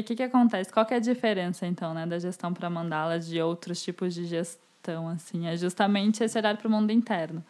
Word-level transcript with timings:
O 0.00 0.04
que, 0.04 0.16
que 0.16 0.22
acontece? 0.22 0.72
Qual 0.72 0.84
que 0.84 0.94
é 0.94 0.96
a 0.96 1.00
diferença, 1.00 1.66
então, 1.66 1.94
né, 1.94 2.06
da 2.06 2.18
gestão 2.18 2.52
para 2.52 2.68
mandala 2.70 3.18
de 3.18 3.40
outros 3.40 3.82
tipos 3.82 4.14
de 4.14 4.24
gestão? 4.24 5.08
Assim? 5.08 5.46
É 5.46 5.56
justamente 5.56 6.22
esse 6.22 6.38
olhar 6.38 6.56
para 6.56 6.68
o 6.68 6.70
mundo 6.70 6.90
interno. 6.92 7.44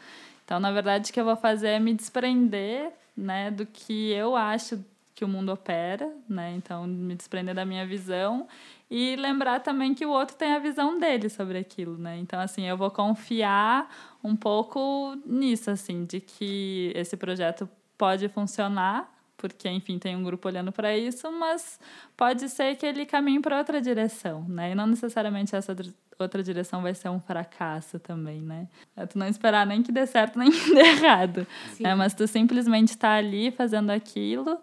Então, 0.45 0.59
na 0.61 0.71
verdade, 0.72 1.11
o 1.11 1.12
que 1.12 1.21
eu 1.21 1.24
vou 1.24 1.37
fazer 1.37 1.69
é 1.69 1.79
me 1.79 1.93
desprender 1.93 2.93
né, 3.17 3.51
do 3.51 3.67
que 3.67 4.12
eu 4.12 4.37
acho 4.37 4.79
que 5.17 5.24
o 5.24 5.29
mundo 5.29 5.51
opera, 5.51 6.12
né? 6.29 6.53
Então, 6.54 6.87
me 6.87 7.14
desprender 7.14 7.54
da 7.54 7.65
minha 7.65 7.87
visão 7.87 8.47
e 8.90 9.17
lembrar 9.17 9.60
também 9.60 9.94
que 9.94 10.04
o 10.04 10.10
outro 10.10 10.37
tem 10.37 10.53
a 10.53 10.58
visão 10.58 10.99
dele 10.99 11.31
sobre 11.31 11.56
aquilo, 11.56 11.97
né? 11.97 12.19
Então, 12.19 12.38
assim, 12.38 12.65
eu 12.65 12.76
vou 12.76 12.90
confiar 12.90 13.90
um 14.22 14.37
pouco 14.37 15.17
nisso, 15.24 15.71
assim, 15.71 16.05
de 16.05 16.20
que 16.20 16.92
esse 16.95 17.16
projeto 17.16 17.66
pode 17.97 18.28
funcionar, 18.28 19.10
porque, 19.37 19.69
enfim, 19.69 19.98
tem 19.98 20.16
um 20.16 20.25
grupo 20.25 20.48
olhando 20.48 20.73
para 20.73 20.97
isso, 20.97 21.30
mas 21.30 21.79
pode 22.16 22.48
ser 22.48 22.77
que 22.77 22.87
ele 22.87 23.05
caminhe 23.05 23.41
para 23.41 23.59
outra 23.59 23.81
direção, 23.81 24.45
né? 24.49 24.73
E 24.73 24.75
não 24.75 24.87
necessariamente 24.87 25.55
essa 25.55 25.77
outra 26.19 26.43
direção 26.43 26.83
vai 26.83 26.95
ser 26.95 27.11
um 27.11 27.21
fracasso 27.21 27.99
também, 27.99 28.41
né? 28.41 28.67
É 28.97 29.07
tu 29.07 29.19
não 29.19 29.27
esperar 29.27 29.67
nem 29.67 29.83
que 29.83 29.93
dê 29.93 30.07
certo 30.07 30.39
nem 30.41 30.51
que 30.51 30.75
dê 30.75 30.80
errado, 30.80 31.47
né? 31.79 31.95
Mas 31.95 32.15
tu 32.15 32.27
simplesmente 32.27 32.91
está 32.91 33.15
ali 33.15 33.51
fazendo 33.51 33.91
aquilo 33.91 34.59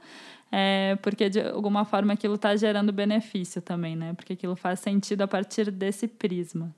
é, 0.55 0.95
porque 1.02 1.31
de 1.31 1.42
alguma 1.42 1.84
forma 1.84 2.14
aquilo 2.14 2.36
está 2.36 2.55
gerando 2.55 2.94
benefício 2.94 3.59
também, 3.59 3.95
né? 3.95 4.14
Porque 4.14 4.34
aquilo 4.34 4.55
faz 4.55 4.80
sentido 4.80 5.23
a 5.23 5.28
partir 5.28 5.72
desse 5.72 6.08
prisma. 6.08 6.72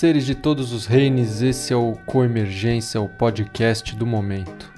Seres 0.00 0.24
de 0.24 0.34
todos 0.34 0.72
os 0.72 0.86
reinos, 0.86 1.42
esse 1.42 1.74
é 1.74 1.76
o 1.76 1.92
Coemergência, 2.06 2.98
o 2.98 3.06
podcast 3.06 3.94
do 3.94 4.06
momento. 4.06 4.72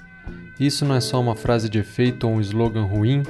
Isso 0.59 0.85
não 0.85 0.97
é 0.97 1.01
só 1.01 1.21
uma 1.21 1.37
frase 1.37 1.69
de 1.69 1.79
efeito 1.79 2.27
ou 2.27 2.35
um 2.35 2.41
slogan 2.41 2.83
ruim, 2.83 3.23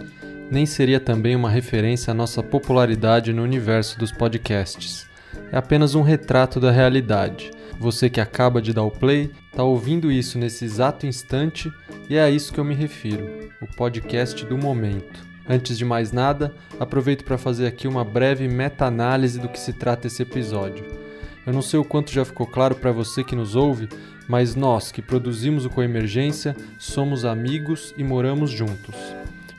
nem 0.50 0.64
seria 0.64 0.98
também 0.98 1.36
uma 1.36 1.50
referência 1.50 2.10
à 2.10 2.14
nossa 2.14 2.42
popularidade 2.42 3.30
no 3.34 3.42
universo 3.42 3.98
dos 3.98 4.10
podcasts. 4.10 5.06
É 5.52 5.58
apenas 5.58 5.94
um 5.94 6.00
retrato 6.00 6.58
da 6.58 6.70
realidade. 6.70 7.50
Você 7.78 8.08
que 8.08 8.22
acaba 8.22 8.62
de 8.62 8.72
dar 8.72 8.84
o 8.84 8.90
play, 8.90 9.30
está 9.50 9.62
ouvindo 9.62 10.10
isso 10.10 10.38
nesse 10.38 10.64
exato 10.64 11.06
instante 11.06 11.70
e 12.08 12.16
é 12.16 12.22
a 12.22 12.30
isso 12.30 12.54
que 12.54 12.58
eu 12.58 12.64
me 12.64 12.74
refiro, 12.74 13.50
o 13.60 13.66
podcast 13.66 14.46
do 14.46 14.56
momento. 14.56 15.20
Antes 15.46 15.76
de 15.76 15.84
mais 15.84 16.10
nada, 16.10 16.54
aproveito 16.80 17.22
para 17.22 17.36
fazer 17.36 17.66
aqui 17.66 17.86
uma 17.86 18.02
breve 18.02 18.48
meta-análise 18.48 19.38
do 19.38 19.50
que 19.50 19.60
se 19.60 19.74
trata 19.74 20.06
esse 20.06 20.22
episódio. 20.22 21.02
Eu 21.46 21.52
não 21.52 21.62
sei 21.62 21.78
o 21.78 21.84
quanto 21.84 22.12
já 22.12 22.24
ficou 22.24 22.46
claro 22.46 22.74
para 22.74 22.92
você 22.92 23.24
que 23.24 23.34
nos 23.34 23.56
ouve, 23.56 23.88
mas 24.28 24.54
nós 24.54 24.92
que 24.92 25.02
produzimos 25.02 25.64
o 25.64 25.70
Coemergência 25.70 26.54
somos 26.78 27.24
amigos 27.24 27.92
e 27.96 28.04
moramos 28.04 28.50
juntos. 28.50 28.94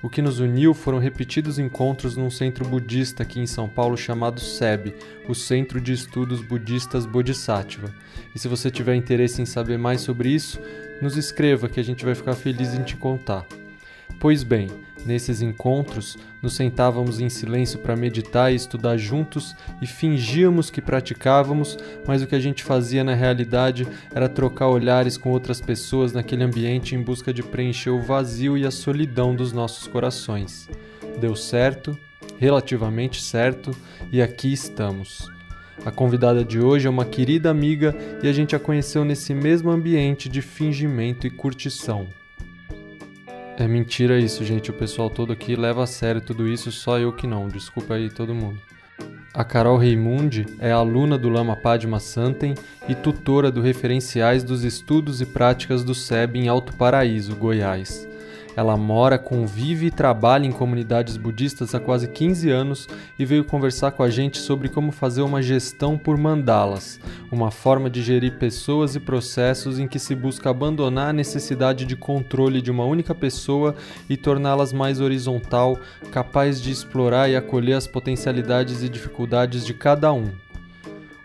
O 0.02 0.10
que 0.10 0.22
nos 0.22 0.40
uniu 0.40 0.74
foram 0.74 0.98
repetidos 0.98 1.58
encontros 1.58 2.18
num 2.18 2.30
centro 2.30 2.66
budista 2.66 3.24
aqui 3.24 3.40
em 3.40 3.48
São 3.48 3.70
Paulo 3.70 3.96
chamado 3.96 4.40
SEB, 4.40 4.94
o 5.30 5.34
Centro 5.34 5.80
de 5.80 5.94
Estudos 5.94 6.42
Budistas 6.42 7.06
Bodhisattva. 7.06 7.90
E 8.36 8.40
se 8.40 8.50
você 8.50 8.70
tiver 8.70 8.96
interesse 8.96 9.42
em 9.42 9.46
saber 9.46 9.78
mais 9.78 10.02
sobre 10.02 10.28
isso, 10.30 10.60
nos 11.02 11.16
escreva 11.16 11.70
que 11.70 11.80
a 11.80 11.84
gente 11.84 12.04
vai 12.04 12.16
ficar 12.16 12.34
feliz 12.34 12.74
em 12.74 12.84
te 12.84 12.98
contar. 12.98 13.46
Pois 14.20 14.44
bem, 14.44 14.68
Nesses 15.06 15.42
encontros, 15.42 16.18
nos 16.42 16.54
sentávamos 16.56 17.20
em 17.20 17.28
silêncio 17.28 17.80
para 17.80 17.96
meditar 17.96 18.52
e 18.52 18.56
estudar 18.56 18.98
juntos 18.98 19.54
e 19.82 19.88
fingíamos 19.88 20.70
que 20.70 20.82
praticávamos, 20.82 21.78
mas 22.08 22.22
o 22.22 22.28
que 22.28 22.36
a 22.36 22.40
gente 22.40 22.64
fazia 22.64 23.04
na 23.04 23.14
realidade 23.14 23.86
era 24.16 24.30
trocar 24.30 24.70
olhares 24.70 25.18
com 25.18 25.32
outras 25.32 25.60
pessoas 25.60 26.14
naquele 26.14 26.44
ambiente 26.44 26.96
em 26.96 27.02
busca 27.02 27.34
de 27.34 27.44
preencher 27.44 27.90
o 27.90 28.02
vazio 28.02 28.58
e 28.58 28.66
a 28.66 28.72
solidão 28.72 29.36
dos 29.36 29.52
nossos 29.52 29.88
corações. 29.88 30.70
Deu 31.20 31.36
certo, 31.36 31.98
relativamente 32.38 33.22
certo, 33.22 33.72
e 34.10 34.22
aqui 34.22 34.54
estamos. 34.54 35.28
A 35.86 35.92
convidada 35.92 36.46
de 36.46 36.62
hoje 36.62 36.88
é 36.88 36.90
uma 36.90 37.04
querida 37.04 37.50
amiga 37.50 37.94
e 38.24 38.28
a 38.28 38.32
gente 38.32 38.56
a 38.56 38.60
conheceu 38.60 39.04
nesse 39.04 39.34
mesmo 39.34 39.70
ambiente 39.70 40.30
de 40.30 40.42
fingimento 40.42 41.28
e 41.28 41.30
curtição. 41.30 42.08
É 43.58 43.68
mentira 43.68 44.20
isso, 44.20 44.44
gente. 44.44 44.72
O 44.72 44.74
pessoal 44.74 45.10
todo 45.10 45.32
aqui 45.32 45.56
leva 45.56 45.84
a 45.84 45.88
sério 45.88 46.22
tudo 46.22 46.48
isso, 46.48 46.72
só 46.72 46.98
eu 47.00 47.14
que 47.14 47.28
não. 47.28 47.48
Desculpa 47.48 47.94
aí 47.96 48.10
todo 48.10 48.34
mundo. 48.34 48.60
A 49.34 49.44
Carol 49.44 49.78
Reimundi 49.78 50.46
é 50.60 50.72
aluna 50.72 51.18
do 51.18 51.30
Lama 51.30 51.56
Padma 51.56 52.00
Santen 52.00 52.54
e 52.88 52.94
tutora 52.94 53.52
do 53.52 53.62
Referenciais 53.62 54.44
dos 54.44 54.64
Estudos 54.64 55.22
e 55.22 55.26
Práticas 55.26 55.84
do 55.84 55.96
SEB 55.96 56.38
em 56.38 56.48
Alto 56.48 56.74
Paraíso, 56.76 57.36
Goiás. 57.36 58.08
Ela 58.56 58.78
mora, 58.78 59.18
convive 59.18 59.88
e 59.88 59.92
trabalha 59.92 60.46
em 60.46 60.52
comunidades 60.52 61.18
budistas 61.18 61.74
há 61.74 61.80
quase 61.80 62.08
15 62.08 62.50
anos 62.50 62.88
e 63.18 63.26
veio 63.26 63.44
conversar 63.44 63.92
com 63.92 64.04
a 64.04 64.10
gente 64.10 64.38
sobre 64.38 64.70
como 64.70 64.92
fazer 64.92 65.22
uma 65.22 65.42
gestão 65.42 65.98
por 65.98 66.18
mandalas, 66.18 67.00
uma 67.32 67.50
forma 67.50 67.90
de 67.90 68.04
gerir 68.04 68.38
pessoas 68.38 68.96
e 68.96 69.00
processos 69.00 69.80
em 69.80 69.88
que 69.88 69.98
se 69.98 70.14
busca 70.14 70.50
abandonar 70.50 71.10
a 71.10 71.14
necessidade 71.14 71.86
de 71.86 71.96
controle 71.96 72.62
de 72.62 72.70
uma 72.70 72.86
única 72.86 73.16
pessoa 73.16 73.76
e 74.10 74.16
torná-las 74.16 74.72
mais 74.72 75.00
horizontal, 75.00 75.80
capaz 76.12 76.62
de 76.62 76.72
explorar 76.72 77.30
e 77.30 77.36
acolher 77.36 77.74
as 77.74 77.88
potencialidades 77.88 78.84
e 78.84 78.90
dificuldades 78.90 79.66
de 79.66 79.74
cada 79.74 80.14
um. 80.14 80.43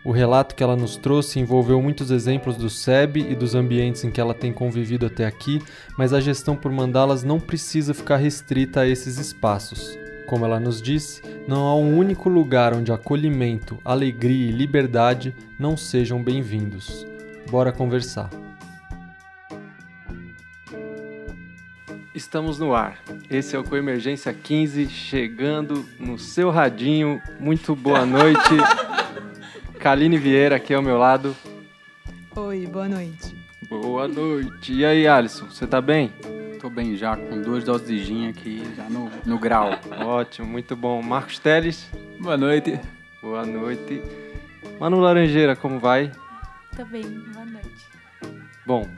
O 0.04 0.12
relato 0.12 0.54
que 0.54 0.62
ela 0.62 0.76
nos 0.76 0.96
trouxe 0.96 1.40
envolveu 1.40 1.82
muitos 1.82 2.10
exemplos 2.10 2.56
do 2.56 2.70
SEB 2.70 3.16
e 3.18 3.34
dos 3.34 3.54
ambientes 3.54 4.04
em 4.04 4.10
que 4.10 4.20
ela 4.20 4.32
tem 4.32 4.52
convivido 4.52 5.06
até 5.06 5.26
aqui, 5.26 5.60
mas 5.96 6.12
a 6.12 6.20
gestão 6.20 6.54
por 6.54 6.70
mandalas 6.70 7.24
não 7.24 7.40
precisa 7.40 7.92
ficar 7.92 8.16
restrita 8.16 8.80
a 8.80 8.86
esses 8.86 9.18
espaços. 9.18 9.98
Como 10.26 10.44
ela 10.44 10.60
nos 10.60 10.80
disse, 10.80 11.22
não 11.48 11.66
há 11.66 11.74
um 11.74 11.98
único 11.98 12.28
lugar 12.28 12.74
onde 12.74 12.92
acolhimento, 12.92 13.78
alegria 13.84 14.48
e 14.48 14.52
liberdade 14.52 15.34
não 15.58 15.76
sejam 15.76 16.22
bem-vindos. 16.22 17.06
Bora 17.50 17.72
conversar. 17.72 18.30
Estamos 22.14 22.58
no 22.58 22.74
ar. 22.74 22.98
Esse 23.30 23.56
é 23.56 23.58
o 23.58 23.64
Coemergência 23.64 24.32
15, 24.32 24.88
chegando 24.88 25.84
no 25.98 26.18
seu 26.18 26.50
radinho. 26.50 27.20
Muito 27.40 27.74
boa 27.74 28.04
noite. 28.04 28.38
Kaline 29.78 30.18
Vieira 30.18 30.56
aqui 30.56 30.74
ao 30.74 30.82
meu 30.82 30.98
lado. 30.98 31.36
Oi, 32.34 32.66
boa 32.66 32.88
noite. 32.88 33.36
Boa 33.68 34.08
noite. 34.08 34.72
E 34.72 34.84
aí, 34.84 35.06
Alisson, 35.06 35.46
você 35.46 35.66
tá 35.68 35.80
bem? 35.80 36.12
Tô 36.60 36.68
bem 36.68 36.96
já, 36.96 37.16
com 37.16 37.40
duas 37.40 37.62
doses 37.62 37.86
de 37.86 38.04
gin 38.04 38.28
aqui, 38.28 38.62
já 38.76 38.90
no, 38.90 39.08
no 39.24 39.38
grau. 39.38 39.70
Ótimo, 40.04 40.48
muito 40.48 40.74
bom. 40.74 41.00
Marcos 41.00 41.38
Teles. 41.38 41.88
Boa 42.20 42.36
noite. 42.36 42.78
Boa 43.22 43.46
noite. 43.46 44.02
Manu 44.80 44.98
Laranjeira, 44.98 45.54
como 45.54 45.78
vai? 45.78 46.10
Tô 46.76 46.84
bem, 46.84 47.02
boa 47.32 47.46
noite. 47.46 47.86
Bom, 48.66 48.88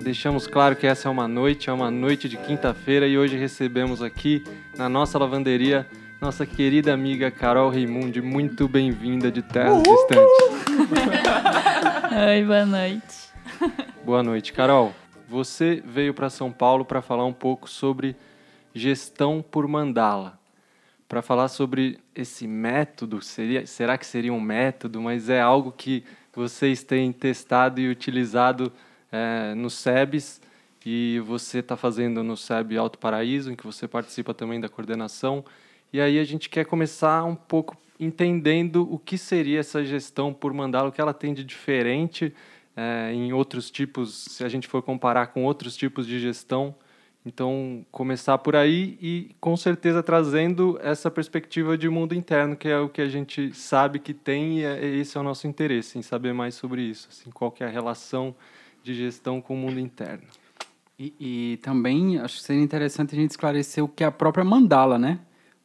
deixamos 0.00 0.46
claro 0.46 0.74
que 0.74 0.86
essa 0.86 1.08
é 1.08 1.10
uma 1.10 1.28
noite, 1.28 1.68
é 1.68 1.72
uma 1.72 1.90
noite 1.90 2.30
de 2.30 2.38
quinta-feira 2.38 3.06
e 3.06 3.18
hoje 3.18 3.36
recebemos 3.36 4.02
aqui 4.02 4.42
na 4.76 4.88
nossa 4.88 5.18
lavanderia 5.18 5.86
nossa 6.20 6.44
querida 6.44 6.92
amiga 6.92 7.30
Carol 7.30 7.70
Raimundi, 7.70 8.20
muito 8.20 8.66
bem-vinda 8.68 9.30
de 9.30 9.40
terras 9.40 9.82
distantes. 9.82 10.32
Oi, 12.28 12.44
boa 12.44 12.66
noite. 12.66 13.28
Boa 14.04 14.22
noite, 14.22 14.52
Carol. 14.52 14.92
Você 15.28 15.82
veio 15.86 16.12
para 16.12 16.28
São 16.28 16.50
Paulo 16.50 16.84
para 16.84 17.00
falar 17.00 17.24
um 17.24 17.32
pouco 17.32 17.70
sobre 17.70 18.16
gestão 18.74 19.44
por 19.48 19.68
mandala. 19.68 20.38
Para 21.08 21.22
falar 21.22 21.48
sobre 21.48 21.98
esse 22.14 22.46
método, 22.46 23.22
seria, 23.22 23.66
será 23.66 23.96
que 23.96 24.06
seria 24.06 24.32
um 24.32 24.40
método, 24.40 25.00
mas 25.00 25.28
é 25.28 25.40
algo 25.40 25.72
que 25.72 26.04
vocês 26.34 26.82
têm 26.82 27.12
testado 27.12 27.80
e 27.80 27.88
utilizado 27.88 28.72
é, 29.10 29.54
no 29.54 29.70
SEBS 29.70 30.40
e 30.84 31.20
você 31.20 31.58
está 31.58 31.76
fazendo 31.76 32.22
no 32.22 32.36
SEB 32.36 32.76
Alto 32.76 32.98
Paraíso, 32.98 33.52
em 33.52 33.56
que 33.56 33.64
você 33.66 33.86
participa 33.86 34.34
também 34.34 34.60
da 34.60 34.68
coordenação. 34.68 35.44
E 35.92 36.00
aí 36.00 36.18
a 36.18 36.24
gente 36.24 36.48
quer 36.48 36.64
começar 36.64 37.24
um 37.24 37.34
pouco 37.34 37.76
entendendo 37.98 38.86
o 38.92 38.98
que 38.98 39.18
seria 39.18 39.60
essa 39.60 39.84
gestão 39.84 40.32
por 40.32 40.52
mandala, 40.52 40.88
o 40.88 40.92
que 40.92 41.00
ela 41.00 41.14
tem 41.14 41.34
de 41.34 41.42
diferente 41.42 42.32
é, 42.76 43.12
em 43.12 43.32
outros 43.32 43.70
tipos, 43.70 44.24
se 44.30 44.44
a 44.44 44.48
gente 44.48 44.68
for 44.68 44.82
comparar 44.82 45.28
com 45.28 45.44
outros 45.44 45.76
tipos 45.76 46.06
de 46.06 46.20
gestão. 46.20 46.74
Então, 47.26 47.84
começar 47.90 48.38
por 48.38 48.54
aí 48.54 48.96
e, 49.02 49.34
com 49.40 49.56
certeza, 49.56 50.02
trazendo 50.02 50.78
essa 50.80 51.10
perspectiva 51.10 51.76
de 51.76 51.88
mundo 51.88 52.14
interno, 52.14 52.56
que 52.56 52.68
é 52.68 52.78
o 52.78 52.88
que 52.88 53.02
a 53.02 53.08
gente 53.08 53.52
sabe 53.52 53.98
que 53.98 54.14
tem 54.14 54.60
e 54.60 54.64
é, 54.64 54.86
esse 54.96 55.18
é 55.18 55.20
o 55.20 55.24
nosso 55.24 55.46
interesse, 55.46 55.98
em 55.98 56.02
saber 56.02 56.32
mais 56.32 56.54
sobre 56.54 56.82
isso, 56.82 57.08
assim, 57.10 57.30
qual 57.30 57.50
que 57.50 57.64
é 57.64 57.66
a 57.66 57.70
relação 57.70 58.34
de 58.82 58.94
gestão 58.94 59.40
com 59.40 59.54
o 59.54 59.58
mundo 59.58 59.80
interno. 59.80 60.24
E, 60.98 61.12
e 61.20 61.56
também 61.58 62.18
acho 62.18 62.36
que 62.36 62.42
seria 62.44 62.62
interessante 62.62 63.14
a 63.14 63.18
gente 63.18 63.32
esclarecer 63.32 63.84
o 63.84 63.88
que 63.88 64.04
é 64.04 64.06
a 64.06 64.12
própria 64.12 64.44
mandala, 64.44 64.98
né? 64.98 65.18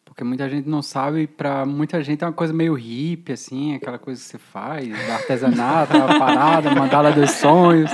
Porque 0.06 0.24
muita 0.24 0.50
gente 0.50 0.68
não 0.70 0.82
sabe, 0.82 1.26
para 1.26 1.66
muita 1.66 2.04
gente 2.04 2.24
é 2.24 2.28
uma 2.28 2.34
coisa 2.34 2.54
meio 2.54 2.74
hippie, 2.74 3.34
assim, 3.34 3.76
aquela 3.76 3.98
coisa 3.98 4.22
que 4.22 4.28
você 4.28 4.38
faz, 4.38 5.10
artesanato, 5.10 5.98
a 5.98 6.20
parada, 6.20 6.76
mandala 6.76 7.12
dos 7.12 7.32
sonhos. 7.32 7.92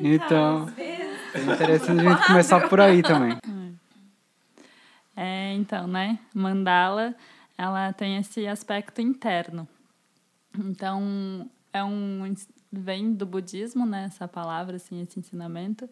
Então, 0.00 0.68
é 0.78 1.40
interessante 1.40 2.06
a 2.06 2.10
gente 2.10 2.26
começar 2.26 2.68
por 2.68 2.80
aí 2.80 3.02
também. 3.02 3.36
É, 5.14 5.52
então, 5.54 5.86
né? 5.86 6.18
Mandala, 6.34 7.14
ela 7.58 7.92
tem 7.92 8.16
esse 8.16 8.46
aspecto 8.46 9.00
interno. 9.00 9.68
Então, 10.58 11.48
é 11.72 11.84
um 11.84 12.34
vem 12.72 13.12
do 13.12 13.26
budismo, 13.26 13.84
né, 13.84 14.04
essa 14.06 14.26
palavra 14.26 14.76
assim, 14.76 15.02
esse 15.02 15.20
ensinamento. 15.20 15.88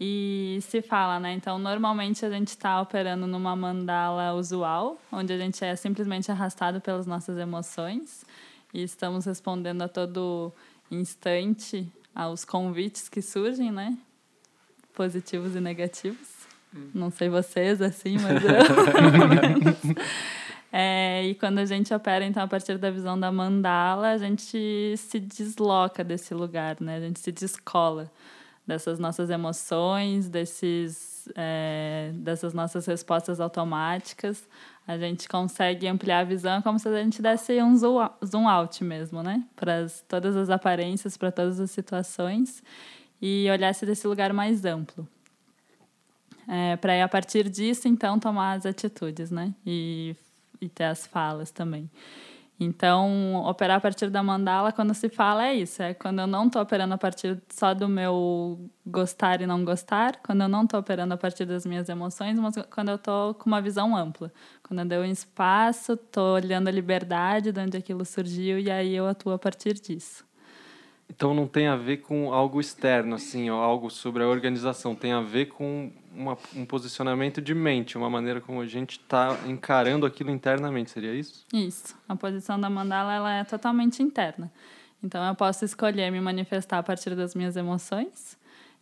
E 0.00 0.60
se 0.62 0.80
fala, 0.80 1.18
né? 1.18 1.32
Então, 1.32 1.58
normalmente 1.58 2.24
a 2.24 2.30
gente 2.30 2.48
está 2.48 2.80
operando 2.80 3.26
numa 3.26 3.56
mandala 3.56 4.32
usual, 4.32 4.96
onde 5.10 5.32
a 5.32 5.38
gente 5.38 5.64
é 5.64 5.74
simplesmente 5.74 6.30
arrastado 6.30 6.80
pelas 6.80 7.04
nossas 7.04 7.36
emoções 7.36 8.24
e 8.72 8.82
estamos 8.82 9.24
respondendo 9.24 9.82
a 9.82 9.88
todo 9.88 10.52
instante 10.88 11.90
aos 12.14 12.44
convites 12.44 13.08
que 13.08 13.20
surgem, 13.20 13.72
né? 13.72 13.98
Positivos 14.94 15.56
e 15.56 15.60
negativos. 15.60 16.28
Hum. 16.74 16.90
Não 16.94 17.10
sei 17.10 17.28
vocês, 17.28 17.82
assim, 17.82 18.18
mas 18.18 18.40
eu. 18.44 19.96
é, 20.72 21.26
e 21.26 21.34
quando 21.34 21.58
a 21.58 21.64
gente 21.64 21.92
opera, 21.92 22.24
então, 22.24 22.44
a 22.44 22.48
partir 22.48 22.78
da 22.78 22.90
visão 22.90 23.18
da 23.18 23.32
mandala, 23.32 24.10
a 24.10 24.18
gente 24.18 24.94
se 24.96 25.18
desloca 25.18 26.04
desse 26.04 26.34
lugar, 26.34 26.76
né? 26.80 26.98
A 26.98 27.00
gente 27.00 27.18
se 27.18 27.32
descola 27.32 28.08
dessas 28.68 28.98
nossas 28.98 29.30
emoções, 29.30 30.28
desses, 30.28 31.26
é, 31.34 32.10
dessas 32.16 32.52
nossas 32.52 32.84
respostas 32.84 33.40
automáticas. 33.40 34.46
A 34.86 34.98
gente 34.98 35.26
consegue 35.26 35.88
ampliar 35.88 36.20
a 36.20 36.24
visão 36.24 36.60
como 36.60 36.78
se 36.78 36.86
a 36.86 37.02
gente 37.02 37.22
desse 37.22 37.62
um 37.62 37.74
zoom 37.74 38.46
out 38.46 38.84
mesmo, 38.84 39.22
né? 39.22 39.42
Para 39.56 39.86
todas 40.06 40.36
as 40.36 40.50
aparências, 40.50 41.16
para 41.16 41.32
todas 41.32 41.58
as 41.58 41.70
situações 41.70 42.62
e 43.22 43.48
olhasse 43.50 43.86
desse 43.86 44.06
lugar 44.06 44.34
mais 44.34 44.66
amplo. 44.66 45.08
É, 46.46 46.76
para 46.76 47.02
a 47.02 47.08
partir 47.08 47.48
disso, 47.48 47.88
então, 47.88 48.18
tomar 48.18 48.52
as 48.52 48.66
atitudes, 48.66 49.30
né? 49.30 49.54
E, 49.66 50.14
e 50.60 50.68
ter 50.68 50.84
as 50.84 51.06
falas 51.06 51.50
também. 51.50 51.90
Então, 52.60 53.36
operar 53.46 53.76
a 53.76 53.80
partir 53.80 54.10
da 54.10 54.20
mandala, 54.22 54.72
quando 54.72 54.92
se 54.92 55.08
fala, 55.08 55.46
é 55.46 55.54
isso. 55.54 55.80
É 55.82 55.94
quando 55.94 56.20
eu 56.20 56.26
não 56.26 56.46
estou 56.48 56.60
operando 56.60 56.92
a 56.94 56.98
partir 56.98 57.40
só 57.48 57.72
do 57.72 57.88
meu 57.88 58.58
gostar 58.84 59.40
e 59.40 59.46
não 59.46 59.64
gostar, 59.64 60.20
quando 60.22 60.42
eu 60.42 60.48
não 60.48 60.64
estou 60.64 60.80
operando 60.80 61.14
a 61.14 61.16
partir 61.16 61.44
das 61.44 61.64
minhas 61.64 61.88
emoções, 61.88 62.38
mas 62.38 62.56
quando 62.70 62.88
eu 62.88 62.96
estou 62.96 63.34
com 63.34 63.46
uma 63.48 63.60
visão 63.62 63.96
ampla. 63.96 64.32
Quando 64.62 64.80
eu 64.80 64.86
dou 64.86 64.98
um 65.00 65.04
espaço, 65.04 65.92
estou 65.92 66.34
olhando 66.34 66.68
a 66.68 66.72
liberdade 66.72 67.52
de 67.52 67.60
onde 67.60 67.76
aquilo 67.76 68.04
surgiu 68.04 68.58
e 68.58 68.70
aí 68.70 68.94
eu 68.94 69.06
atuo 69.06 69.32
a 69.32 69.38
partir 69.38 69.74
disso. 69.74 70.27
Então 71.10 71.34
não 71.34 71.46
tem 71.46 71.66
a 71.66 71.76
ver 71.76 71.98
com 71.98 72.32
algo 72.32 72.60
externo, 72.60 73.14
assim, 73.14 73.50
ou 73.50 73.60
algo 73.60 73.90
sobre 73.90 74.22
a 74.22 74.28
organização. 74.28 74.94
Tem 74.94 75.12
a 75.12 75.20
ver 75.20 75.46
com 75.46 75.90
uma, 76.14 76.36
um 76.54 76.64
posicionamento 76.64 77.40
de 77.40 77.54
mente, 77.54 77.96
uma 77.96 78.10
maneira 78.10 78.40
como 78.40 78.60
a 78.60 78.66
gente 78.66 78.92
está 78.98 79.36
encarando 79.46 80.06
aquilo 80.06 80.30
internamente, 80.30 80.90
seria 80.90 81.14
isso? 81.14 81.44
Isso. 81.52 81.96
A 82.08 82.14
posição 82.14 82.60
da 82.60 82.68
mandala 82.68 83.14
ela 83.14 83.34
é 83.34 83.44
totalmente 83.44 84.02
interna. 84.02 84.52
Então 85.02 85.24
eu 85.26 85.34
posso 85.34 85.64
escolher 85.64 86.10
me 86.10 86.20
manifestar 86.20 86.78
a 86.78 86.82
partir 86.82 87.14
das 87.14 87.34
minhas 87.34 87.56
emoções 87.56 88.37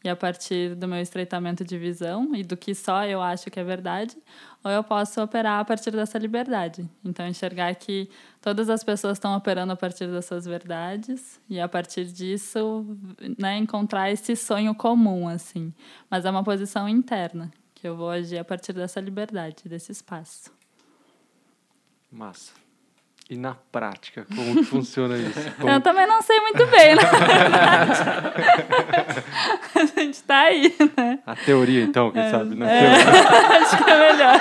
e 0.06 0.08
a 0.08 0.14
partir 0.14 0.76
do 0.76 0.86
meu 0.86 1.00
estreitamento 1.00 1.64
de 1.64 1.76
visão 1.76 2.34
e 2.34 2.44
do 2.44 2.56
que 2.56 2.74
só 2.74 3.04
eu 3.04 3.20
acho 3.20 3.50
que 3.50 3.58
é 3.58 3.64
verdade, 3.64 4.16
ou 4.62 4.70
eu 4.70 4.84
posso 4.84 5.20
operar 5.20 5.58
a 5.60 5.64
partir 5.64 5.90
dessa 5.90 6.16
liberdade. 6.16 6.88
Então, 7.04 7.26
enxergar 7.26 7.74
que 7.74 8.08
todas 8.40 8.70
as 8.70 8.84
pessoas 8.84 9.14
estão 9.18 9.36
operando 9.36 9.72
a 9.72 9.76
partir 9.76 10.06
das 10.06 10.24
suas 10.24 10.44
verdades 10.44 11.40
e 11.48 11.60
a 11.60 11.68
partir 11.68 12.04
disso, 12.06 12.86
né, 13.36 13.58
encontrar 13.58 14.10
esse 14.10 14.36
sonho 14.36 14.74
comum, 14.74 15.28
assim. 15.28 15.72
Mas 16.08 16.24
é 16.24 16.30
uma 16.30 16.44
posição 16.44 16.88
interna, 16.88 17.50
que 17.74 17.86
eu 17.86 17.96
vou 17.96 18.10
agir 18.10 18.38
a 18.38 18.44
partir 18.44 18.72
dessa 18.72 19.00
liberdade, 19.00 19.68
desse 19.68 19.90
espaço. 19.90 20.52
Massa. 22.10 22.65
E 23.28 23.36
na 23.36 23.56
prática, 23.72 24.24
como 24.34 24.62
funciona 24.64 25.16
isso? 25.18 25.52
Como... 25.56 25.68
Eu 25.68 25.80
também 25.80 26.06
não 26.06 26.22
sei 26.22 26.38
muito 26.40 26.64
bem, 26.66 26.94
na 26.94 27.02
verdade. 27.26 28.02
a 29.74 29.84
gente 29.84 30.14
está 30.14 30.42
aí, 30.42 30.72
né? 30.96 31.18
A 31.26 31.34
teoria, 31.34 31.82
então, 31.82 32.12
quem 32.12 32.22
é, 32.22 32.30
sabe? 32.30 32.54
Na 32.54 32.70
é, 32.70 32.94
acho 33.62 33.84
que 33.84 33.90
é 33.90 34.12
melhor. 34.12 34.40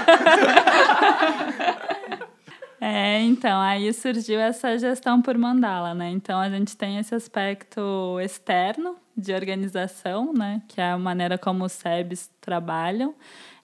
É, 2.80 3.22
então, 3.22 3.60
aí 3.60 3.92
surgiu 3.92 4.40
essa 4.40 4.78
gestão 4.78 5.20
por 5.20 5.36
mandala, 5.36 5.96
né? 5.96 6.12
Então, 6.12 6.40
a 6.40 6.48
gente 6.48 6.78
tem 6.78 7.00
esse 7.00 7.16
aspecto 7.16 8.20
externo 8.22 8.98
de 9.18 9.34
organização, 9.34 10.32
né? 10.32 10.62
Que 10.68 10.80
é 10.80 10.92
a 10.92 10.98
maneira 10.98 11.40
como 11.40 11.66
os 11.66 11.72
SEBs 11.72 12.30
trabalham. 12.40 13.16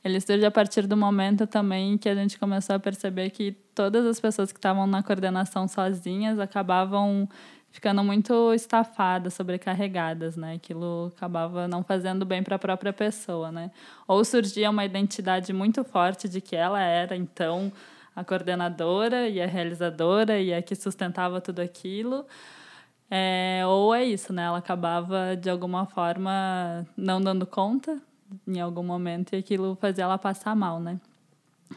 Ele 0.03 0.19
surge 0.19 0.45
a 0.45 0.51
partir 0.51 0.87
do 0.87 0.97
momento 0.97 1.45
também 1.45 1.97
que 1.97 2.09
a 2.09 2.15
gente 2.15 2.39
começou 2.39 2.75
a 2.75 2.79
perceber 2.79 3.29
que 3.29 3.51
todas 3.75 4.05
as 4.05 4.19
pessoas 4.19 4.51
que 4.51 4.57
estavam 4.57 4.87
na 4.87 5.03
coordenação 5.03 5.67
sozinhas 5.67 6.39
acabavam 6.39 7.29
ficando 7.69 8.03
muito 8.03 8.53
estafadas, 8.53 9.33
sobrecarregadas, 9.33 10.35
né? 10.35 10.55
Aquilo 10.55 11.11
acabava 11.15 11.67
não 11.67 11.83
fazendo 11.83 12.25
bem 12.25 12.43
para 12.43 12.55
a 12.55 12.59
própria 12.59 12.91
pessoa, 12.91 13.51
né? 13.51 13.71
Ou 14.07 14.25
surgia 14.25 14.69
uma 14.69 14.83
identidade 14.83 15.53
muito 15.53 15.83
forte 15.83 16.27
de 16.27 16.41
que 16.41 16.55
ela 16.55 16.81
era 16.81 17.15
então 17.15 17.71
a 18.15 18.23
coordenadora 18.23 19.29
e 19.29 19.41
a 19.41 19.45
realizadora 19.45 20.39
e 20.39 20.53
a 20.53 20.61
que 20.61 20.75
sustentava 20.75 21.39
tudo 21.39 21.61
aquilo. 21.61 22.25
É, 23.09 23.61
ou 23.67 23.93
é 23.93 24.03
isso, 24.03 24.33
né? 24.33 24.43
Ela 24.43 24.57
acabava 24.57 25.35
de 25.37 25.49
alguma 25.49 25.85
forma 25.85 26.85
não 26.97 27.21
dando 27.21 27.45
conta 27.45 28.01
em 28.47 28.59
algum 28.59 28.83
momento 28.83 29.33
e 29.33 29.37
aquilo 29.37 29.75
fazia 29.79 30.03
ela 30.03 30.17
passar 30.17 30.55
mal, 30.55 30.79
né? 30.79 30.99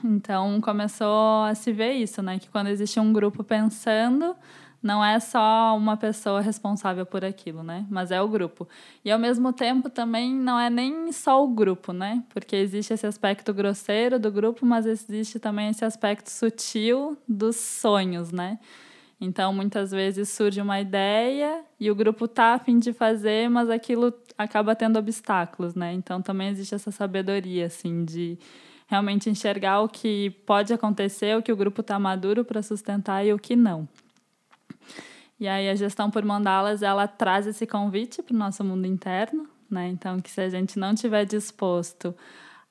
Então 0.03 0.61
começou 0.61 1.45
a 1.45 1.55
se 1.55 1.73
ver 1.73 1.93
isso, 1.93 2.23
né? 2.23 2.39
Que 2.39 2.49
quando 2.49 2.69
existe 2.69 2.99
um 2.99 3.13
grupo 3.13 3.45
pensando, 3.45 4.35
não 4.83 5.05
é 5.05 5.19
só 5.19 5.75
uma 5.77 5.97
pessoa 5.97 6.41
responsável 6.41 7.07
por 7.07 7.25
aquilo, 7.25 7.63
né? 7.63 7.87
Mas 7.89 8.11
é 8.11 8.21
o 8.21 8.29
grupo. 8.29 8.69
E 9.05 9.11
ao 9.11 9.19
mesmo 9.19 9.53
tempo 9.53 9.89
também 9.89 10.35
não 10.35 10.59
é 10.59 10.69
nem 10.69 11.11
só 11.11 11.43
o 11.43 11.49
grupo, 11.49 11.93
né? 11.93 12.23
Porque 12.29 12.55
existe 12.57 12.93
esse 12.93 13.07
aspecto 13.07 13.55
grosseiro 13.55 14.19
do 14.19 14.31
grupo, 14.31 14.67
mas 14.67 14.85
existe 14.85 15.39
também 15.39 15.71
esse 15.71 15.85
aspecto 15.85 16.29
sutil 16.29 17.17
dos 17.27 17.57
sonhos, 17.57 18.31
né? 18.31 18.59
Então, 19.21 19.53
muitas 19.53 19.91
vezes 19.91 20.29
surge 20.29 20.61
uma 20.61 20.81
ideia 20.81 21.65
e 21.79 21.91
o 21.91 21.95
grupo 21.95 22.27
tá 22.27 22.55
a 22.55 22.59
fim 22.59 22.79
de 22.79 22.93
fazer, 22.93 23.49
mas 23.49 23.71
aquilo 23.71 24.13
acaba 24.37 24.75
tendo 24.75 24.99
obstáculos, 24.99 25.75
né? 25.75 25.93
Então, 25.93 26.21
também 26.21 26.49
existe 26.49 26.75
essa 26.75 26.91
sabedoria, 26.91 27.67
assim, 27.67 28.05
de 28.05 28.39
realmente 28.87 29.31
enxergar 29.31 29.81
o 29.81 29.89
que 29.89 30.31
pode 30.47 30.73
acontecer, 30.73 31.37
o 31.37 31.43
que 31.43 31.53
o 31.53 31.57
grupo 31.57 31.81
está 31.81 31.99
maduro 31.99 32.45
para 32.45 32.63
sustentar 32.63 33.25
e 33.25 33.33
o 33.33 33.39
que 33.39 33.57
não. 33.57 33.89
E 35.39 35.49
aí 35.49 35.69
a 35.69 35.75
gestão 35.75 36.11
por 36.11 36.25
mandalas, 36.25 36.83
ela 36.83 37.09
traz 37.09 37.47
esse 37.47 37.67
convite 37.67 38.23
para 38.23 38.35
o 38.35 38.39
nosso 38.39 38.63
mundo 38.63 38.87
interno, 38.87 39.49
né? 39.71 39.89
Então, 39.89 40.21
que 40.21 40.31
se 40.31 40.41
a 40.41 40.49
gente 40.49 40.79
não 40.79 40.95
tiver 40.95 41.25
disposto 41.25 42.15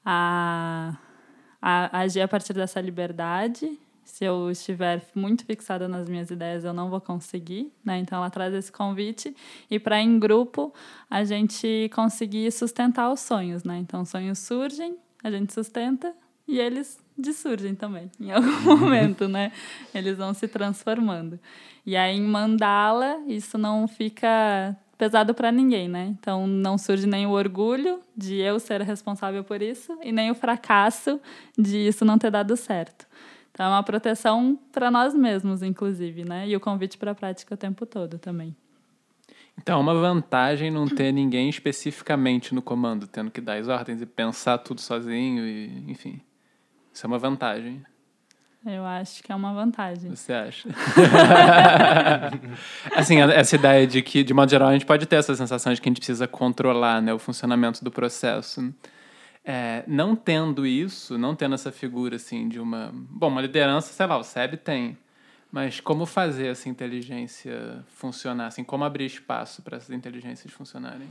a, 0.05 0.97
a 1.61 1.99
agir 1.99 2.21
a 2.21 2.27
partir 2.27 2.53
dessa 2.53 2.79
liberdade, 2.79 3.79
se 4.03 4.25
eu 4.25 4.51
estiver 4.51 5.05
muito 5.15 5.45
fixada 5.45 5.87
nas 5.87 6.07
minhas 6.07 6.29
ideias, 6.29 6.63
eu 6.63 6.73
não 6.73 6.89
vou 6.89 7.01
conseguir, 7.01 7.71
né? 7.83 7.97
Então 7.99 8.17
ela 8.17 8.29
traz 8.29 8.53
esse 8.53 8.71
convite 8.71 9.35
e 9.69 9.79
para 9.79 10.01
em 10.01 10.19
grupo 10.19 10.73
a 11.09 11.23
gente 11.23 11.89
conseguir 11.93 12.51
sustentar 12.51 13.11
os 13.11 13.19
sonhos, 13.19 13.63
né? 13.63 13.77
Então 13.77 14.03
sonhos 14.05 14.39
surgem 14.39 14.97
a 15.23 15.31
gente 15.31 15.53
sustenta 15.53 16.13
e 16.45 16.59
eles 16.59 16.99
dissurgem 17.17 17.73
também, 17.73 18.11
em 18.19 18.31
algum 18.31 18.51
momento, 18.77 19.27
né? 19.27 19.51
Eles 19.95 20.17
vão 20.17 20.33
se 20.33 20.47
transformando. 20.47 21.39
E 21.85 21.95
aí, 21.95 22.17
em 22.17 22.21
mandala, 22.21 23.21
isso 23.27 23.57
não 23.57 23.87
fica 23.87 24.75
pesado 24.97 25.33
para 25.33 25.51
ninguém, 25.51 25.87
né? 25.87 26.13
Então, 26.19 26.45
não 26.45 26.77
surge 26.77 27.07
nem 27.07 27.25
o 27.25 27.31
orgulho 27.31 28.01
de 28.15 28.35
eu 28.35 28.59
ser 28.59 28.81
responsável 28.81 29.43
por 29.43 29.61
isso 29.61 29.97
e 30.03 30.11
nem 30.11 30.29
o 30.29 30.35
fracasso 30.35 31.19
de 31.57 31.77
isso 31.77 32.03
não 32.03 32.17
ter 32.17 32.31
dado 32.31 32.57
certo. 32.57 33.07
Então, 33.53 33.67
é 33.67 33.69
uma 33.69 33.83
proteção 33.83 34.59
para 34.71 34.89
nós 34.89 35.13
mesmos, 35.13 35.61
inclusive, 35.61 36.25
né? 36.25 36.47
E 36.47 36.55
o 36.55 36.59
convite 36.59 36.97
para 36.97 37.11
a 37.11 37.15
prática 37.15 37.53
o 37.53 37.57
tempo 37.57 37.85
todo 37.85 38.17
também. 38.17 38.55
Então, 39.55 39.77
é 39.77 39.81
uma 39.81 39.93
vantagem 39.93 40.71
não 40.71 40.87
ter 40.87 41.11
ninguém 41.11 41.49
especificamente 41.49 42.55
no 42.55 42.63
comando, 42.63 43.05
tendo 43.05 43.29
que 43.29 43.39
dar 43.39 43.59
as 43.59 43.67
ordens 43.67 44.01
e 44.01 44.07
pensar 44.07 44.57
tudo 44.57 44.81
sozinho, 44.81 45.45
e, 45.45 45.85
enfim. 45.87 46.19
Isso 46.91 47.05
é 47.05 47.07
uma 47.07 47.19
vantagem. 47.19 47.83
Eu 48.65 48.85
acho 48.85 49.21
que 49.21 49.31
é 49.31 49.35
uma 49.35 49.53
vantagem. 49.53 50.09
Você 50.09 50.33
acha? 50.33 50.69
assim, 52.95 53.19
essa 53.19 53.55
ideia 53.55 53.85
de 53.85 54.01
que, 54.01 54.23
de 54.23 54.33
modo 54.33 54.49
geral, 54.49 54.69
a 54.69 54.73
gente 54.73 54.85
pode 54.85 55.05
ter 55.05 55.17
essa 55.17 55.35
sensação 55.35 55.73
de 55.73 55.81
que 55.81 55.87
a 55.87 55.91
gente 55.91 55.97
precisa 55.97 56.27
controlar 56.27 57.01
né, 57.01 57.13
o 57.13 57.19
funcionamento 57.19 57.83
do 57.83 57.91
processo. 57.91 58.73
É, 59.45 59.83
não 59.87 60.15
tendo 60.15 60.65
isso, 60.65 61.17
não 61.17 61.35
tendo 61.35 61.55
essa 61.55 61.71
figura 61.71 62.15
assim 62.15 62.47
de 62.47 62.59
uma. 62.59 62.91
Bom, 62.93 63.27
uma 63.27 63.41
liderança, 63.41 63.91
sei 63.91 64.05
lá, 64.05 64.17
o 64.17 64.23
SEB 64.23 64.57
tem. 64.57 64.97
Mas 65.51 65.79
como 65.79 66.05
fazer 66.05 66.47
essa 66.47 66.67
inteligência 66.67 67.85
funcionar? 67.87 68.47
Assim, 68.47 68.63
como 68.63 68.83
abrir 68.83 69.05
espaço 69.05 69.61
para 69.61 69.77
essas 69.77 69.91
inteligências 69.91 70.51
funcionarem? 70.51 71.07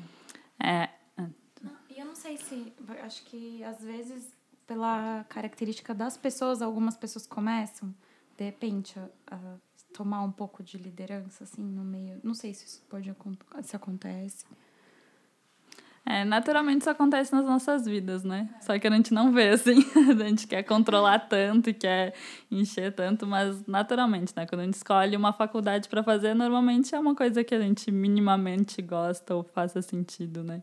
É, 0.58 0.88
não 2.12 2.16
sei 2.16 2.36
se. 2.36 2.72
Acho 3.02 3.24
que 3.24 3.64
às 3.64 3.82
vezes, 3.82 4.36
pela 4.66 5.24
característica 5.24 5.94
das 5.94 6.16
pessoas, 6.16 6.60
algumas 6.60 6.94
pessoas 6.94 7.26
começam, 7.26 7.94
de 8.36 8.44
repente, 8.44 8.98
a, 8.98 9.08
a 9.34 9.56
tomar 9.94 10.22
um 10.22 10.30
pouco 10.30 10.62
de 10.62 10.76
liderança, 10.76 11.44
assim, 11.44 11.62
no 11.62 11.82
meio. 11.82 12.20
Não 12.22 12.34
sei 12.34 12.52
se 12.52 12.66
isso 12.66 12.82
pode 12.88 13.10
se 13.62 13.74
acontece. 13.74 14.44
É, 16.04 16.24
naturalmente 16.24 16.80
isso 16.80 16.90
acontece 16.90 17.32
nas 17.32 17.44
nossas 17.44 17.86
vidas, 17.86 18.24
né? 18.24 18.48
Só 18.60 18.76
que 18.76 18.86
a 18.88 18.90
gente 18.90 19.14
não 19.14 19.30
vê, 19.32 19.50
assim. 19.50 19.84
a 20.20 20.24
gente 20.24 20.48
quer 20.48 20.64
controlar 20.64 21.20
tanto 21.20 21.70
e 21.70 21.74
quer 21.74 22.12
encher 22.50 22.92
tanto, 22.92 23.24
mas 23.24 23.64
naturalmente, 23.66 24.32
né? 24.36 24.44
Quando 24.46 24.62
a 24.62 24.64
gente 24.64 24.74
escolhe 24.74 25.16
uma 25.16 25.32
faculdade 25.32 25.88
para 25.88 26.02
fazer, 26.02 26.34
normalmente 26.34 26.92
é 26.94 26.98
uma 26.98 27.14
coisa 27.14 27.44
que 27.44 27.54
a 27.54 27.60
gente 27.60 27.90
minimamente 27.92 28.82
gosta 28.82 29.34
ou 29.36 29.44
faça 29.44 29.80
sentido, 29.80 30.42
né? 30.42 30.62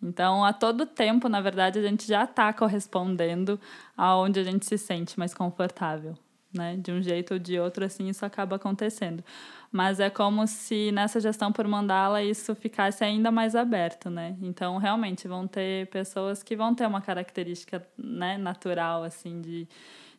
Então, 0.00 0.44
a 0.44 0.52
todo 0.52 0.86
tempo, 0.86 1.28
na 1.28 1.40
verdade, 1.40 1.80
a 1.80 1.82
gente 1.82 2.06
já 2.06 2.22
está 2.22 2.52
correspondendo 2.52 3.60
aonde 3.96 4.38
a 4.38 4.44
gente 4.44 4.64
se 4.64 4.78
sente 4.78 5.18
mais 5.18 5.34
confortável, 5.34 6.14
né? 6.58 6.76
De 6.76 6.92
um 6.92 7.00
jeito 7.00 7.34
ou 7.34 7.38
de 7.38 7.58
outro, 7.58 7.84
assim, 7.84 8.08
isso 8.08 8.26
acaba 8.26 8.56
acontecendo 8.56 9.24
mas 9.70 10.00
é 10.00 10.08
como 10.08 10.46
se 10.46 10.90
nessa 10.92 11.20
gestão 11.20 11.52
por 11.52 11.66
mandala 11.68 12.22
isso 12.22 12.54
ficasse 12.54 13.04
ainda 13.04 13.30
mais 13.30 13.54
aberto, 13.54 14.08
né? 14.08 14.36
Então, 14.40 14.78
realmente, 14.78 15.28
vão 15.28 15.46
ter 15.46 15.86
pessoas 15.88 16.42
que 16.42 16.56
vão 16.56 16.74
ter 16.74 16.86
uma 16.86 17.00
característica 17.00 17.86
né, 17.96 18.38
natural, 18.38 19.02
assim, 19.04 19.40
de, 19.40 19.68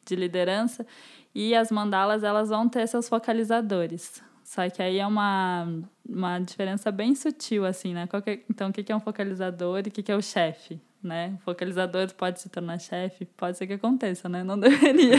de 0.05 0.15
liderança, 0.15 0.85
e 1.33 1.55
as 1.55 1.71
mandalas, 1.71 2.23
elas 2.23 2.49
vão 2.49 2.69
ter 2.69 2.87
seus 2.87 3.09
focalizadores. 3.09 4.21
Só 4.43 4.67
que 4.69 4.81
aí 4.81 4.97
é 4.97 5.05
uma, 5.05 5.67
uma 6.07 6.39
diferença 6.39 6.91
bem 6.91 7.15
sutil, 7.15 7.65
assim, 7.65 7.93
né? 7.93 8.07
Que, 8.07 8.43
então, 8.49 8.69
o 8.69 8.73
que 8.73 8.91
é 8.91 8.95
um 8.95 8.99
focalizador 8.99 9.79
e 9.85 9.89
o 9.89 9.91
que 9.91 10.11
é 10.11 10.15
o 10.15 10.21
chefe, 10.21 10.79
né? 11.01 11.35
O 11.39 11.43
focalizador 11.43 12.13
pode 12.13 12.39
se 12.41 12.49
tornar 12.49 12.79
chefe? 12.79 13.25
Pode 13.25 13.57
ser 13.57 13.67
que 13.67 13.73
aconteça, 13.73 14.27
né? 14.27 14.43
Não 14.43 14.57
deveria. 14.59 15.17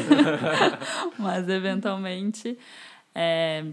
Mas, 1.18 1.48
eventualmente... 1.48 2.58
É, 3.14 3.64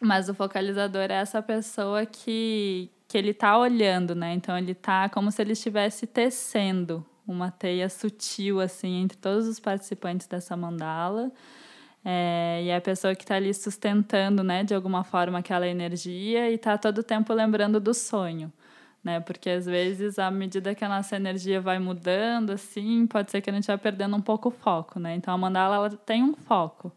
mas 0.00 0.28
o 0.28 0.34
focalizador 0.34 1.10
é 1.10 1.14
essa 1.14 1.42
pessoa 1.42 2.06
que, 2.06 2.88
que 3.08 3.18
ele 3.18 3.30
está 3.30 3.58
olhando, 3.58 4.14
né? 4.14 4.32
Então 4.34 4.56
ele 4.56 4.72
está 4.72 5.08
como 5.08 5.30
se 5.32 5.42
ele 5.42 5.52
estivesse 5.52 6.06
tecendo 6.06 7.04
uma 7.26 7.50
teia 7.50 7.88
sutil 7.88 8.60
assim 8.60 9.02
entre 9.02 9.18
todos 9.18 9.46
os 9.46 9.60
participantes 9.60 10.26
dessa 10.26 10.56
mandala. 10.56 11.30
É, 12.04 12.62
e 12.64 12.68
é 12.68 12.76
a 12.76 12.80
pessoa 12.80 13.14
que 13.14 13.24
está 13.24 13.34
ali 13.34 13.52
sustentando, 13.52 14.42
né, 14.42 14.62
de 14.62 14.72
alguma 14.72 15.02
forma 15.02 15.40
aquela 15.40 15.66
energia 15.66 16.48
e 16.48 16.54
está 16.54 16.78
todo 16.78 16.98
o 16.98 17.02
tempo 17.02 17.34
lembrando 17.34 17.80
do 17.80 17.92
sonho, 17.92 18.52
né? 19.02 19.20
Porque 19.20 19.50
às 19.50 19.66
vezes, 19.66 20.18
à 20.18 20.30
medida 20.30 20.74
que 20.74 20.84
a 20.84 20.88
nossa 20.88 21.16
energia 21.16 21.60
vai 21.60 21.78
mudando, 21.78 22.50
assim, 22.50 23.06
pode 23.06 23.30
ser 23.30 23.40
que 23.40 23.50
a 23.50 23.52
gente 23.52 23.66
vá 23.66 23.78
perdendo 23.78 24.16
um 24.16 24.20
pouco 24.20 24.48
o 24.48 24.52
foco, 24.52 24.98
né? 24.98 25.14
Então 25.14 25.32
a 25.32 25.38
mandala 25.38 25.76
ela 25.76 25.90
tem 25.90 26.22
um 26.22 26.34
foco. 26.34 26.92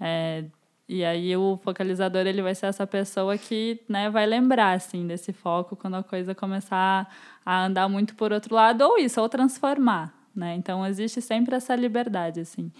É, 0.00 0.44
e 0.88 1.04
aí 1.04 1.36
o 1.36 1.58
focalizador 1.64 2.26
ele 2.26 2.42
vai 2.42 2.54
ser 2.54 2.66
essa 2.66 2.86
pessoa 2.86 3.36
que 3.36 3.80
né, 3.88 4.08
vai 4.08 4.24
lembrar 4.24 4.72
assim 4.72 5.06
desse 5.06 5.32
foco 5.32 5.74
quando 5.74 5.96
a 5.96 6.02
coisa 6.02 6.34
começar 6.34 7.12
a 7.44 7.64
andar 7.64 7.88
muito 7.88 8.14
por 8.14 8.32
outro 8.32 8.54
lado 8.54 8.82
ou 8.82 8.98
isso 8.98 9.20
ou 9.20 9.28
transformar, 9.28 10.14
né? 10.34 10.54
Então 10.54 10.86
existe 10.86 11.20
sempre 11.20 11.56
essa 11.56 11.74
liberdade 11.74 12.40
assim. 12.40 12.70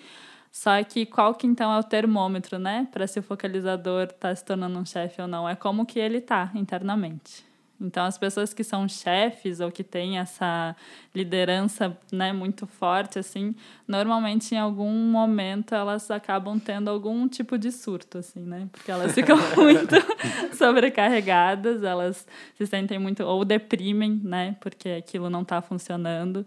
Só 0.53 0.83
que 0.85 1.05
qual 1.05 1.35
que 1.35 1.47
então 1.47 1.71
é 1.73 1.79
o 1.79 1.83
termômetro, 1.83 2.59
né, 2.59 2.89
para 2.91 3.07
se 3.07 3.19
o 3.19 3.23
focalizador 3.23 4.05
está 4.05 4.35
se 4.35 4.45
tornando 4.45 4.79
um 4.79 4.87
chefe 4.87 5.21
ou 5.21 5.29
não? 5.29 5.47
É 5.49 5.55
como 5.55 5.85
que 5.85 5.99
ele 5.99 6.19
está 6.19 6.51
internamente. 6.55 7.45
Então, 7.81 8.05
as 8.07 8.17
pessoas 8.17 8.55
que 8.55 8.65
são 8.65 8.89
chefes 8.89 9.61
ou 9.61 9.71
que 9.71 9.85
têm 9.85 10.19
essa 10.19 10.75
liderança 11.15 11.97
né, 12.11 12.33
muito 12.33 12.67
forte, 12.67 13.19
assim, 13.19 13.55
normalmente 13.87 14.55
em 14.55 14.59
algum 14.59 14.93
momento 14.93 15.75
elas 15.75 16.11
acabam 16.11 16.59
tendo 16.59 16.89
algum 16.89 17.29
tipo 17.29 17.59
de 17.59 17.71
surto, 17.71 18.19
assim, 18.19 18.41
né? 18.41 18.69
Porque 18.73 18.91
elas 18.91 19.13
ficam 19.13 19.37
muito 19.57 19.95
sobrecarregadas, 20.57 21.83
elas 21.83 22.27
se 22.55 22.67
sentem 22.67 22.99
muito 22.99 23.23
ou 23.23 23.45
deprimem, 23.45 24.21
né? 24.25 24.57
Porque 24.61 24.89
aquilo 24.89 25.29
não 25.29 25.43
está 25.43 25.61
funcionando. 25.61 26.47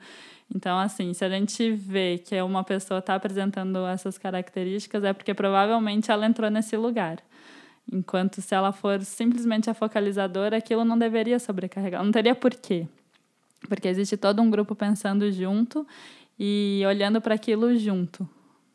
Então, 0.54 0.80
assim, 0.80 1.14
se 1.14 1.24
a 1.24 1.30
gente 1.30 1.72
vê 1.72 2.18
que 2.18 2.42
uma 2.42 2.64
pessoa 2.64 3.00
está 3.00 3.14
apresentando 3.14 3.86
essas 3.86 4.18
características, 4.18 5.04
é 5.04 5.14
porque 5.14 5.34
provavelmente 5.34 6.10
ela 6.10 6.26
entrou 6.26 6.50
nesse 6.50 6.76
lugar. 6.76 7.20
Enquanto 7.92 8.42
se 8.42 8.54
ela 8.54 8.72
for 8.72 9.02
simplesmente 9.02 9.70
a 9.70 9.74
focalizadora, 9.74 10.58
aquilo 10.58 10.86
não 10.86 10.98
deveria 10.98 11.40
sobrecarregar, 11.40 12.04
não 12.04 12.12
teria 12.12 12.36
porquê. 12.36 12.88
Porque 13.68 13.88
existe 13.88 14.16
todo 14.16 14.42
um 14.42 14.50
grupo 14.50 14.76
pensando 14.76 15.32
junto 15.32 15.86
e 16.40 16.84
olhando 16.88 17.20
para 17.20 17.36
aquilo 17.36 17.76
junto, 17.78 18.30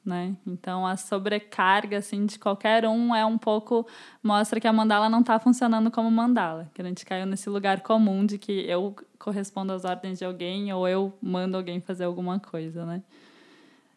né? 0.04 0.36
Então 0.46 0.86
a 0.86 0.96
sobrecarga 0.96 1.98
assim 1.98 2.26
de 2.26 2.38
qualquer 2.38 2.86
um 2.86 3.14
é 3.14 3.24
um 3.24 3.38
pouco 3.38 3.86
mostra 4.22 4.60
que 4.60 4.66
a 4.66 4.72
mandala 4.72 5.08
não 5.08 5.20
está 5.20 5.38
funcionando 5.38 5.90
como 5.90 6.10
mandala, 6.10 6.70
que 6.74 6.82
a 6.82 6.84
gente 6.84 7.06
caiu 7.06 7.24
nesse 7.24 7.48
lugar 7.48 7.80
comum 7.80 8.26
de 8.26 8.36
que 8.36 8.52
eu 8.68 8.94
correspondo 9.18 9.72
às 9.72 9.84
ordens 9.84 10.18
de 10.18 10.24
alguém 10.24 10.72
ou 10.72 10.86
eu 10.88 11.16
mando 11.22 11.56
alguém 11.56 11.80
fazer 11.80 12.04
alguma 12.04 12.38
coisa, 12.40 12.84
né? 12.84 13.02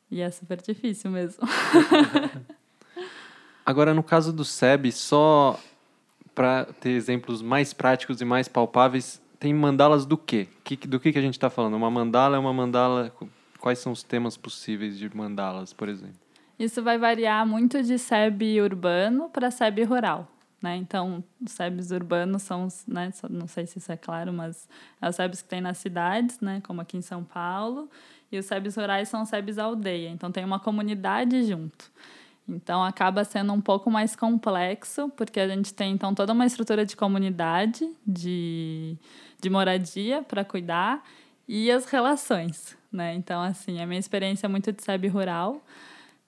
E 0.10 0.22
é 0.22 0.32
super 0.32 0.62
difícil 0.62 1.12
mesmo. 1.12 1.44
Agora, 3.68 3.94
no 3.94 4.02
caso 4.02 4.32
do 4.32 4.46
SEB, 4.46 4.94
só 4.94 5.60
para 6.34 6.64
ter 6.80 6.92
exemplos 6.92 7.42
mais 7.42 7.74
práticos 7.74 8.22
e 8.22 8.24
mais 8.24 8.48
palpáveis, 8.48 9.22
tem 9.38 9.54
mandalas 9.54 10.06
do 10.06 10.18
quê? 10.18 10.48
Do 10.88 11.02
que, 11.02 11.12
que 11.12 11.20
a 11.20 11.22
gente 11.22 11.34
está 11.34 11.50
falando? 11.50 11.74
Uma 11.74 11.92
mandala 11.92 12.38
é 12.38 12.40
uma 12.40 12.54
mandala. 12.54 13.14
Quais 13.60 13.80
são 13.80 13.92
os 13.92 14.04
temas 14.04 14.38
possíveis 14.38 14.98
de 14.98 15.14
mandalas, 15.14 15.74
por 15.74 15.90
exemplo? 15.90 16.16
Isso 16.58 16.82
vai 16.82 16.98
variar 16.98 17.46
muito 17.46 17.84
de 17.84 18.00
SEB 18.00 18.62
urbano 18.62 19.30
para 19.30 19.52
SEB 19.52 19.84
rural. 19.84 20.32
Né? 20.62 20.78
Então, 20.78 21.22
os 21.46 21.52
SEBs 21.52 21.92
urbanos 21.92 22.44
são, 22.44 22.70
né, 22.88 23.12
não 23.30 23.48
sei 23.48 23.68
se 23.68 23.80
isso 23.80 23.92
é 23.92 23.98
claro, 23.98 24.32
mas 24.32 24.70
é 25.02 25.10
os 25.10 25.16
SEBs 25.18 25.42
que 25.42 25.50
tem 25.50 25.60
nas 25.60 25.78
cidades, 25.78 26.40
né, 26.40 26.62
como 26.66 26.80
aqui 26.80 26.96
em 26.96 27.02
São 27.02 27.22
Paulo, 27.22 27.90
e 28.32 28.40
os 28.40 28.46
SEBs 28.46 28.78
rurais 28.78 29.10
são 29.10 29.24
os 29.24 29.30
SEBs 29.30 29.60
aldeia. 29.60 30.10
Então, 30.10 30.32
tem 30.32 30.46
uma 30.46 30.60
comunidade 30.60 31.44
junto. 31.44 31.92
Então 32.48 32.84
acaba 32.84 33.24
sendo 33.24 33.52
um 33.52 33.60
pouco 33.60 33.92
mais 33.92 34.16
complexo, 34.16 35.10
porque 35.18 35.40
a 35.40 35.48
gente 35.48 35.74
tem 35.74 35.92
então 35.92 36.14
toda 36.16 36.32
uma 36.34 36.46
estrutura 36.46 36.86
de 36.86 36.96
comunidade, 36.96 37.90
de, 38.06 38.96
de 39.42 39.50
moradia 39.50 40.24
para 40.24 40.46
cuidar 40.46 41.04
e 41.48 41.70
as 41.70 41.86
relações, 41.86 42.78
né? 42.92 43.14
Então 43.16 43.42
assim, 43.42 43.82
a 43.82 43.86
minha 43.86 44.00
experiência 44.00 44.46
é 44.46 44.50
muito 44.50 44.72
de 44.72 44.82
SEB 44.82 45.08
rural. 45.08 45.62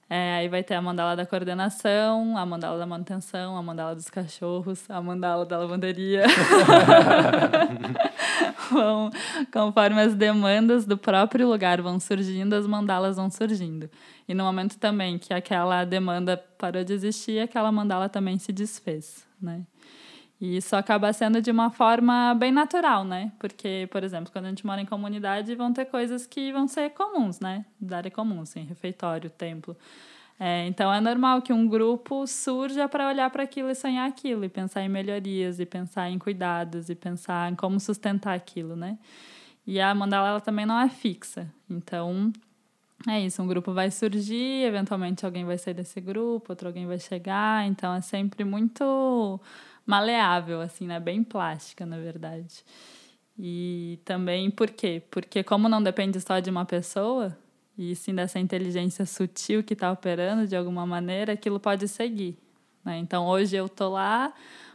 É, 0.10 0.38
aí 0.38 0.48
vai 0.48 0.64
ter 0.64 0.74
a 0.74 0.82
mandala 0.82 1.16
da 1.16 1.26
coordenação, 1.26 2.36
a 2.36 2.44
mandala 2.46 2.80
da 2.80 2.86
manutenção, 2.86 3.56
a 3.56 3.62
mandala 3.62 3.94
dos 3.94 4.10
cachorros, 4.10 4.90
a 4.90 5.00
mandala 5.00 5.46
da 5.46 5.60
lavanderia. 5.60 6.24
vão, 8.72 9.12
conforme 9.52 10.02
as 10.02 10.16
demandas 10.16 10.86
do 10.86 10.98
próprio 10.98 11.48
lugar 11.48 11.82
vão 11.82 12.00
surgindo, 12.00 12.54
as 12.54 12.66
mandalas 12.66 13.18
vão 13.18 13.30
surgindo. 13.30 13.90
E 14.28 14.34
no 14.34 14.44
momento 14.44 14.78
também 14.78 15.18
que 15.18 15.34
aquela 15.34 15.84
demanda 15.86 16.38
parou 16.58 16.84
de 16.84 16.94
existir, 16.94 17.40
aquela 17.40 17.72
mandala 17.72 18.08
também 18.08 18.38
se 18.38 18.52
desfez, 18.52 19.26
né? 19.42 19.62
E 20.42 20.56
isso 20.56 20.76
acaba 20.76 21.12
sendo 21.12 21.42
de 21.42 21.52
uma 21.52 21.70
forma 21.70 22.34
bem 22.34 22.52
natural, 22.52 23.04
né? 23.04 23.32
Porque, 23.38 23.90
por 23.92 24.04
exemplo, 24.04 24.32
quando 24.32 24.46
a 24.46 24.50
gente 24.50 24.66
mora 24.66 24.82
em 24.82 24.86
comunidade, 24.86 25.54
vão 25.54 25.74
ter 25.74 25.86
coisas 25.86 26.26
que 26.26 26.52
vão 26.54 26.66
ser 26.68 26.92
comuns, 26.92 27.42
né? 27.42 27.66
Da 27.80 27.98
área 27.98 28.12
comum, 28.12 28.42
assim, 28.42 28.64
refeitório, 28.64 29.30
templo. 29.30 29.76
É, 30.40 30.66
então, 30.68 30.94
é 30.94 31.02
normal 31.02 31.42
que 31.42 31.52
um 31.52 31.68
grupo 31.68 32.26
surja 32.26 32.88
para 32.88 33.10
olhar 33.10 33.30
para 33.30 33.44
aquilo 33.44 33.70
e 33.70 33.76
sonhar 33.76 34.08
aquilo, 34.08 34.46
e 34.46 34.50
pensar 34.50 34.82
em 34.82 34.88
melhorias, 34.88 35.60
e 35.60 35.66
pensar 35.66 36.10
em 36.10 36.18
cuidados, 36.18 36.90
e 36.90 36.96
pensar 36.96 37.52
em 37.52 37.56
como 37.56 37.78
sustentar 37.78 38.34
aquilo, 38.34 38.78
né? 38.78 38.98
E 39.68 39.82
a 39.82 39.94
mandala 39.94 40.30
ela 40.30 40.42
também 40.42 40.66
não 40.66 40.80
é 40.80 40.88
fixa. 40.88 41.52
Então, 41.70 42.32
é 43.08 43.20
isso, 43.20 43.42
um 43.42 43.48
grupo 43.48 43.74
vai 43.74 43.92
surgir, 43.92 44.64
eventualmente 44.64 45.26
alguém 45.26 45.46
vai 45.46 45.58
sair 45.58 45.74
desse 45.74 46.00
grupo, 46.00 46.52
outro 46.52 46.68
alguém 46.68 46.88
vai 46.88 47.00
chegar, 47.00 47.66
então 47.68 47.94
é 47.94 48.02
sempre 48.02 48.44
muito 48.44 49.40
maleável, 49.90 50.62
assim, 50.62 50.86
né? 50.86 51.00
Bem 51.00 51.24
plástica, 51.24 51.84
na 51.84 51.98
verdade. 51.98 52.64
E 53.40 53.98
também 54.06 54.52
por 54.52 54.70
quê? 54.70 55.02
Porque 55.10 55.44
como 55.44 55.68
não 55.68 55.82
depende 55.82 56.22
só 56.22 56.40
de 56.40 56.48
uma 56.48 56.64
pessoa, 56.64 57.36
e 57.76 57.96
sim 57.96 58.14
dessa 58.14 58.38
inteligência 58.38 59.04
sutil 59.04 59.64
que 59.64 59.74
está 59.74 59.92
operando 59.92 60.46
de 60.46 60.56
alguma 60.56 60.86
maneira, 60.86 61.34
aquilo 61.34 61.60
pode 61.60 61.88
seguir. 61.88 62.38
Né? 62.86 63.00
Então 63.00 63.26
hoje 63.26 63.56
eu 63.56 63.68
tô 63.68 63.90
lá, 63.90 64.32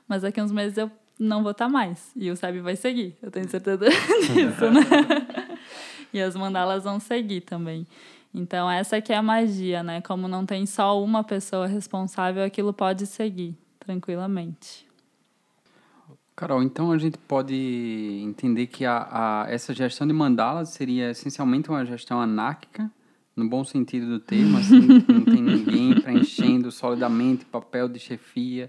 mas 0.08 0.22
daqui 0.22 0.42
uns 0.42 0.50
meses 0.50 0.76
eu 0.78 0.90
não 1.16 1.44
vou 1.44 1.52
estar 1.52 1.66
tá 1.66 1.70
mais. 1.70 2.10
E 2.16 2.28
o 2.28 2.36
SEB 2.36 2.60
vai 2.60 2.74
seguir, 2.74 3.16
eu 3.22 3.30
tenho 3.30 3.48
certeza 3.48 3.84
disso, 4.34 4.68
né? 4.68 4.80
e 6.12 6.20
as 6.20 6.34
mandalas 6.34 6.82
vão 6.82 6.98
seguir 6.98 7.42
também. 7.42 7.86
Então, 8.34 8.68
essa 8.68 9.00
que 9.00 9.12
é 9.12 9.16
a 9.16 9.22
magia, 9.22 9.84
né? 9.84 10.00
Como 10.00 10.26
não 10.26 10.44
tem 10.44 10.66
só 10.66 11.00
uma 11.00 11.22
pessoa 11.22 11.68
responsável, 11.68 12.42
aquilo 12.42 12.72
pode 12.72 13.06
seguir 13.06 13.56
tranquilamente. 13.78 14.92
Carol, 16.36 16.62
então 16.62 16.90
a 16.90 16.98
gente 16.98 17.16
pode 17.16 17.54
entender 18.24 18.66
que 18.66 18.84
a, 18.84 19.08
a, 19.44 19.46
essa 19.48 19.72
gestão 19.72 20.06
de 20.06 20.12
mandalas 20.12 20.70
seria 20.70 21.10
essencialmente 21.10 21.68
uma 21.68 21.86
gestão 21.86 22.20
anárquica, 22.20 22.90
no 23.36 23.48
bom 23.48 23.64
sentido 23.64 24.06
do 24.06 24.20
termo, 24.20 24.58
assim, 24.58 24.80
não 25.08 25.24
tem 25.24 25.42
ninguém 25.42 26.00
preenchendo 26.00 26.72
solidamente 26.72 27.44
papel 27.44 27.88
de 27.88 28.00
chefia, 28.00 28.68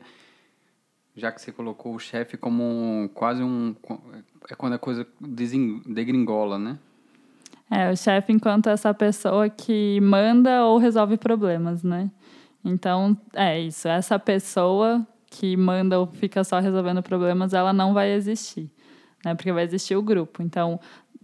já 1.16 1.32
que 1.32 1.42
você 1.42 1.52
colocou 1.52 1.96
o 1.96 2.00
chefe 2.00 2.38
como 2.38 2.64
um, 2.64 3.08
quase 3.08 3.42
um. 3.42 3.76
É 4.50 4.56
quando 4.56 4.74
a 4.74 4.80
coisa 4.80 5.08
degringola, 5.20 6.60
né? 6.60 6.78
É, 7.72 7.90
o 7.90 7.98
chefe 7.98 8.32
enquanto 8.32 8.68
essa 8.68 8.94
pessoa 8.94 9.50
que 9.50 10.00
manda 10.02 10.66
ou 10.66 10.78
resolve 10.78 11.18
problemas, 11.18 11.84
né? 11.84 12.12
Então, 12.64 13.18
é 13.34 13.60
isso. 13.60 13.88
Essa 13.88 14.20
pessoa 14.20 15.08
que 15.38 15.58
manda 15.58 16.00
ou 16.00 16.08
fica 16.08 16.44
só 16.44 16.60
resolvendo 16.60 17.04
problemas, 17.04 17.54
ela 17.54 17.74
não 17.74 17.94
vai 17.94 18.12
existir, 18.12 18.72
né? 19.24 19.36
Porque 19.36 19.52
vai 19.52 19.64
existir 19.64 19.96
o 19.96 20.02
grupo. 20.02 20.42
Então, 20.42 20.80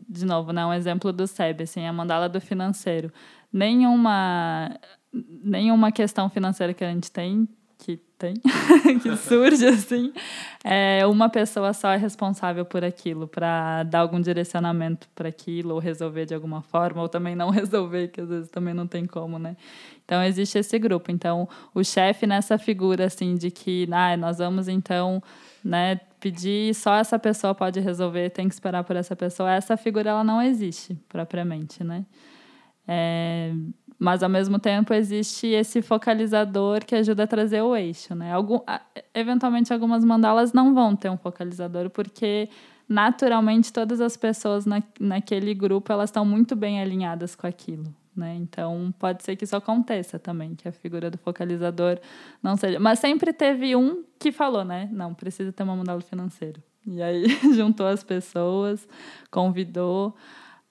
de 0.10 0.26
novo, 0.26 0.52
né, 0.52 0.66
um 0.66 0.74
exemplo 0.74 1.14
do 1.14 1.26
SEB, 1.26 1.64
assim, 1.64 1.88
a 1.88 1.94
mandala 1.94 2.28
do 2.28 2.42
financeiro. 2.42 3.12
Nenhuma, 3.52 4.78
nenhuma 5.14 5.92
questão 5.92 6.30
financeira 6.30 6.74
que 6.74 6.84
a 6.84 6.92
gente 6.92 7.10
tem, 7.10 7.48
que 7.82 7.98
tem, 8.16 8.36
que 9.02 9.18
surge 9.18 9.66
assim, 9.66 10.14
é, 10.64 11.04
uma 11.08 11.30
pessoa 11.30 11.74
só 11.74 11.90
é 11.90 11.98
responsável 11.98 12.64
por 12.64 12.84
aquilo, 12.84 13.28
para 13.28 13.82
dar 13.82 14.02
algum 14.02 14.22
direcionamento 14.22 15.10
para 15.16 15.30
aquilo, 15.30 15.74
ou 15.74 15.80
resolver 15.80 16.28
de 16.28 16.36
alguma 16.36 16.62
forma, 16.62 17.02
ou 17.02 17.10
também 17.10 17.36
não 17.36 17.50
resolver, 17.52 18.10
que 18.10 18.22
às 18.22 18.30
vezes 18.30 18.52
também 18.52 18.72
não 18.72 18.86
tem 18.86 19.08
como, 19.08 19.40
né? 19.40 19.58
Então 20.06 20.22
existe 20.24 20.60
esse 20.60 20.78
grupo. 20.78 21.12
Então 21.12 21.50
o 21.74 21.84
chefe 21.84 22.28
nessa 22.28 22.60
figura 22.60 23.06
assim 23.06 23.34
de 23.34 23.50
que, 23.50 23.90
ah, 23.92 24.16
nós 24.16 24.38
vamos 24.38 24.68
então, 24.68 25.22
né, 25.64 26.00
pedir 26.20 26.76
só 26.76 26.94
essa 26.96 27.18
pessoa 27.18 27.56
pode 27.56 27.80
resolver, 27.80 28.30
tem 28.30 28.48
que 28.48 28.54
esperar 28.54 28.84
por 28.84 28.96
essa 28.96 29.16
pessoa. 29.16 29.52
Essa 29.52 29.76
figura 29.76 30.12
ela 30.12 30.24
não 30.24 30.40
existe 30.40 30.96
propriamente, 31.10 31.84
né? 31.84 32.06
É, 32.88 33.54
mas 34.02 34.24
ao 34.24 34.30
mesmo 34.30 34.58
tempo 34.58 34.96
existe 34.96 35.46
esse 35.46 35.80
focalizador 35.80 36.84
que 36.84 36.96
ajuda 36.96 37.26
a 37.26 37.28
trazer 37.28 37.62
o 37.62 37.76
eixo, 37.76 38.16
né? 38.16 38.34
Algum, 38.34 38.60
eventualmente 39.14 39.72
algumas 39.72 40.04
mandalas 40.04 40.54
não 40.54 40.74
vão 40.74 40.96
ter 40.96 41.08
um 41.12 41.18
focalizador 41.18 41.88
porque 41.88 42.50
naturalmente 42.90 43.72
todas 43.72 44.02
as 44.02 44.18
pessoas 44.18 44.66
na, 44.66 44.82
naquele 45.00 45.54
grupo 45.54 45.94
elas 45.94 46.10
estão 46.10 46.26
muito 46.26 46.56
bem 46.56 46.82
alinhadas 46.82 47.36
com 47.36 47.46
aquilo, 47.46 47.94
né? 48.18 48.34
Então, 48.38 48.92
pode 48.98 49.22
ser 49.22 49.36
que 49.36 49.44
isso 49.44 49.56
aconteça 49.56 50.18
também, 50.18 50.56
que 50.56 50.68
a 50.68 50.72
figura 50.72 51.12
do 51.12 51.20
focalizador 51.20 52.00
não 52.42 52.58
seja. 52.58 52.80
Mas 52.80 52.98
sempre 52.98 53.32
teve 53.32 53.76
um 53.76 54.04
que 54.18 54.32
falou, 54.32 54.66
né? 54.66 54.90
Não, 54.92 55.14
precisa 55.14 55.54
ter 55.54 55.62
uma 55.62 55.76
mandala 55.76 56.02
financeiro. 56.02 56.60
E 56.88 57.04
aí 57.04 57.26
juntou 57.54 57.86
as 57.86 58.04
pessoas, 58.04 58.88
convidou. 59.30 60.16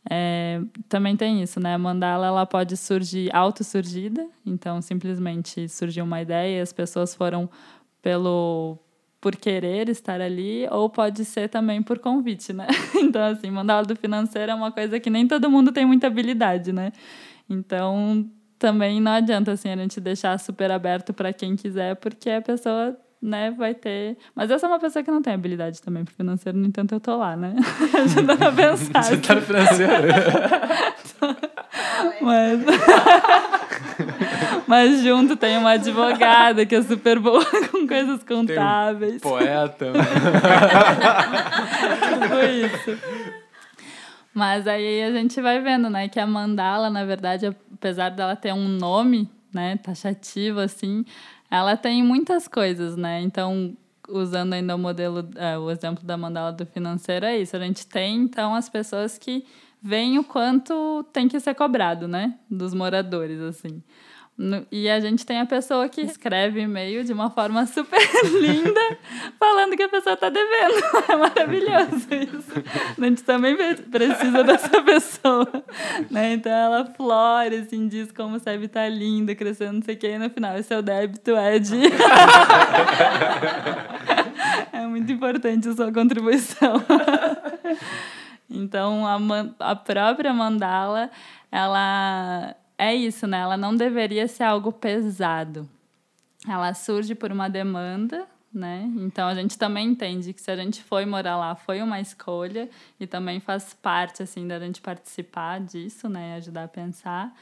É, 0.09 0.61
também 0.89 1.17
tem 1.17 1.43
isso, 1.43 1.61
né? 1.61 1.75
A 1.75 1.79
mandala 1.79 2.27
ela 2.27 2.47
pode 2.47 2.77
surgir 2.77 3.35
autossurgida, 3.35 4.27
então 4.47 4.81
simplesmente 4.81 5.69
surgiu 5.69 6.05
uma 6.05 6.23
ideia 6.23 6.59
e 6.59 6.61
as 6.61 6.73
pessoas 6.73 7.15
foram 7.15 7.51
pelo 8.01 8.79
por 9.21 9.37
querer 9.37 9.89
estar 9.91 10.21
ali, 10.21 10.67
ou 10.71 10.89
pode 10.89 11.25
ser 11.27 11.49
também 11.49 11.83
por 11.83 11.99
convite, 11.99 12.53
né? 12.53 12.67
Então, 12.97 13.23
assim, 13.23 13.51
mandala 13.51 13.85
do 13.85 13.95
financeiro 13.95 14.53
é 14.53 14.55
uma 14.55 14.73
coisa 14.73 14.99
que 14.99 15.11
nem 15.11 15.29
todo 15.29 15.51
mundo 15.51 15.73
tem 15.73 15.85
muita 15.85 16.07
habilidade, 16.07 16.73
né? 16.73 16.91
Então, 17.49 18.27
também 18.59 19.01
não 19.01 19.13
adianta 19.13 19.53
assim 19.53 19.69
a 19.71 19.77
gente 19.77 20.01
deixar 20.01 20.39
super 20.39 20.71
aberto 20.71 21.13
para 21.13 21.33
quem 21.33 21.57
quiser, 21.57 21.97
porque 21.97 22.31
a 22.31 22.41
pessoa, 22.43 22.97
né, 23.23 23.51
vai 23.51 23.75
ter. 23.75 24.17
Mas 24.35 24.51
eu 24.51 24.59
sou 24.59 24.69
uma 24.69 24.79
pessoa 24.79 25.03
que 25.03 25.11
não 25.11 25.21
tem 25.21 25.35
habilidade 25.35 25.83
também 25.83 26.05
pro 26.05 26.15
financeiro, 26.15 26.57
no 26.57 26.67
entanto 26.67 26.95
eu 26.95 27.01
tô 27.01 27.17
lá, 27.17 27.37
né? 27.37 27.55
Ajudando 28.05 28.43
a 28.43 28.53
pensar. 28.53 29.03
Você 29.03 29.17
tá 29.19 29.35
no 29.35 29.43
financeiro? 29.43 30.09
Mas... 32.21 32.61
Mas 34.67 35.03
junto 35.03 35.37
tem 35.37 35.59
uma 35.59 35.73
advogada 35.73 36.65
que 36.65 36.77
é 36.77 36.83
super 36.83 37.19
boa 37.19 37.45
com 37.71 37.87
coisas 37.89 38.23
contábeis. 38.23 39.17
Um 39.17 39.19
poeta. 39.19 39.87
tipo 42.23 42.37
isso. 42.67 42.97
Mas 44.33 44.69
aí 44.69 45.03
a 45.03 45.11
gente 45.11 45.41
vai 45.41 45.61
vendo, 45.61 45.91
né, 45.91 46.09
que 46.09 46.21
a 46.21 46.27
mandala, 46.27 46.89
na 46.89 47.05
verdade, 47.05 47.47
apesar 47.75 48.11
dela 48.11 48.37
ter 48.37 48.55
um 48.55 48.69
nome, 48.69 49.29
né, 49.53 49.77
taxativo 49.79 50.61
assim, 50.61 51.05
ela 51.51 51.77
tem 51.77 52.03
muitas 52.03 52.47
coisas, 52.47 52.97
né? 52.97 53.21
Então, 53.21 53.77
usando 54.09 54.53
ainda 54.53 54.75
o 54.75 54.79
modelo, 54.79 55.29
é, 55.37 55.59
o 55.59 55.71
exemplo 55.71 56.05
da 56.05 56.17
mandala 56.17 56.53
do 56.53 56.67
financeiro 56.67 57.27
é 57.27 57.39
isso. 57.39 57.57
A 57.57 57.61
gente 57.61 57.87
tem 57.87 58.17
então 58.17 58.55
as 58.55 58.69
pessoas 58.69 59.19
que 59.19 59.45
veem 59.83 60.19
o 60.19 60.25
quanto 60.25 61.05
tem 61.13 61.27
que 61.27 61.41
ser 61.41 61.55
cobrado, 61.55 62.07
né, 62.07 62.39
dos 62.51 62.75
moradores 62.75 63.41
assim. 63.41 63.83
No, 64.43 64.67
e 64.73 64.89
a 64.89 64.99
gente 65.01 65.27
tem 65.27 65.39
a 65.39 65.45
pessoa 65.45 65.87
que 65.87 66.01
escreve 66.01 66.63
e-mail 66.63 67.05
de 67.05 67.13
uma 67.13 67.29
forma 67.29 67.67
super 67.67 68.01
linda, 68.41 68.81
falando 69.39 69.77
que 69.77 69.83
a 69.83 69.89
pessoa 69.91 70.15
está 70.15 70.31
devendo. 70.31 70.81
É 71.11 71.17
maravilhoso 71.17 72.09
isso. 72.11 72.53
A 72.99 73.05
gente 73.05 73.23
também 73.23 73.55
precisa 73.91 74.43
dessa 74.43 74.81
pessoa. 74.83 75.47
Né? 76.11 76.33
Então 76.33 76.51
ela 76.51 76.87
flora, 76.87 77.55
assim, 77.61 77.87
diz 77.87 78.11
como 78.13 78.37
o 78.37 78.41
SEB 78.41 78.67
tá 78.69 78.89
linda, 78.89 79.35
crescendo, 79.35 79.75
não 79.75 79.83
sei 79.83 79.95
o 79.95 79.99
que, 79.99 80.07
e 80.07 80.19
no 80.19 80.31
final, 80.31 80.57
o 80.57 80.63
seu 80.63 80.81
débito 80.81 81.33
é 81.33 81.59
de. 81.59 81.83
é 84.73 84.87
muito 84.87 85.13
importante 85.13 85.69
a 85.69 85.77
sua 85.77 85.93
contribuição. 85.93 86.83
então 88.49 89.07
a, 89.07 89.19
a 89.73 89.77
própria 89.77 90.33
mandala, 90.33 91.11
ela 91.53 92.57
é 92.81 92.95
isso, 92.95 93.27
né? 93.27 93.41
Ela 93.41 93.59
não 93.59 93.77
deveria 93.77 94.27
ser 94.27 94.45
algo 94.45 94.73
pesado. 94.73 95.69
Ela 96.49 96.73
surge 96.73 97.15
por 97.15 97.31
uma 97.31 97.49
demanda, 97.49 98.27
né? 98.53 98.91
Então 98.97 99.29
a 99.29 99.35
gente 99.35 99.59
também 99.59 99.89
entende 99.89 100.33
que 100.33 100.41
se 100.41 100.51
a 100.51 100.57
gente 100.57 100.83
foi 100.83 101.05
morar 101.05 101.37
lá 101.37 101.55
foi 101.55 101.83
uma 101.83 102.01
escolha 102.01 102.71
e 102.99 103.07
também 103.07 103.39
faz 103.39 103.75
parte 103.75 104.23
assim 104.23 104.49
da 104.49 104.59
gente 104.59 104.81
participar 104.81 105.61
disso, 105.61 106.09
né? 106.09 106.37
Ajudar 106.37 106.65
a 106.65 106.69
pensar. 106.69 107.37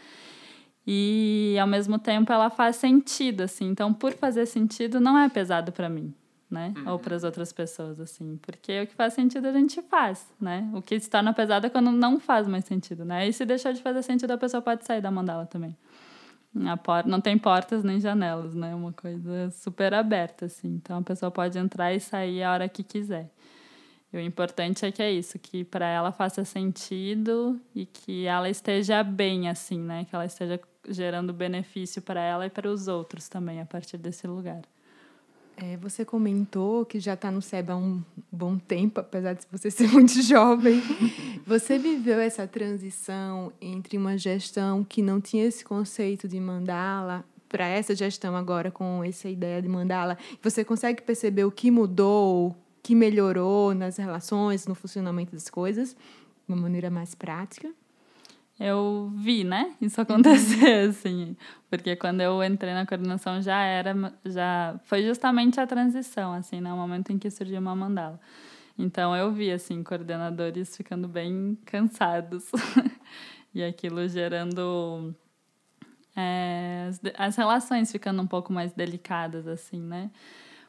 E 0.85 1.57
ao 1.61 1.69
mesmo 1.69 2.01
tempo 2.01 2.33
ela 2.33 2.51
faz 2.51 2.75
sentido, 2.77 3.43
assim. 3.43 3.69
Então 3.69 3.95
por 3.95 4.15
fazer 4.15 4.47
sentido 4.47 4.99
não 4.99 5.17
é 5.17 5.29
pesado 5.29 5.71
para 5.71 5.89
mim 5.89 6.13
né? 6.51 6.73
Uhum. 6.77 6.93
Ou 6.93 6.99
para 6.99 7.15
as 7.15 7.25
outras 7.25 7.53
pessoas, 7.53 8.01
assim. 8.01 8.39
Porque 8.39 8.83
o 8.83 8.87
que 8.87 8.95
faz 8.95 9.15
sentido 9.15 9.47
a 9.47 9.53
gente 9.53 9.83
faz, 9.83 10.27
né? 10.41 10.69
O 10.75 10.81
que 10.81 10.99
se 10.99 11.11
torna 11.11 11.33
pesado 11.33 11.67
é 11.67 11.71
quando 11.71 11.93
não 11.93 12.19
faz 12.19 12.47
mais 12.49 12.65
sentido, 12.65 13.05
né? 13.05 13.29
E 13.29 13.33
se 13.33 13.45
deixar 13.45 13.73
de 13.73 13.83
fazer 13.83 14.03
sentido, 14.03 14.31
a 14.31 14.39
pessoa 14.39 14.63
pode 14.63 14.85
sair 14.85 15.01
da 15.01 15.11
mandala 15.11 15.47
também. 15.47 15.77
A 16.67 16.77
porta, 16.77 17.09
não 17.09 17.21
tem 17.21 17.37
portas 17.37 17.85
nem 17.85 18.01
janelas, 18.01 18.55
né? 18.55 18.73
É 18.73 18.75
uma 18.75 18.93
coisa 18.93 19.51
super 19.51 19.93
aberta, 19.93 20.47
assim. 20.47 20.69
Então 20.69 20.99
a 20.99 21.03
pessoa 21.03 21.31
pode 21.31 21.59
entrar 21.59 21.93
e 21.93 22.01
sair 22.01 22.43
a 22.43 22.53
hora 22.53 22.69
que 22.69 22.83
quiser. 22.83 23.31
E 24.11 24.17
o 24.17 24.21
importante 24.21 24.87
é 24.87 24.91
que 24.91 25.03
é 25.03 25.13
isso, 25.13 25.39
que 25.39 25.65
para 25.65 25.87
ela 25.87 26.11
faça 26.11 26.43
sentido 26.45 27.61
e 27.75 27.85
que 27.85 28.25
ela 28.25 28.49
esteja 28.49 29.03
bem, 29.03 29.51
assim, 29.51 29.79
né? 29.79 30.07
Que 30.07 30.15
ela 30.15 30.25
esteja 30.25 30.59
gerando 30.89 31.33
benefício 31.35 32.01
para 32.01 32.21
ela 32.21 32.47
e 32.47 32.51
para 32.51 32.71
os 32.71 32.89
outros 32.89 33.29
também 33.29 33.61
a 33.61 33.67
partir 33.67 33.99
desse 33.99 34.27
lugar. 34.27 34.63
É, 35.61 35.77
você 35.77 36.05
comentou 36.05 36.87
que 36.87 37.01
já 37.01 37.15
está 37.15 37.33
no 37.33 37.43
SEB 37.43 37.71
há 37.71 37.77
um 37.77 38.01
bom 38.31 38.57
tempo, 38.57 39.01
apesar 39.01 39.33
de 39.33 39.45
você 39.51 39.73
ser 39.73 39.89
muito 39.93 40.23
jovem. 40.23 40.81
Você 41.45 41.77
viveu 41.77 42.21
essa 42.21 42.47
transição 42.47 43.53
entre 43.61 43.99
uma 43.99 44.17
gestão 44.17 44.85
que 44.85 45.03
não 45.03 45.21
tinha 45.21 45.45
esse 45.45 45.65
conceito 45.65 46.29
de 46.29 46.39
mandala 46.39 47.25
para 47.49 47.67
essa 47.67 47.93
gestão 47.93 48.37
agora 48.37 48.71
com 48.71 49.03
essa 49.03 49.29
ideia 49.29 49.61
de 49.61 49.69
mandala. 49.69 50.17
Você 50.41 50.65
consegue 50.65 51.03
perceber 51.03 51.45
o 51.45 51.51
que 51.51 51.73
mudou, 51.73 52.51
o 52.51 52.57
que 52.81 52.95
melhorou 52.95 53.75
nas 53.75 53.97
relações, 53.97 54.65
no 54.65 54.77
funcionamento 54.77 55.33
das 55.33 55.51
coisas, 55.51 55.91
de 56.47 56.55
uma 56.55 56.57
maneira 56.57 56.89
mais 56.89 57.17
prática? 57.17 57.69
Eu 58.59 59.13
vi, 59.15 59.45
né, 59.45 59.73
isso 59.81 60.01
acontecer, 60.01 60.85
uhum. 60.85 60.91
assim, 60.91 61.37
porque 61.71 61.95
quando 61.95 62.21
eu 62.21 62.43
entrei 62.43 62.75
na 62.75 62.85
coordenação 62.85 63.41
já 63.41 63.63
era, 63.63 63.95
já 64.25 64.81
foi 64.85 65.03
justamente 65.05 65.61
a 65.61 65.67
transição, 65.67 66.33
assim, 66.33 66.61
né, 66.61 66.73
o 66.73 66.77
momento 66.77 67.13
em 67.13 67.19
que 67.19 67.31
surgiu 67.31 67.61
uma 67.61 67.77
mandala. 67.77 68.21
Então 68.77 69.15
eu 69.15 69.33
vi, 69.33 69.53
assim, 69.53 69.83
coordenadores 69.83 70.77
ficando 70.77 71.07
bem 71.07 71.57
cansados 71.65 72.51
e 73.55 73.63
aquilo 73.63 74.09
gerando 74.09 75.15
é, 76.17 76.87
as, 76.89 77.01
as 77.17 77.37
relações 77.37 77.93
ficando 77.93 78.21
um 78.21 78.27
pouco 78.27 78.53
mais 78.53 78.73
delicadas, 78.73 79.47
assim, 79.47 79.81
né, 79.81 80.11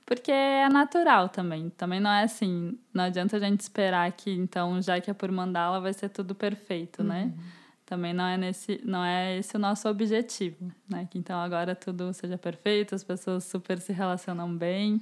porque 0.06 0.32
é 0.32 0.69
natural 0.69 1.28
também. 1.30 1.71
Também 1.71 1.99
não 1.99 2.12
é 2.12 2.23
assim, 2.23 2.78
não 2.93 3.06
adianta 3.06 3.38
a 3.38 3.39
gente 3.39 3.62
esperar 3.62 4.12
que, 4.12 4.32
então, 4.32 4.80
já 4.80 5.02
que 5.02 5.10
é 5.10 5.13
por 5.13 5.32
mandala, 5.32 5.80
vai 5.80 5.93
ser 5.93 6.10
tudo 6.10 6.36
perfeito, 6.36 7.04
né? 7.04 7.23
uhum. 7.23 7.28
né? 7.30 7.59
Também 7.89 8.13
não 8.13 8.25
é 8.25 8.38
nesse 8.38 8.80
não 8.86 9.04
é 9.04 9.38
esse 9.38 9.56
o 9.56 9.60
nosso 9.60 9.89
objetivo 9.89 10.71
né 10.88 11.08
que 11.10 11.17
então 11.17 11.39
agora 11.39 11.75
tudo 11.75 12.13
seja 12.13 12.38
perfeito 12.38 12.93
as 12.93 13.04
pessoas 13.04 13.43
super 13.43 13.80
se 13.80 13.91
relacionam 13.91 14.56
bem 14.56 15.02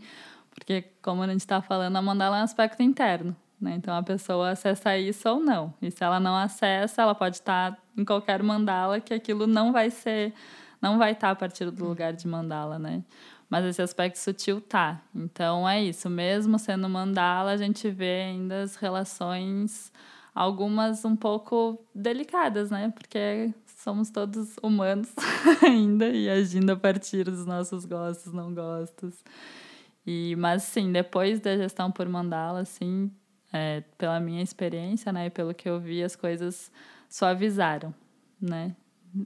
Porque, 0.58 0.86
como 1.04 1.22
a 1.22 1.28
gente 1.28 1.42
está 1.42 1.62
falando, 1.62 1.96
a 1.96 2.02
mandala 2.02 2.38
é 2.38 2.42
um 2.42 2.44
aspecto 2.44 2.82
interno. 2.82 3.36
Né? 3.62 3.76
Então, 3.76 3.96
a 3.96 4.02
pessoa 4.02 4.50
acessa 4.50 4.98
isso 4.98 5.30
ou 5.30 5.40
não. 5.40 5.74
E 5.80 5.92
se 5.92 6.04
ela 6.04 6.20
não 6.20 6.36
acessa, 6.36 7.04
ela 7.04 7.14
pode 7.14 7.38
estar 7.38 7.78
em 7.96 8.04
qualquer 8.04 8.42
mandala 8.42 9.00
que 9.00 9.14
aquilo 9.14 9.46
não 9.46 9.72
vai 9.72 9.92
ser, 9.92 10.34
não 10.82 10.98
vai 10.98 11.12
estar 11.12 11.30
a 11.30 11.36
partir 11.36 11.70
do 11.70 11.86
lugar 11.86 12.14
de 12.14 12.28
mandala, 12.28 12.80
né? 12.80 13.04
Mas 13.48 13.66
esse 13.66 13.82
aspecto 13.82 14.18
sutil 14.18 14.60
tá. 14.60 15.00
Então, 15.16 15.70
é 15.70 15.82
isso. 15.82 16.10
Mesmo 16.10 16.58
sendo 16.58 16.90
mandala, 16.90 17.52
a 17.52 17.58
gente 17.58 17.88
vê 17.90 18.24
ainda 18.24 18.64
as 18.64 18.76
relações, 18.76 19.92
algumas 20.38 21.04
um 21.04 21.16
pouco 21.16 21.84
delicadas, 21.96 22.70
né? 22.70 22.94
Porque 22.94 23.52
somos 23.66 24.12
todos 24.12 24.56
humanos 24.62 25.12
ainda 25.66 26.08
e 26.10 26.30
agindo 26.30 26.70
a 26.70 26.76
partir 26.76 27.24
dos 27.24 27.44
nossos 27.44 27.86
gostos, 27.86 28.32
não 28.32 28.54
gostos. 28.54 29.24
E, 30.06 30.36
mas 30.36 30.62
sim, 30.62 30.92
depois 30.92 31.40
da 31.40 31.58
gestão 31.58 31.92
por 31.92 32.08
mandala, 32.08 32.60
assim, 32.60 33.12
é, 33.52 33.82
pela 33.98 34.20
minha 34.20 34.44
experiência, 34.44 35.12
né, 35.12 35.26
e 35.26 35.30
pelo 35.32 35.56
que 35.56 35.68
eu 35.68 35.80
vi, 35.80 36.04
as 36.04 36.16
coisas 36.16 36.72
suavizaram, 37.10 37.92
né? 38.40 38.76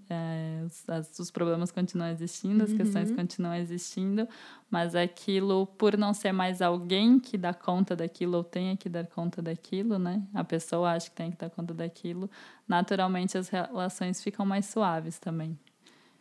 É, 0.09 0.63
os, 0.65 0.89
as, 0.89 1.19
os, 1.19 1.31
problemas 1.31 1.71
continuam 1.71 2.09
existindo, 2.09 2.63
as 2.63 2.71
uhum. 2.71 2.77
questões 2.77 3.11
continuam 3.11 3.55
existindo, 3.55 4.27
mas 4.69 4.95
aquilo, 4.95 5.65
por 5.65 5.97
não 5.97 6.13
ser 6.13 6.31
mais 6.31 6.61
alguém 6.61 7.19
que 7.19 7.37
dá 7.37 7.53
conta 7.53 7.95
daquilo 7.95 8.37
ou 8.37 8.43
tenha 8.43 8.77
que 8.77 8.87
dar 8.87 9.05
conta 9.07 9.41
daquilo, 9.41 9.97
né? 9.99 10.21
A 10.33 10.43
pessoa 10.43 10.91
acha 10.91 11.09
que 11.09 11.15
tem 11.15 11.31
que 11.31 11.37
dar 11.37 11.49
conta 11.49 11.73
daquilo, 11.73 12.29
naturalmente 12.67 13.37
as 13.37 13.49
relações 13.49 14.23
ficam 14.23 14.45
mais 14.45 14.65
suaves 14.67 15.19
também. 15.19 15.57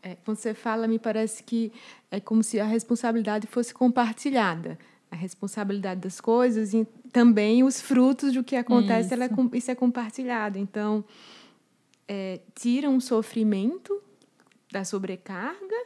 É, 0.03 0.17
quando 0.25 0.39
você 0.39 0.55
fala, 0.55 0.89
me 0.89 0.99
parece 0.99 1.43
que 1.43 1.73
é 2.11 2.19
como 2.19 2.43
se 2.43 2.59
a 2.59 2.65
responsabilidade 2.65 3.47
fosse 3.47 3.73
compartilhada. 3.73 4.79
A 5.11 5.17
responsabilidade 5.17 6.01
das 6.01 6.21
coisas 6.21 6.73
e 6.73 6.87
também 7.13 7.65
os 7.65 7.81
frutos 7.81 8.33
do 8.33 8.45
que 8.45 8.55
acontece, 8.57 9.13
isso, 9.13 9.23
é, 9.23 9.59
isso 9.59 9.71
é 9.71 9.75
compartilhado. 9.75 10.57
Então, 10.59 11.05
é, 12.13 12.41
tira 12.57 12.91
um 12.91 12.99
sofrimento 12.99 14.03
da 14.73 14.85
sobrecarga 14.85 15.77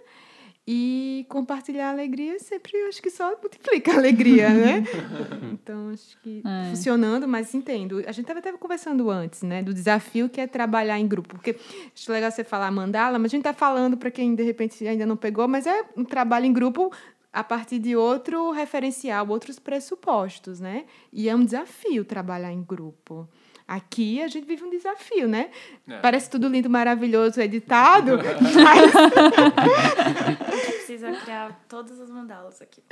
e 0.66 1.26
compartilhar 1.28 1.88
a 1.88 1.90
alegria 1.90 2.38
sempre, 2.38 2.74
acho 2.88 3.02
que 3.02 3.10
só 3.10 3.36
multiplica 3.42 3.92
a 3.92 3.96
alegria, 3.96 4.48
né? 4.48 4.84
então, 5.52 5.90
acho 5.90 6.18
que 6.22 6.42
é. 6.42 6.70
funcionando, 6.70 7.28
mas 7.28 7.54
entendo. 7.54 7.98
A 8.06 8.12
gente 8.12 8.22
estava 8.22 8.38
até 8.38 8.50
conversando 8.52 9.10
antes, 9.10 9.42
né? 9.42 9.62
Do 9.62 9.74
desafio 9.74 10.26
que 10.26 10.40
é 10.40 10.46
trabalhar 10.46 10.98
em 10.98 11.06
grupo. 11.06 11.34
Porque 11.34 11.58
acho 11.94 12.10
legal 12.10 12.30
você 12.30 12.42
falar 12.42 12.70
mandala, 12.70 13.18
mas 13.18 13.30
a 13.30 13.32
gente 13.36 13.40
está 13.46 13.52
falando 13.52 13.98
para 13.98 14.10
quem, 14.10 14.34
de 14.34 14.42
repente, 14.42 14.88
ainda 14.88 15.04
não 15.04 15.18
pegou, 15.18 15.46
mas 15.46 15.66
é 15.66 15.84
um 15.94 16.06
trabalho 16.06 16.46
em 16.46 16.52
grupo 16.54 16.90
a 17.30 17.44
partir 17.44 17.78
de 17.78 17.94
outro 17.94 18.50
referencial, 18.50 19.28
outros 19.28 19.58
pressupostos, 19.58 20.58
né? 20.58 20.86
E 21.12 21.28
é 21.28 21.36
um 21.36 21.44
desafio 21.44 22.02
trabalhar 22.02 22.50
em 22.50 22.62
grupo. 22.62 23.28
Aqui 23.66 24.22
a 24.22 24.28
gente 24.28 24.46
vive 24.46 24.62
um 24.62 24.70
desafio, 24.70 25.26
né? 25.26 25.50
É. 25.88 25.98
Parece 25.98 26.28
tudo 26.28 26.48
lindo, 26.48 26.68
maravilhoso, 26.68 27.40
editado, 27.40 28.18
mas... 28.62 28.94
A 28.94 30.56
gente 30.56 30.72
precisa 30.72 31.12
criar 31.12 31.64
todas 31.66 31.98
as 31.98 32.10
mandalas 32.10 32.60
aqui. 32.60 32.82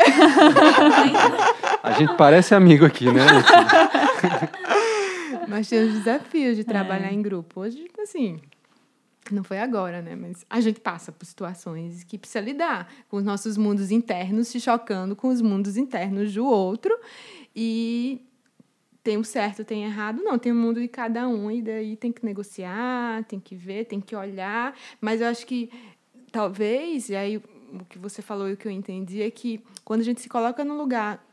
a 1.82 1.92
gente 1.92 2.16
parece 2.16 2.54
amigo 2.54 2.86
aqui, 2.86 3.04
né? 3.04 3.22
mas 5.46 5.68
tem 5.68 5.84
os 5.86 5.92
desafios 5.92 6.56
de 6.56 6.64
trabalhar 6.64 7.10
é. 7.10 7.12
em 7.12 7.20
grupo. 7.20 7.60
Hoje, 7.60 7.86
assim, 8.00 8.40
não 9.30 9.44
foi 9.44 9.58
agora, 9.58 10.00
né? 10.00 10.16
Mas 10.16 10.44
a 10.48 10.60
gente 10.60 10.80
passa 10.80 11.12
por 11.12 11.26
situações 11.26 12.02
que 12.02 12.16
precisa 12.16 12.40
lidar 12.40 12.90
com 13.08 13.18
os 13.18 13.24
nossos 13.24 13.58
mundos 13.58 13.90
internos 13.90 14.48
se 14.48 14.58
chocando 14.58 15.14
com 15.14 15.28
os 15.28 15.42
mundos 15.42 15.76
internos 15.76 16.32
do 16.32 16.46
outro. 16.46 16.98
E 17.54 18.22
tem 19.02 19.16
o 19.16 19.24
certo, 19.24 19.64
tem 19.64 19.84
o 19.84 19.86
errado. 19.86 20.22
Não, 20.22 20.38
tem 20.38 20.52
o 20.52 20.54
mundo 20.54 20.80
de 20.80 20.88
cada 20.88 21.26
um 21.26 21.50
e 21.50 21.60
daí 21.60 21.96
tem 21.96 22.12
que 22.12 22.24
negociar, 22.24 23.24
tem 23.24 23.40
que 23.40 23.54
ver, 23.54 23.86
tem 23.86 24.00
que 24.00 24.14
olhar. 24.14 24.74
Mas 25.00 25.20
eu 25.20 25.26
acho 25.26 25.46
que 25.46 25.70
talvez, 26.30 27.08
e 27.08 27.16
aí 27.16 27.36
o 27.36 27.84
que 27.88 27.98
você 27.98 28.22
falou 28.22 28.48
e 28.48 28.52
o 28.52 28.56
que 28.56 28.68
eu 28.68 28.72
entendi 28.72 29.22
é 29.22 29.30
que 29.30 29.60
quando 29.84 30.00
a 30.00 30.04
gente 30.04 30.20
se 30.20 30.28
coloca 30.28 30.64
no 30.64 30.76
lugar 30.76 31.24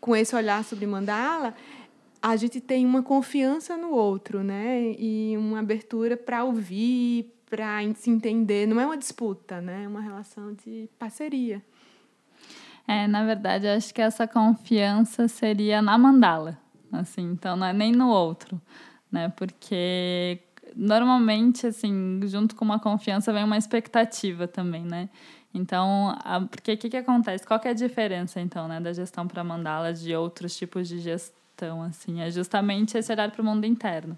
com 0.00 0.14
esse 0.14 0.34
olhar 0.36 0.62
sobre 0.64 0.86
mandala, 0.86 1.54
a 2.22 2.36
gente 2.36 2.60
tem 2.60 2.86
uma 2.86 3.02
confiança 3.02 3.76
no 3.76 3.90
outro, 3.90 4.44
né? 4.44 4.94
E 4.98 5.36
uma 5.36 5.58
abertura 5.58 6.16
para 6.16 6.44
ouvir, 6.44 7.34
para 7.48 7.80
se 7.94 8.10
entender. 8.10 8.66
Não 8.66 8.80
é 8.80 8.86
uma 8.86 8.96
disputa, 8.96 9.60
né? 9.60 9.84
É 9.84 9.88
uma 9.88 10.00
relação 10.00 10.54
de 10.54 10.88
parceria. 10.98 11.62
É, 12.86 13.06
na 13.06 13.24
verdade, 13.24 13.66
acho 13.66 13.92
que 13.92 14.00
essa 14.00 14.26
confiança 14.28 15.28
seria 15.28 15.80
na 15.82 15.96
mandala 15.96 16.58
assim, 16.92 17.22
então 17.32 17.56
não 17.56 17.66
é 17.66 17.72
nem 17.72 17.92
no 17.92 18.08
outro, 18.08 18.60
né? 19.10 19.28
Porque 19.36 20.40
normalmente, 20.76 21.66
assim, 21.66 22.20
junto 22.24 22.54
com 22.54 22.64
uma 22.64 22.78
confiança 22.78 23.32
vem 23.32 23.44
uma 23.44 23.58
expectativa 23.58 24.46
também, 24.46 24.84
né? 24.84 25.08
Então, 25.52 26.16
a, 26.24 26.40
porque 26.40 26.72
o 26.72 26.78
que, 26.78 26.90
que 26.90 26.96
acontece? 26.96 27.46
Qual 27.46 27.58
que 27.58 27.68
é 27.68 27.72
a 27.72 27.74
diferença, 27.74 28.40
então, 28.40 28.68
né, 28.68 28.80
da 28.80 28.92
gestão 28.92 29.26
para 29.26 29.42
mandala 29.42 29.92
de 29.92 30.14
outros 30.14 30.56
tipos 30.56 30.88
de 30.88 31.00
gestão, 31.00 31.82
assim? 31.82 32.20
É 32.20 32.30
justamente 32.30 32.96
esse 32.96 33.12
olhar 33.12 33.30
para 33.30 33.42
o 33.42 33.44
mundo 33.44 33.64
interno. 33.64 34.16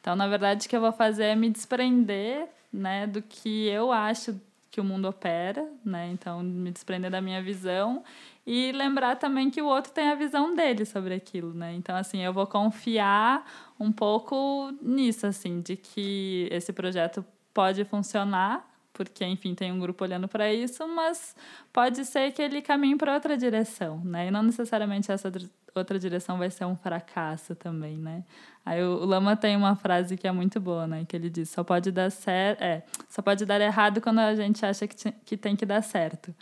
Então, 0.00 0.16
na 0.16 0.26
verdade, 0.26 0.66
o 0.66 0.68
que 0.68 0.74
eu 0.74 0.80
vou 0.80 0.92
fazer 0.92 1.24
é 1.24 1.36
me 1.36 1.48
desprender, 1.48 2.48
né, 2.72 3.06
do 3.06 3.22
que 3.22 3.68
eu 3.68 3.92
acho 3.92 4.40
que 4.72 4.80
o 4.80 4.84
mundo 4.84 5.06
opera, 5.06 5.70
né? 5.84 6.08
Então, 6.10 6.42
me 6.42 6.70
desprender 6.70 7.10
da 7.10 7.20
minha 7.20 7.42
visão 7.42 8.02
e 8.46 8.72
lembrar 8.72 9.16
também 9.16 9.50
que 9.50 9.60
o 9.60 9.66
outro 9.66 9.92
tem 9.92 10.08
a 10.08 10.14
visão 10.14 10.56
dele 10.56 10.86
sobre 10.86 11.12
aquilo, 11.12 11.52
né? 11.52 11.74
Então, 11.74 11.94
assim, 11.94 12.20
eu 12.20 12.32
vou 12.32 12.46
confiar 12.46 13.44
um 13.78 13.92
pouco 13.92 14.72
nisso, 14.80 15.26
assim, 15.26 15.60
de 15.60 15.76
que 15.76 16.48
esse 16.50 16.72
projeto 16.72 17.22
pode 17.52 17.84
funcionar, 17.84 18.66
porque, 18.92 19.24
enfim, 19.24 19.54
tem 19.54 19.72
um 19.72 19.80
grupo 19.80 20.04
olhando 20.04 20.28
para 20.28 20.52
isso, 20.52 20.86
mas 20.86 21.34
pode 21.72 22.04
ser 22.04 22.30
que 22.32 22.42
ele 22.42 22.60
caminhe 22.60 22.96
para 22.96 23.14
outra 23.14 23.36
direção, 23.36 24.00
né? 24.04 24.28
E 24.28 24.30
não 24.30 24.42
necessariamente 24.42 25.10
essa 25.10 25.32
outra 25.74 25.98
direção 25.98 26.38
vai 26.38 26.50
ser 26.50 26.64
um 26.66 26.76
fracasso 26.76 27.54
também, 27.54 27.96
né? 27.96 28.22
Aí 28.64 28.82
o 28.82 29.04
Lama 29.04 29.34
tem 29.34 29.56
uma 29.56 29.74
frase 29.74 30.16
que 30.16 30.26
é 30.26 30.32
muito 30.32 30.60
boa, 30.60 30.86
né? 30.86 31.04
Que 31.06 31.16
ele 31.16 31.28
diz: 31.28 31.48
só 31.50 31.64
pode 31.64 31.90
dar 31.90 32.10
certo, 32.10 32.62
é, 32.62 32.82
só 33.08 33.22
pode 33.22 33.44
dar 33.44 33.60
errado 33.60 34.00
quando 34.00 34.20
a 34.20 34.34
gente 34.34 34.64
acha 34.64 34.86
que, 34.86 35.12
que 35.24 35.36
tem 35.36 35.56
que 35.56 35.66
dar 35.66 35.82
certo. 35.82 36.34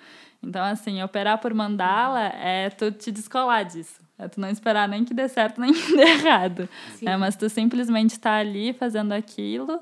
Então, 0.43 0.63
assim, 0.65 1.03
operar 1.03 1.39
por 1.39 1.55
mandala 1.55 2.21
é 2.21 2.71
tu 2.71 2.91
te 2.91 3.13
descolar 3.13 3.65
disso. 3.65 4.01
É 4.19 4.29
tu 4.29 4.39
não 4.39 4.51
esperar 4.51 4.87
nem 4.87 5.03
que 5.03 5.15
dê 5.15 5.29
certo, 5.29 5.61
nem 5.61 5.73
que 5.73 5.97
dê 5.97 6.03
errado. 6.03 6.69
É, 7.05 7.17
mas 7.17 7.37
tu 7.37 7.49
simplesmente 7.49 8.19
tá 8.19 8.37
ali 8.37 8.73
fazendo 8.73 9.13
aquilo, 9.13 9.81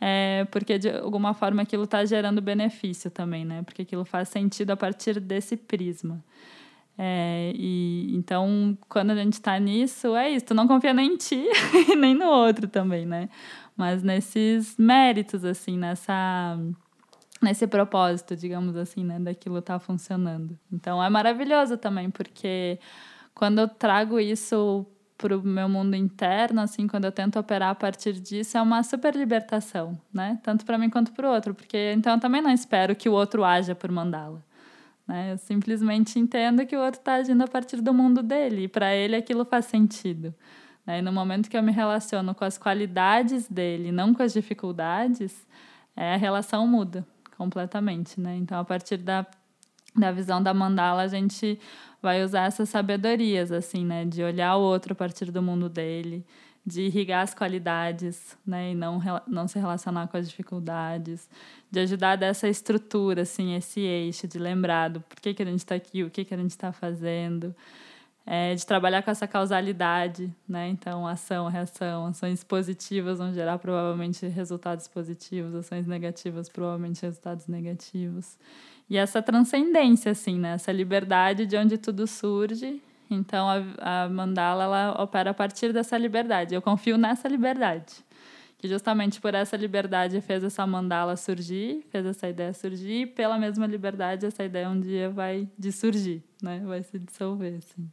é, 0.00 0.46
porque 0.50 0.78
de 0.78 0.90
alguma 0.90 1.34
forma 1.34 1.62
aquilo 1.62 1.84
está 1.84 2.04
gerando 2.04 2.40
benefício 2.40 3.10
também, 3.10 3.44
né? 3.44 3.62
Porque 3.62 3.82
aquilo 3.82 4.04
faz 4.04 4.28
sentido 4.28 4.70
a 4.70 4.76
partir 4.76 5.20
desse 5.20 5.56
prisma. 5.56 6.22
É, 6.96 7.52
e 7.56 8.14
então, 8.14 8.78
quando 8.88 9.10
a 9.10 9.16
gente 9.16 9.34
está 9.34 9.58
nisso, 9.58 10.14
é 10.14 10.30
isso. 10.30 10.46
Tu 10.46 10.54
não 10.54 10.68
confia 10.68 10.94
nem 10.94 11.14
em 11.14 11.16
ti, 11.16 11.44
nem 11.98 12.14
no 12.14 12.26
outro 12.26 12.68
também, 12.68 13.04
né? 13.04 13.28
Mas 13.76 14.02
nesses 14.02 14.76
méritos, 14.78 15.44
assim, 15.44 15.76
nessa 15.76 16.58
nesse 17.42 17.66
propósito, 17.66 18.34
digamos 18.34 18.74
assim, 18.74 19.04
né, 19.04 19.18
daquilo 19.18 19.60
tá 19.60 19.78
funcionando. 19.78 20.58
Então 20.72 21.02
é 21.02 21.10
maravilhoso 21.10 21.76
também, 21.76 22.10
porque 22.10 22.78
quando 23.34 23.60
eu 23.60 23.68
trago 23.68 24.18
isso 24.18 24.86
para 25.16 25.36
o 25.36 25.42
meu 25.42 25.68
mundo 25.68 25.94
interno, 25.94 26.60
assim, 26.60 26.86
quando 26.86 27.04
eu 27.04 27.12
tento 27.12 27.38
operar 27.38 27.70
a 27.70 27.74
partir 27.74 28.14
disso, 28.14 28.58
é 28.58 28.62
uma 28.62 28.82
super 28.82 29.14
libertação, 29.14 29.98
né? 30.12 30.38
Tanto 30.42 30.64
para 30.64 30.76
mim 30.76 30.90
quanto 30.90 31.12
para 31.12 31.28
o 31.28 31.32
outro, 31.32 31.54
porque 31.54 31.92
então 31.92 32.14
eu 32.14 32.20
também 32.20 32.42
não 32.42 32.50
espero 32.50 32.96
que 32.96 33.08
o 33.08 33.12
outro 33.12 33.44
haja 33.44 33.74
por 33.74 33.90
mandá-la. 33.90 34.40
Né? 35.06 35.32
Eu 35.32 35.38
simplesmente 35.38 36.18
entendo 36.18 36.66
que 36.66 36.76
o 36.76 36.80
outro 36.80 37.00
está 37.00 37.14
agindo 37.14 37.42
a 37.42 37.48
partir 37.48 37.80
do 37.80 37.94
mundo 37.94 38.22
dele, 38.22 38.64
e 38.64 38.68
para 38.68 38.94
ele 38.94 39.14
aquilo 39.14 39.44
faz 39.44 39.66
sentido. 39.66 40.34
Né? 40.86 40.98
E 40.98 41.02
no 41.02 41.12
momento 41.12 41.48
que 41.48 41.56
eu 41.56 41.62
me 41.62 41.72
relaciono 41.72 42.34
com 42.34 42.44
as 42.44 42.58
qualidades 42.58 43.48
dele, 43.48 43.92
não 43.92 44.12
com 44.12 44.22
as 44.22 44.32
dificuldades, 44.32 45.46
é, 45.96 46.14
a 46.14 46.16
relação 46.16 46.66
muda 46.66 47.06
completamente, 47.36 48.20
né? 48.20 48.36
Então, 48.36 48.58
a 48.58 48.64
partir 48.64 48.96
da, 48.96 49.26
da 49.96 50.12
visão 50.12 50.42
da 50.42 50.54
mandala, 50.54 51.02
a 51.02 51.08
gente 51.08 51.58
vai 52.04 52.22
usar 52.22 52.46
essas 52.46 52.68
sabedorias, 52.68 53.50
assim, 53.50 53.84
né? 53.84 54.04
De 54.04 54.22
olhar 54.22 54.56
o 54.56 54.60
outro 54.62 54.92
a 54.92 54.96
partir 54.96 55.30
do 55.32 55.42
mundo 55.42 55.68
dele, 55.68 56.24
de 56.66 56.82
irrigar 56.82 57.22
as 57.22 57.34
qualidades, 57.34 58.36
né? 58.46 58.72
E 58.72 58.74
não, 58.74 59.00
não 59.26 59.48
se 59.48 59.58
relacionar 59.58 60.06
com 60.08 60.16
as 60.16 60.28
dificuldades, 60.28 61.28
de 61.70 61.80
ajudar 61.80 62.16
dessa 62.16 62.48
estrutura, 62.48 63.22
assim, 63.22 63.54
esse 63.56 63.80
eixo, 63.80 64.28
de 64.28 64.38
lembrar 64.38 64.88
do 64.90 65.00
por 65.00 65.20
que, 65.20 65.34
que 65.34 65.42
a 65.42 65.46
gente 65.46 65.58
está 65.60 65.74
aqui, 65.74 66.04
o 66.04 66.10
que, 66.10 66.24
que 66.24 66.34
a 66.34 66.36
gente 66.36 66.50
está 66.50 66.72
fazendo. 66.72 67.54
é, 68.26 68.54
de 68.54 68.64
trabalhar 68.64 69.02
com 69.02 69.10
essa 69.10 69.26
causalidade, 69.26 70.34
né? 70.48 70.68
Então, 70.68 71.06
ação, 71.06 71.48
reação, 71.48 72.06
ações 72.06 72.42
positivas 72.42 73.18
vão 73.18 73.32
gerar 73.34 73.58
provavelmente 73.58 74.26
resultados 74.26 74.88
positivos, 74.88 75.54
ações 75.54 75.86
negativas 75.86 76.48
provavelmente 76.48 77.02
resultados 77.02 77.46
negativos. 77.46 78.38
E 78.88 78.96
essa 78.96 79.22
transcendência, 79.22 80.12
assim, 80.12 80.38
né? 80.38 80.54
Essa 80.54 80.70
liberdade 80.70 81.46
de 81.46 81.56
onde 81.56 81.78
tudo 81.78 82.06
surge. 82.06 82.82
Então, 83.10 83.48
a, 83.48 84.04
a 84.04 84.08
mandala, 84.08 84.64
ela 84.64 85.02
opera 85.02 85.30
a 85.30 85.34
partir 85.34 85.72
dessa 85.72 85.96
liberdade. 85.96 86.54
Eu 86.54 86.62
confio 86.62 86.98
nessa 86.98 87.28
liberdade. 87.28 87.94
Que 88.58 88.68
justamente 88.68 89.20
por 89.20 89.34
essa 89.34 89.56
liberdade 89.56 90.20
fez 90.20 90.42
essa 90.42 90.66
mandala 90.66 91.16
surgir, 91.16 91.84
fez 91.90 92.06
essa 92.06 92.28
ideia 92.28 92.52
surgir, 92.52 93.02
e 93.02 93.06
pela 93.06 93.38
mesma 93.38 93.66
liberdade 93.66 94.24
essa 94.24 94.42
ideia 94.42 94.68
um 94.68 94.80
dia 94.80 95.10
vai 95.10 95.48
surgir, 95.72 96.22
né? 96.42 96.62
Vai 96.64 96.82
se 96.82 96.98
dissolver, 96.98 97.56
assim. 97.58 97.90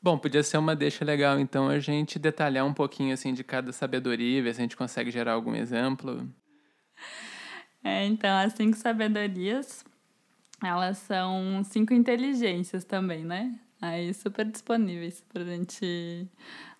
Bom, 0.00 0.16
podia 0.18 0.42
ser 0.42 0.58
uma 0.58 0.76
deixa 0.76 1.04
legal, 1.04 1.40
então, 1.40 1.68
a 1.68 1.80
gente 1.80 2.16
detalhar 2.16 2.64
um 2.64 2.72
pouquinho, 2.72 3.12
assim, 3.12 3.34
de 3.34 3.42
cada 3.42 3.72
sabedoria, 3.72 4.40
ver 4.42 4.54
se 4.54 4.60
a 4.60 4.62
gente 4.62 4.76
consegue 4.76 5.10
gerar 5.10 5.32
algum 5.32 5.54
exemplo. 5.54 6.28
É, 7.88 8.04
então, 8.04 8.36
as 8.36 8.52
cinco 8.54 8.76
sabedorias, 8.76 9.84
elas 10.60 10.98
são 10.98 11.62
cinco 11.62 11.94
inteligências 11.94 12.82
também, 12.82 13.24
né? 13.24 13.54
Aí, 13.80 14.12
super 14.12 14.44
disponíveis 14.44 15.24
pra 15.32 15.44
gente 15.44 16.26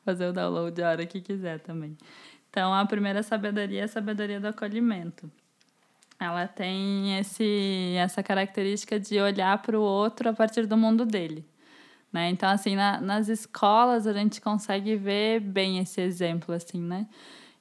fazer 0.04 0.26
o 0.26 0.32
download 0.32 0.82
a 0.82 0.90
hora 0.90 1.06
que 1.06 1.20
quiser 1.20 1.60
também. 1.60 1.96
Então, 2.50 2.74
a 2.74 2.84
primeira 2.84 3.22
sabedoria 3.22 3.82
é 3.82 3.84
a 3.84 3.88
sabedoria 3.88 4.40
do 4.40 4.48
acolhimento. 4.48 5.30
Ela 6.18 6.48
tem 6.48 7.16
esse, 7.20 7.94
essa 7.96 8.20
característica 8.20 8.98
de 8.98 9.20
olhar 9.20 9.62
para 9.62 9.78
o 9.78 9.82
outro 9.82 10.30
a 10.30 10.32
partir 10.32 10.66
do 10.66 10.76
mundo 10.76 11.06
dele. 11.06 11.46
Né? 12.12 12.30
Então, 12.30 12.48
assim, 12.48 12.74
na, 12.74 13.00
nas 13.00 13.28
escolas 13.28 14.08
a 14.08 14.12
gente 14.12 14.40
consegue 14.40 14.96
ver 14.96 15.38
bem 15.38 15.78
esse 15.78 16.00
exemplo, 16.00 16.52
assim, 16.52 16.80
né? 16.80 17.06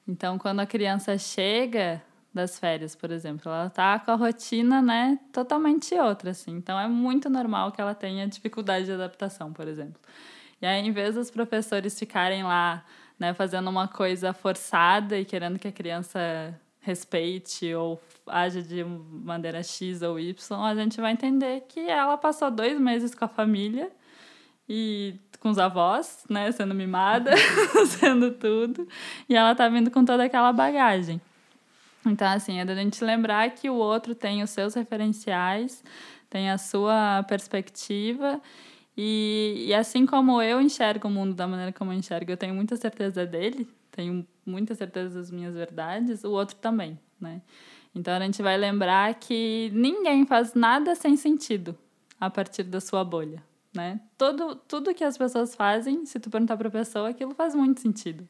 Então, 0.08 0.36
quando 0.36 0.58
a 0.58 0.66
criança 0.66 1.16
chega 1.16 2.02
das 2.36 2.58
férias, 2.58 2.94
por 2.94 3.10
exemplo, 3.10 3.50
ela 3.50 3.68
tá 3.68 3.98
com 3.98 4.12
a 4.12 4.14
rotina, 4.14 4.80
né, 4.80 5.18
totalmente 5.32 5.94
outra, 5.94 6.30
assim. 6.30 6.52
Então, 6.52 6.78
é 6.78 6.86
muito 6.86 7.28
normal 7.28 7.72
que 7.72 7.80
ela 7.80 7.94
tenha 7.94 8.28
dificuldade 8.28 8.86
de 8.86 8.92
adaptação, 8.92 9.52
por 9.52 9.66
exemplo. 9.66 10.00
E 10.62 10.66
aí, 10.66 10.86
em 10.86 10.92
vez 10.92 11.14
dos 11.16 11.30
professores 11.30 11.98
ficarem 11.98 12.44
lá, 12.44 12.84
né, 13.18 13.34
fazendo 13.34 13.68
uma 13.68 13.88
coisa 13.88 14.32
forçada 14.32 15.18
e 15.18 15.24
querendo 15.24 15.58
que 15.58 15.66
a 15.66 15.72
criança 15.72 16.54
respeite 16.80 17.74
ou 17.74 18.00
age 18.26 18.62
de 18.62 18.84
maneira 18.84 19.62
X 19.62 20.02
ou 20.02 20.20
Y, 20.20 20.64
a 20.64 20.74
gente 20.74 21.00
vai 21.00 21.12
entender 21.12 21.64
que 21.68 21.80
ela 21.80 22.16
passou 22.16 22.50
dois 22.50 22.78
meses 22.78 23.14
com 23.14 23.24
a 23.24 23.28
família 23.28 23.90
e 24.68 25.18
com 25.40 25.50
os 25.50 25.58
avós, 25.58 26.24
né, 26.28 26.50
sendo 26.52 26.74
mimada, 26.74 27.32
sendo 27.98 28.32
tudo, 28.32 28.86
e 29.28 29.34
ela 29.34 29.54
tá 29.54 29.68
vindo 29.68 29.90
com 29.90 30.04
toda 30.04 30.24
aquela 30.24 30.52
bagagem. 30.52 31.20
Então, 32.06 32.28
assim, 32.28 32.60
é 32.60 32.64
da 32.64 32.74
gente 32.74 33.02
lembrar 33.04 33.50
que 33.50 33.68
o 33.68 33.74
outro 33.74 34.14
tem 34.14 34.42
os 34.42 34.50
seus 34.50 34.74
referenciais, 34.74 35.82
tem 36.30 36.50
a 36.50 36.58
sua 36.58 37.22
perspectiva, 37.24 38.40
e, 38.96 39.66
e 39.68 39.74
assim 39.74 40.06
como 40.06 40.40
eu 40.40 40.60
enxergo 40.60 41.08
o 41.08 41.10
mundo 41.10 41.34
da 41.34 41.46
maneira 41.46 41.72
como 41.72 41.92
eu 41.92 41.98
enxergo, 41.98 42.30
eu 42.30 42.36
tenho 42.36 42.54
muita 42.54 42.76
certeza 42.76 43.26
dele, 43.26 43.68
tenho 43.90 44.26
muita 44.44 44.74
certeza 44.74 45.18
das 45.18 45.30
minhas 45.30 45.54
verdades, 45.54 46.24
o 46.24 46.30
outro 46.30 46.56
também, 46.56 46.98
né? 47.20 47.42
Então 47.94 48.14
a 48.14 48.20
gente 48.20 48.42
vai 48.42 48.56
lembrar 48.56 49.14
que 49.14 49.70
ninguém 49.74 50.26
faz 50.26 50.54
nada 50.54 50.94
sem 50.94 51.16
sentido 51.16 51.76
a 52.20 52.28
partir 52.30 52.62
da 52.62 52.80
sua 52.80 53.02
bolha 53.04 53.42
né? 53.76 54.00
Todo, 54.16 54.56
tudo 54.56 54.94
que 54.94 55.04
as 55.04 55.16
pessoas 55.16 55.54
fazem, 55.54 56.04
se 56.06 56.18
tu 56.18 56.30
perguntar 56.30 56.56
para 56.56 56.68
a 56.68 56.70
pessoa, 56.70 57.10
aquilo 57.10 57.34
faz 57.34 57.54
muito 57.54 57.80
sentido. 57.80 58.26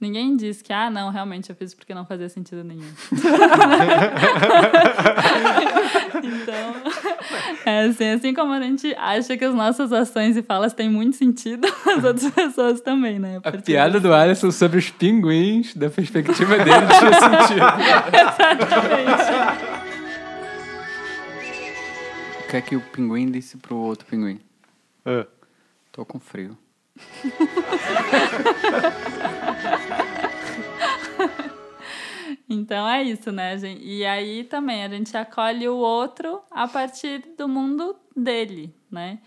Ninguém 0.00 0.36
diz 0.36 0.60
que, 0.60 0.72
ah, 0.72 0.90
não, 0.90 1.10
realmente 1.10 1.48
eu 1.50 1.56
fiz 1.56 1.72
porque 1.72 1.94
não 1.94 2.04
fazia 2.04 2.28
sentido 2.28 2.62
nenhum. 2.64 2.82
então, 6.22 6.74
é 7.64 7.80
assim, 7.84 8.10
assim 8.10 8.34
como 8.34 8.52
a 8.52 8.60
gente 8.60 8.94
acha 8.96 9.36
que 9.36 9.44
as 9.44 9.54
nossas 9.54 9.92
ações 9.92 10.36
e 10.36 10.42
falas 10.42 10.72
têm 10.72 10.90
muito 10.90 11.16
sentido, 11.16 11.66
as 11.86 12.04
outras 12.04 12.30
pessoas 12.32 12.80
também, 12.80 13.18
né? 13.18 13.40
A, 13.44 13.48
a 13.48 13.52
piada 13.52 14.00
do 14.00 14.12
Alisson 14.12 14.50
sobre 14.50 14.78
os 14.78 14.90
pinguins, 14.90 15.74
da 15.74 15.88
perspectiva 15.88 16.58
dele, 16.58 16.86
tinha 16.98 17.12
sentido. 17.20 17.66
Exatamente. 18.12 19.24
O 22.44 22.50
que 22.50 22.56
é 22.56 22.60
que 22.60 22.76
o 22.76 22.80
pinguim 22.80 23.30
disse 23.30 23.56
pro 23.56 23.76
outro 23.76 24.06
pinguim? 24.06 24.40
É. 25.04 25.26
Tô 25.90 26.04
com 26.04 26.18
frio. 26.18 26.58
então 32.48 32.88
é 32.88 33.02
isso, 33.02 33.32
né, 33.32 33.58
gente? 33.58 33.84
E 33.84 34.04
aí 34.04 34.44
também 34.44 34.84
a 34.84 34.88
gente 34.88 35.16
acolhe 35.16 35.68
o 35.68 35.76
outro 35.76 36.40
a 36.50 36.68
partir 36.68 37.22
do 37.36 37.48
mundo 37.48 37.96
dele, 38.16 38.72
né? 38.90 39.18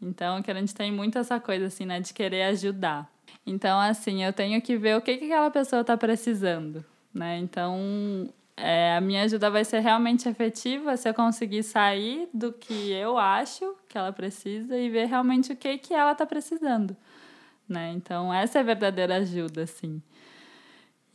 Então, 0.00 0.42
que 0.42 0.50
a 0.50 0.54
gente 0.54 0.74
tem 0.74 0.92
muito 0.92 1.18
essa 1.18 1.40
coisa 1.40 1.66
assim, 1.66 1.84
né, 1.84 2.00
de 2.00 2.14
querer 2.14 2.44
ajudar. 2.44 3.10
Então, 3.44 3.80
assim, 3.80 4.24
eu 4.24 4.32
tenho 4.32 4.60
que 4.62 4.76
ver 4.76 4.96
o 4.96 5.00
que, 5.00 5.16
que 5.16 5.24
aquela 5.24 5.50
pessoa 5.50 5.80
está 5.80 5.96
precisando, 5.96 6.84
né? 7.12 7.38
Então, 7.38 8.28
é, 8.56 8.96
a 8.96 9.00
minha 9.00 9.22
ajuda 9.22 9.50
vai 9.50 9.64
ser 9.64 9.80
realmente 9.80 10.28
efetiva 10.28 10.96
se 10.96 11.08
eu 11.08 11.14
conseguir 11.14 11.62
sair 11.62 12.28
do 12.34 12.52
que 12.52 12.92
eu 12.92 13.16
acho 13.16 13.76
que 13.88 13.96
ela 13.96 14.12
precisa 14.12 14.76
e 14.76 14.90
ver 14.90 15.06
realmente 15.06 15.52
o 15.52 15.56
que, 15.56 15.78
que 15.78 15.94
ela 15.94 16.12
está 16.12 16.26
precisando. 16.26 16.96
Né? 17.68 17.92
Então, 17.92 18.32
essa 18.32 18.58
é 18.58 18.60
a 18.60 18.64
verdadeira 18.64 19.16
ajuda, 19.16 19.62
assim. 19.62 20.02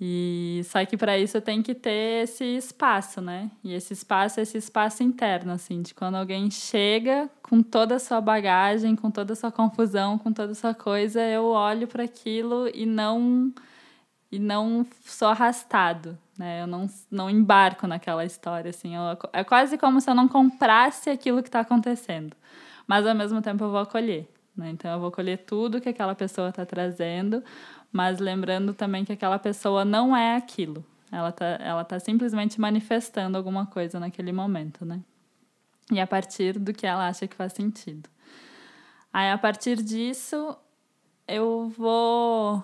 E 0.06 0.62
só 0.66 0.84
que 0.86 0.98
para 0.98 1.18
isso 1.18 1.40
tenho 1.40 1.64
que 1.64 1.74
ter 1.74 2.24
esse 2.24 2.44
espaço, 2.44 3.22
né? 3.22 3.50
E 3.64 3.74
esse 3.74 3.94
espaço 3.94 4.40
é 4.40 4.44
esse 4.44 4.58
espaço 4.58 5.02
interno, 5.02 5.54
assim, 5.54 5.82
de 5.82 5.94
quando 5.94 6.16
alguém 6.16 6.52
chega 6.52 7.30
com 7.42 7.62
toda 7.62 7.96
a 7.96 8.00
sua 8.00 8.20
bagagem, 8.20 8.96
com 8.96 9.10
toda 9.10 9.34
a 9.34 9.36
sua 9.36 9.52
confusão, 9.52 10.18
com 10.18 10.34
toda 10.34 10.52
a 10.52 10.56
sua 10.56 10.74
coisa, 10.74 11.22
eu 11.22 11.46
olho 11.46 11.88
para 11.88 12.04
aquilo 12.04 12.70
e 12.74 12.86
não 12.86 13.54
e 14.32 14.40
não 14.40 14.86
sou 15.06 15.28
arrastado, 15.28 16.18
né? 16.38 16.64
Eu 16.64 16.68
não, 16.68 16.88
não 17.10 17.30
embarco 17.30 17.86
naquela 17.88 18.26
história, 18.26 18.72
assim. 18.72 18.96
Eu, 18.96 19.04
é 19.32 19.44
quase 19.44 19.78
como 19.78 20.02
se 20.02 20.10
eu 20.10 20.16
não 20.16 20.28
comprasse 20.28 21.10
aquilo 21.10 21.44
que 21.44 21.50
está 21.50 21.60
acontecendo. 21.60 22.36
Mas, 22.88 23.06
ao 23.06 23.16
mesmo 23.16 23.42
tempo, 23.42 23.64
eu 23.64 23.70
vou 23.70 23.80
acolher, 23.80 24.28
né? 24.56 24.70
Então, 24.70 24.92
eu 24.92 25.00
vou 25.00 25.10
acolher 25.10 25.40
tudo 25.40 25.82
que 25.82 25.90
aquela 25.90 26.16
pessoa 26.16 26.50
está 26.50 26.66
trazendo, 26.66 27.44
mas 27.92 28.20
lembrando 28.20 28.74
também 28.74 29.04
que 29.04 29.14
aquela 29.14 29.40
pessoa 29.40 29.84
não 29.84 30.16
é 30.16 30.36
aquilo. 30.36 30.86
Ela 31.12 31.30
está 31.30 31.46
ela 31.46 31.84
tá 31.84 32.00
simplesmente 32.00 32.60
manifestando 32.60 33.38
alguma 33.38 33.66
coisa 33.66 34.00
naquele 34.00 34.32
momento, 34.32 34.86
né? 34.86 35.02
E 35.92 36.00
a 36.00 36.08
partir 36.08 36.58
do 36.58 36.74
que 36.74 36.88
ela 36.88 37.08
acha 37.08 37.28
que 37.28 37.36
faz 37.36 37.54
sentido. 37.54 38.10
Aí, 39.12 39.30
a 39.30 39.38
partir 39.38 39.82
disso, 39.84 40.58
eu 41.28 41.70
vou. 41.70 42.64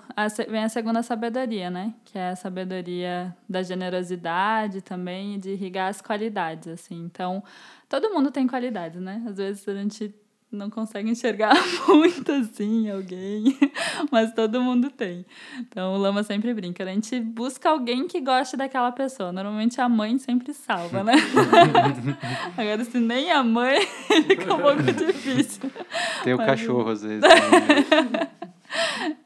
Vem 0.49 0.63
a 0.63 0.69
segunda 0.69 1.03
sabedoria, 1.03 1.69
né? 1.69 1.93
Que 2.05 2.17
é 2.17 2.29
a 2.29 2.35
sabedoria 2.35 3.35
da 3.47 3.61
generosidade 3.61 4.81
também 4.81 5.35
e 5.35 5.37
de 5.37 5.51
irrigar 5.51 5.89
as 5.89 6.01
qualidades, 6.01 6.67
assim. 6.67 7.03
Então, 7.03 7.43
todo 7.87 8.09
mundo 8.09 8.31
tem 8.31 8.47
qualidades, 8.47 8.99
né? 8.99 9.23
Às 9.27 9.37
vezes 9.37 9.67
a 9.67 9.75
gente 9.75 10.13
não 10.51 10.69
consegue 10.69 11.09
enxergar 11.09 11.53
muito 11.87 12.31
assim 12.31 12.89
alguém, 12.89 13.57
mas 14.11 14.33
todo 14.33 14.61
mundo 14.61 14.89
tem. 14.89 15.25
Então 15.59 15.93
o 15.93 15.97
Lama 15.97 16.23
sempre 16.23 16.53
brinca, 16.53 16.83
né? 16.83 16.91
a 16.91 16.93
gente 16.95 17.19
busca 17.19 17.69
alguém 17.69 18.07
que 18.07 18.19
goste 18.19 18.57
daquela 18.57 18.91
pessoa. 18.91 19.31
Normalmente 19.31 19.79
a 19.79 19.87
mãe 19.87 20.17
sempre 20.17 20.53
salva, 20.53 21.03
né? 21.03 21.13
Agora, 22.57 22.83
se 22.83 22.99
nem 22.99 23.31
a 23.31 23.43
mãe, 23.43 23.85
fica 24.27 24.55
um 24.55 24.59
pouco 24.59 24.83
difícil. 24.83 25.71
Tem 26.23 26.33
o 26.33 26.37
mas... 26.37 26.47
cachorro 26.47 26.89
às 26.89 27.03
vezes. 27.03 27.21
Né? 27.21 28.29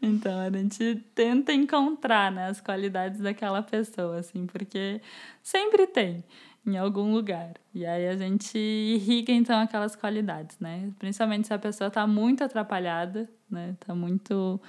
Então, 0.01 0.39
a 0.39 0.49
gente 0.49 1.03
tenta 1.13 1.53
encontrar 1.53 2.31
né, 2.31 2.47
as 2.47 2.61
qualidades 2.61 3.19
daquela 3.19 3.61
pessoa, 3.61 4.19
assim, 4.19 4.45
porque 4.45 5.01
sempre 5.41 5.87
tem 5.87 6.23
em 6.67 6.77
algum 6.77 7.13
lugar. 7.13 7.53
E 7.73 7.85
aí 7.85 8.07
a 8.07 8.15
gente 8.15 8.57
irriga, 8.57 9.31
então, 9.31 9.59
aquelas 9.59 9.95
qualidades, 9.95 10.57
né? 10.59 10.91
Principalmente 10.99 11.47
se 11.47 11.53
a 11.53 11.59
pessoa 11.59 11.87
está 11.87 12.07
muito 12.07 12.43
atrapalhada, 12.43 13.29
né? 13.49 13.75
Está 13.79 13.93
muito... 13.93 14.59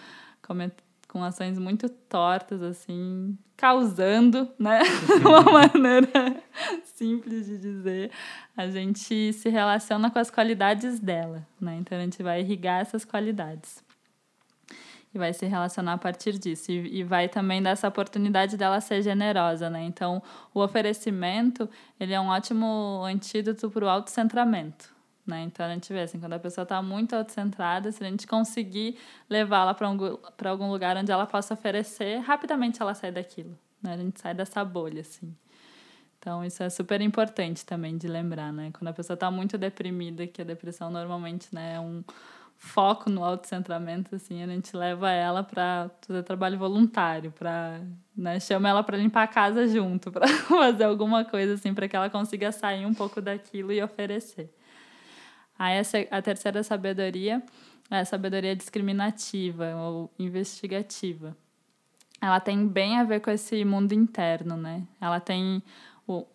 com 1.09 1.23
ações 1.23 1.59
muito 1.59 1.89
tortas, 1.89 2.63
assim, 2.63 3.39
causando, 3.57 4.49
né? 4.59 4.81
Uma 5.25 5.43
maneira 5.71 6.43
simples 6.83 7.47
de 7.47 7.59
dizer. 7.59 8.11
A 8.57 8.67
gente 8.69 9.33
se 9.33 9.49
relaciona 9.49 10.11
com 10.11 10.19
as 10.19 10.31
qualidades 10.31 10.99
dela, 10.99 11.47
né? 11.61 11.77
Então, 11.77 11.97
a 11.97 12.01
gente 12.01 12.23
vai 12.23 12.41
irrigar 12.41 12.81
essas 12.81 13.05
qualidades 13.05 13.84
e 15.15 15.19
vai 15.19 15.33
se 15.33 15.47
relacionar 15.47 15.93
a 15.93 15.99
partir 15.99 16.37
disso. 16.39 16.73
E, 16.73 16.99
e, 16.99 17.05
vai 17.05 17.29
também 17.29 17.63
dar 17.63 17.71
essa 17.71 17.87
oportunidade 17.87 18.57
dela 18.57 18.81
ser 18.81 19.01
generosa, 19.01 19.71
né? 19.71 19.83
Então, 19.85 20.21
o 20.53 20.61
oferecimento, 20.61 21.71
ele 22.01 22.13
é 22.13 22.21
um 22.21 22.29
ótimo 22.29 23.03
antídoto 23.05 23.71
para 23.71 23.85
o 23.85 23.89
autocentramento, 23.89 24.93
Né? 25.27 25.43
Então 25.45 25.65
a 25.65 25.71
gente 25.73 25.91
vê 25.93 26.01
assim, 26.01 26.19
quando 26.21 26.35
a 26.35 26.39
pessoa 26.39 26.65
está 26.65 26.83
muito 26.83 27.15
autocentrada, 27.15 27.91
se 27.93 28.05
a 28.05 28.11
gente 28.11 28.27
conseguir 28.27 28.99
levá-la 29.31 29.73
para 29.73 29.87
algum, 29.87 30.19
algum 30.45 30.71
lugar 30.71 30.97
onde 30.97 31.11
ela 31.11 31.27
possa 31.27 31.55
oferecer, 31.55 32.19
rapidamente 32.19 32.83
ela 32.83 32.95
sai 32.95 33.13
daquilo. 33.13 33.57
Né? 33.83 33.95
A 33.95 33.97
gente 33.97 34.21
sai 34.21 34.35
dessa 34.35 34.63
bolha, 34.65 35.01
assim. 35.01 35.35
Então 36.19 36.43
isso 36.43 36.63
é 36.63 36.71
super 36.71 37.01
importante 37.03 37.67
também 37.67 37.99
de 37.99 38.09
lembrar, 38.09 38.51
né? 38.51 38.71
Quando 38.73 38.89
a 38.89 38.95
pessoa 38.95 39.15
está 39.15 39.31
muito 39.31 39.59
deprimida, 39.59 40.27
que 40.27 40.41
a 40.41 40.45
depressão 40.45 40.91
normalmente 40.91 41.55
né, 41.55 41.75
é 41.75 41.81
um 41.81 42.03
foco 42.57 43.11
no 43.11 43.25
autocentramento, 43.25 44.15
assim, 44.15 44.43
a 44.43 44.47
gente 44.47 44.77
leva 44.77 45.11
ela 45.11 45.43
para 45.43 45.91
fazer 46.07 46.23
trabalho 46.23 46.59
voluntário, 46.59 47.31
para 47.33 47.81
né, 48.17 48.41
chama 48.41 48.69
ela 48.69 48.83
para 48.83 48.97
limpar 48.97 49.25
a 49.25 49.29
casa 49.29 49.67
junto, 49.69 50.11
para 50.13 50.27
fazer 50.27 50.85
alguma 50.85 51.25
coisa 51.25 51.55
assim, 51.55 51.75
para 51.75 51.89
que 51.89 51.97
ela 51.97 52.09
consiga 52.09 52.51
sair 52.53 52.87
um 52.87 52.95
pouco 52.95 53.21
daquilo 53.21 53.73
e 53.73 53.83
oferecer. 53.83 54.53
Aí 55.59 55.81
a 56.11 56.23
terceira 56.23 56.63
sabedoria 56.63 57.43
é 57.91 58.01
a 58.01 58.05
sabedoria 58.05 58.57
discriminativa 58.57 59.75
ou 59.77 60.11
investigativa. 60.19 61.37
Ela 62.21 62.41
tem 62.41 62.67
bem 62.67 62.99
a 62.99 63.05
ver 63.05 63.21
com 63.21 63.31
esse 63.31 63.65
mundo 63.65 63.93
interno, 63.93 64.57
né? 64.57 64.83
Ela 65.01 65.21
tem 65.21 65.63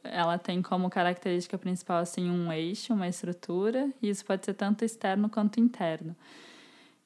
ela 0.03 0.37
tem 0.37 0.61
como 0.61 0.89
característica 0.89 1.57
principal 1.57 1.97
assim 1.99 2.29
um 2.29 2.51
eixo, 2.51 2.93
uma 2.93 3.07
estrutura, 3.07 3.89
e 4.01 4.09
isso 4.09 4.25
pode 4.25 4.45
ser 4.45 4.53
tanto 4.53 4.83
externo 4.83 5.29
quanto 5.29 5.59
interno. 5.59 6.15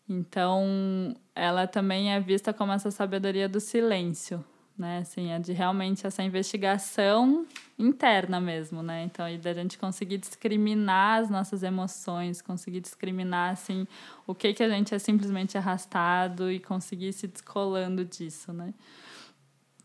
Então, 0.08 1.15
ela 1.36 1.65
também 1.65 2.13
é 2.13 2.19
vista 2.19 2.54
como 2.54 2.71
essa 2.71 2.91
sabedoria 2.91 3.47
do 3.47 3.60
silêncio, 3.60 4.43
né? 4.78 4.99
Assim, 4.99 5.32
é 5.32 5.39
de 5.39 5.54
realmente 5.54 6.06
essa 6.06 6.21
investigação 6.21 7.45
interna 7.80 8.39
mesmo, 8.39 8.84
né? 8.84 9.04
Então, 9.04 9.28
e 9.28 9.38
da 9.38 9.54
gente 9.54 9.78
conseguir 9.78 10.17
discriminar 10.17 11.21
as 11.21 11.30
nossas 11.30 11.63
emoções, 11.63 12.41
conseguir 12.41 12.82
discriminar, 12.82 13.54
assim, 13.54 13.88
o 14.28 14.36
que 14.36 14.54
que 14.54 14.63
a 14.63 14.69
gente 14.69 14.93
é 14.93 14.99
simplesmente 14.99 15.58
arrastado 15.58 16.52
e 16.52 16.60
conseguir 16.60 17.13
se 17.13 17.28
descolando 17.28 18.04
disso, 18.04 18.52
né? 18.52 18.73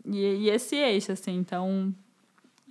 E, 0.04 0.18
e 0.18 0.50
esse 0.50 0.74
eixo, 0.74 1.12
assim, 1.12 1.36
então, 1.36 1.94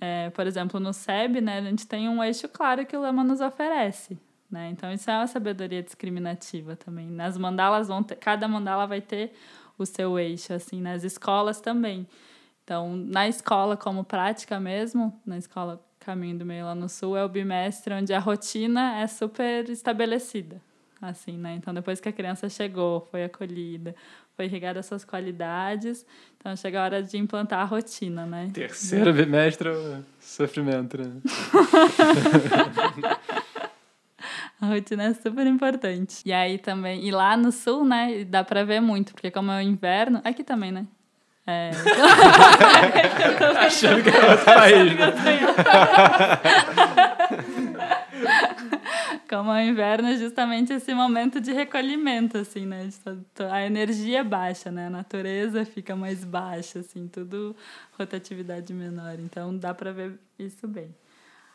é, 0.00 0.30
por 0.30 0.46
exemplo, 0.46 0.78
no 0.78 0.92
SEB, 0.92 1.40
né, 1.40 1.58
a 1.58 1.62
gente 1.62 1.86
tem 1.86 2.08
um 2.08 2.22
eixo 2.22 2.48
claro 2.48 2.86
que 2.86 2.96
o 2.96 3.00
Lama 3.00 3.24
nos 3.24 3.40
oferece, 3.40 4.18
né? 4.50 4.70
Então, 4.70 4.92
isso 4.92 5.10
é 5.10 5.16
uma 5.16 5.26
sabedoria 5.26 5.82
discriminativa 5.82 6.76
também. 6.76 7.08
Nas 7.10 7.36
mandalas 7.36 7.88
vão 7.88 8.02
ter, 8.02 8.16
cada 8.16 8.46
mandala 8.46 8.86
vai 8.86 9.00
ter 9.00 9.32
o 9.76 9.84
seu 9.84 10.18
eixo, 10.18 10.52
assim, 10.52 10.80
nas 10.80 11.04
escolas 11.04 11.60
também. 11.60 12.06
Então, 12.64 12.94
na 12.94 13.28
escola, 13.28 13.76
como 13.76 14.04
prática 14.04 14.60
mesmo, 14.60 15.18
na 15.24 15.38
escola 15.38 15.82
Caminho 16.00 16.38
do 16.38 16.44
Meio 16.44 16.64
lá 16.64 16.74
no 16.74 16.88
Sul, 16.88 17.16
é 17.16 17.24
o 17.24 17.28
bimestre 17.28 17.92
onde 17.92 18.14
a 18.14 18.18
rotina 18.18 18.98
é 18.98 19.06
super 19.06 19.68
estabelecida, 19.68 20.60
assim, 21.00 21.36
né? 21.36 21.54
Então, 21.54 21.72
depois 21.72 22.00
que 22.00 22.08
a 22.08 22.12
criança 22.12 22.48
chegou, 22.48 23.06
foi 23.10 23.24
acolhida, 23.24 23.94
foi 24.36 24.46
regada 24.46 24.82
suas 24.82 25.04
qualidades, 25.04 26.04
então 26.38 26.54
chega 26.56 26.80
a 26.80 26.84
hora 26.84 27.02
de 27.02 27.16
implantar 27.18 27.60
a 27.60 27.64
rotina, 27.64 28.26
né? 28.26 28.50
Terceiro 28.52 29.12
bimestre, 29.12 29.68
é 29.68 30.00
sofrimento, 30.20 30.98
né? 30.98 31.12
A 34.60 34.66
rotina 34.66 35.04
é 35.04 35.14
super 35.14 35.46
importante. 35.46 36.20
E 36.26 36.32
aí 36.32 36.58
também, 36.58 37.06
e 37.06 37.12
lá 37.12 37.36
no 37.36 37.52
sul, 37.52 37.84
né, 37.84 38.24
dá 38.24 38.42
pra 38.42 38.64
ver 38.64 38.80
muito, 38.80 39.12
porque 39.12 39.30
como 39.30 39.52
é 39.52 39.58
o 39.58 39.60
inverno, 39.60 40.20
aqui 40.24 40.42
também, 40.42 40.72
né? 40.72 40.84
É. 41.46 41.70
Achando 43.64 44.02
que 44.02 44.10
é 44.10 44.30
outro 44.30 44.44
país. 44.44 44.92
Como 49.28 49.52
é 49.52 49.64
o 49.64 49.68
inverno 49.68 50.08
é 50.08 50.16
justamente 50.16 50.72
esse 50.72 50.94
momento 50.94 51.40
de 51.40 51.52
recolhimento, 51.52 52.38
assim, 52.38 52.66
né? 52.66 52.88
A 53.50 53.64
energia 53.64 54.20
é 54.20 54.24
baixa, 54.24 54.70
né? 54.70 54.86
A 54.86 54.90
natureza 54.90 55.64
fica 55.64 55.94
mais 55.94 56.24
baixa, 56.24 56.80
assim, 56.80 57.08
tudo 57.08 57.54
rotatividade 57.98 58.72
menor. 58.72 59.18
Então 59.18 59.56
dá 59.56 59.74
para 59.74 59.92
ver 59.92 60.18
isso 60.38 60.66
bem. 60.66 60.94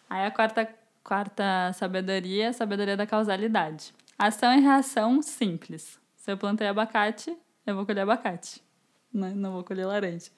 Aí 0.09 0.25
a 0.25 0.31
quarta 0.31 0.67
Quarta 1.03 1.73
sabedoria, 1.73 2.53
sabedoria 2.53 2.95
da 2.95 3.05
causalidade. 3.05 3.93
Ação 4.17 4.53
e 4.53 4.61
reação 4.61 5.21
simples. 5.21 5.99
Se 6.15 6.31
eu 6.31 6.37
plantei 6.37 6.65
abacate, 6.65 7.37
eu 7.67 7.75
vou 7.75 7.85
colher 7.85 8.03
abacate. 8.03 8.63
Né? 9.13 9.33
Não 9.35 9.51
vou 9.51 9.65
colher 9.65 9.85
laranja. 9.85 10.31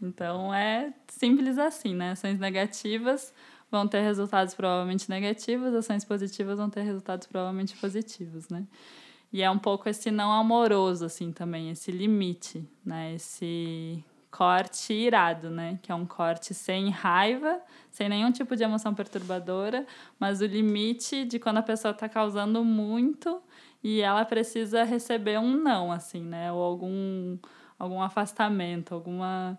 Então 0.00 0.54
é 0.54 0.92
simples 1.08 1.58
assim, 1.58 1.92
né? 1.92 2.12
Ações 2.12 2.38
negativas 2.38 3.34
vão 3.72 3.88
ter 3.88 4.02
resultados 4.02 4.54
provavelmente 4.54 5.08
negativos, 5.08 5.74
ações 5.74 6.04
positivas 6.04 6.58
vão 6.58 6.68
ter 6.68 6.82
resultados 6.82 7.26
provavelmente 7.26 7.74
positivos, 7.78 8.48
né? 8.50 8.64
E 9.32 9.42
é 9.42 9.50
um 9.50 9.58
pouco 9.58 9.88
esse 9.88 10.10
não 10.10 10.30
amoroso, 10.30 11.06
assim, 11.06 11.32
também, 11.32 11.70
esse 11.70 11.90
limite, 11.90 12.68
né? 12.84 13.14
Esse 13.14 14.04
corte 14.30 14.92
irado, 14.92 15.48
né? 15.48 15.78
Que 15.82 15.90
é 15.90 15.94
um 15.94 16.04
corte 16.04 16.52
sem 16.52 16.90
raiva, 16.90 17.58
sem 17.90 18.10
nenhum 18.10 18.30
tipo 18.30 18.54
de 18.54 18.62
emoção 18.62 18.94
perturbadora, 18.94 19.86
mas 20.20 20.42
o 20.42 20.46
limite 20.46 21.24
de 21.24 21.38
quando 21.38 21.56
a 21.56 21.62
pessoa 21.62 21.92
está 21.92 22.10
causando 22.10 22.62
muito 22.62 23.42
e 23.82 24.02
ela 24.02 24.24
precisa 24.26 24.84
receber 24.84 25.38
um 25.38 25.56
não, 25.56 25.90
assim, 25.90 26.22
né? 26.22 26.52
Ou 26.52 26.62
algum, 26.62 27.38
algum 27.78 28.02
afastamento, 28.02 28.94
alguma 28.94 29.58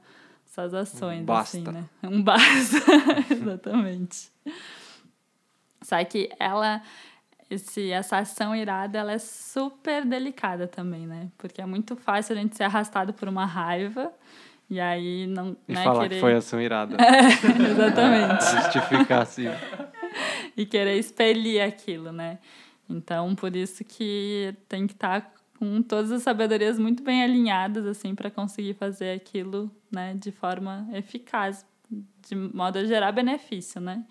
essas 0.53 0.73
ações, 0.73 1.25
basta. 1.25 1.57
assim, 1.57 1.71
né? 1.71 1.85
Um 2.03 2.21
basta, 2.21 2.77
exatamente. 3.33 4.31
Só 5.81 6.03
que 6.05 6.29
ela 6.39 6.81
esse, 7.49 7.91
essa 7.91 8.17
ação 8.17 8.55
irada 8.55 8.97
ela 8.99 9.11
é 9.11 9.19
super 9.19 10.05
delicada 10.05 10.67
também, 10.67 11.07
né? 11.07 11.29
Porque 11.37 11.61
é 11.61 11.65
muito 11.65 11.95
fácil 11.95 12.35
a 12.35 12.39
gente 12.39 12.55
ser 12.55 12.63
arrastado 12.63 13.13
por 13.13 13.27
uma 13.27 13.45
raiva 13.45 14.11
e 14.69 14.79
aí 14.79 15.27
não. 15.27 15.57
E 15.67 15.73
né, 15.73 15.83
falar 15.83 16.03
querer... 16.03 16.15
que 16.15 16.21
foi 16.21 16.35
ação 16.35 16.61
irada. 16.61 16.97
É, 17.01 17.71
exatamente. 17.71 18.45
Justificar 18.45 19.21
assim. 19.23 19.47
e 20.55 20.65
querer 20.65 20.97
expelir 20.97 21.63
aquilo, 21.63 22.11
né? 22.11 22.37
Então, 22.87 23.33
por 23.33 23.55
isso 23.55 23.83
que 23.83 24.53
tem 24.69 24.85
que 24.85 24.93
estar 24.93 25.21
tá 25.21 25.31
com 25.57 25.81
todas 25.81 26.11
as 26.11 26.23
sabedorias 26.23 26.77
muito 26.77 27.03
bem 27.03 27.23
alinhadas, 27.23 27.85
assim, 27.85 28.15
para 28.15 28.29
conseguir 28.29 28.73
fazer 28.73 29.11
aquilo, 29.11 29.71
né, 29.91 30.15
de 30.15 30.31
forma 30.31 30.87
eficaz, 30.93 31.65
de 32.27 32.35
modo 32.35 32.79
a 32.79 32.85
gerar 32.85 33.11
benefício, 33.11 33.79
né? 33.79 34.03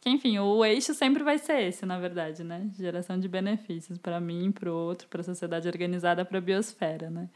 Que, 0.00 0.10
enfim, 0.10 0.38
o 0.38 0.64
eixo 0.64 0.92
sempre 0.92 1.24
vai 1.24 1.38
ser 1.38 1.62
esse, 1.62 1.86
na 1.86 1.98
verdade, 1.98 2.44
né? 2.44 2.68
Geração 2.76 3.18
de 3.18 3.26
benefícios 3.26 3.96
para 3.96 4.20
mim, 4.20 4.52
para 4.52 4.70
o 4.70 4.74
outro, 4.74 5.08
para 5.08 5.22
a 5.22 5.24
sociedade 5.24 5.66
organizada, 5.66 6.24
para 6.26 6.36
a 6.36 6.40
biosfera, 6.42 7.08
né? 7.08 7.28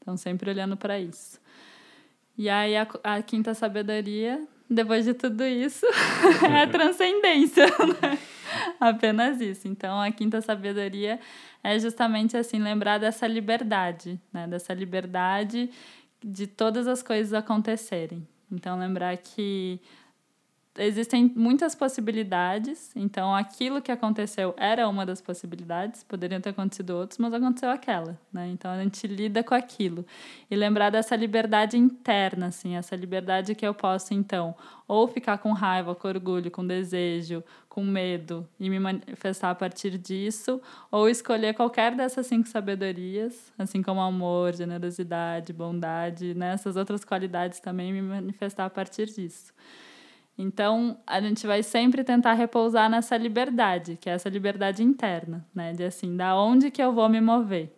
Então, 0.00 0.16
sempre 0.16 0.48
olhando 0.48 0.76
para 0.76 0.98
isso. 0.98 1.38
E 2.36 2.48
aí 2.48 2.76
a, 2.76 2.88
a 3.04 3.22
quinta 3.22 3.54
sabedoria, 3.54 4.42
depois 4.68 5.04
de 5.04 5.14
tudo 5.14 5.44
isso, 5.44 5.86
é 6.50 6.62
a 6.62 6.66
transcendência, 6.66 7.66
né? 7.66 8.18
Apenas 8.80 9.40
isso. 9.40 9.68
Então 9.68 10.00
a 10.00 10.10
quinta 10.10 10.40
sabedoria 10.40 11.18
é 11.62 11.78
justamente 11.78 12.36
assim 12.36 12.58
lembrar 12.58 12.98
dessa 12.98 13.26
liberdade, 13.26 14.20
né? 14.32 14.46
Dessa 14.46 14.74
liberdade 14.74 15.70
de 16.22 16.46
todas 16.46 16.86
as 16.86 17.02
coisas 17.02 17.32
acontecerem. 17.32 18.26
Então 18.50 18.78
lembrar 18.78 19.16
que 19.16 19.80
existem 20.78 21.32
muitas 21.36 21.74
possibilidades. 21.74 22.90
Então, 22.96 23.34
aquilo 23.34 23.80
que 23.80 23.92
aconteceu 23.92 24.54
era 24.56 24.88
uma 24.88 25.06
das 25.06 25.20
possibilidades, 25.20 26.02
poderiam 26.02 26.40
ter 26.40 26.50
acontecido 26.50 26.90
outros, 26.90 27.18
mas 27.18 27.32
aconteceu 27.32 27.70
aquela, 27.70 28.18
né? 28.32 28.48
Então, 28.48 28.70
a 28.70 28.82
gente 28.82 29.06
lida 29.06 29.42
com 29.42 29.54
aquilo. 29.54 30.04
E 30.50 30.56
lembrar 30.56 30.90
dessa 30.90 31.14
liberdade 31.14 31.76
interna, 31.76 32.46
assim, 32.46 32.76
essa 32.76 32.96
liberdade 32.96 33.54
que 33.54 33.66
eu 33.66 33.74
posso, 33.74 34.14
então, 34.14 34.54
ou 34.88 35.06
ficar 35.06 35.38
com 35.38 35.52
raiva, 35.52 35.94
com 35.94 36.08
orgulho, 36.08 36.50
com 36.50 36.66
desejo, 36.66 37.42
com 37.74 37.82
medo 37.82 38.48
e 38.60 38.70
me 38.70 38.78
manifestar 38.78 39.50
a 39.50 39.54
partir 39.54 39.98
disso, 39.98 40.62
ou 40.92 41.08
escolher 41.08 41.54
qualquer 41.54 41.92
dessas 41.92 42.24
cinco 42.28 42.46
sabedorias, 42.46 43.52
assim 43.58 43.82
como 43.82 44.00
amor, 44.00 44.54
generosidade, 44.54 45.52
bondade, 45.52 46.34
né? 46.34 46.54
outras 46.76 47.04
qualidades 47.04 47.58
também, 47.58 47.92
me 47.92 48.00
manifestar 48.00 48.64
a 48.66 48.70
partir 48.70 49.06
disso. 49.06 49.52
Então, 50.38 50.98
a 51.04 51.20
gente 51.20 51.48
vai 51.48 51.64
sempre 51.64 52.04
tentar 52.04 52.34
repousar 52.34 52.88
nessa 52.88 53.16
liberdade, 53.16 53.98
que 54.00 54.08
é 54.08 54.12
essa 54.12 54.28
liberdade 54.28 54.84
interna, 54.84 55.44
né? 55.52 55.72
De 55.72 55.82
assim, 55.82 56.16
da 56.16 56.36
onde 56.36 56.70
que 56.70 56.80
eu 56.80 56.92
vou 56.92 57.08
me 57.08 57.20
mover? 57.20 57.74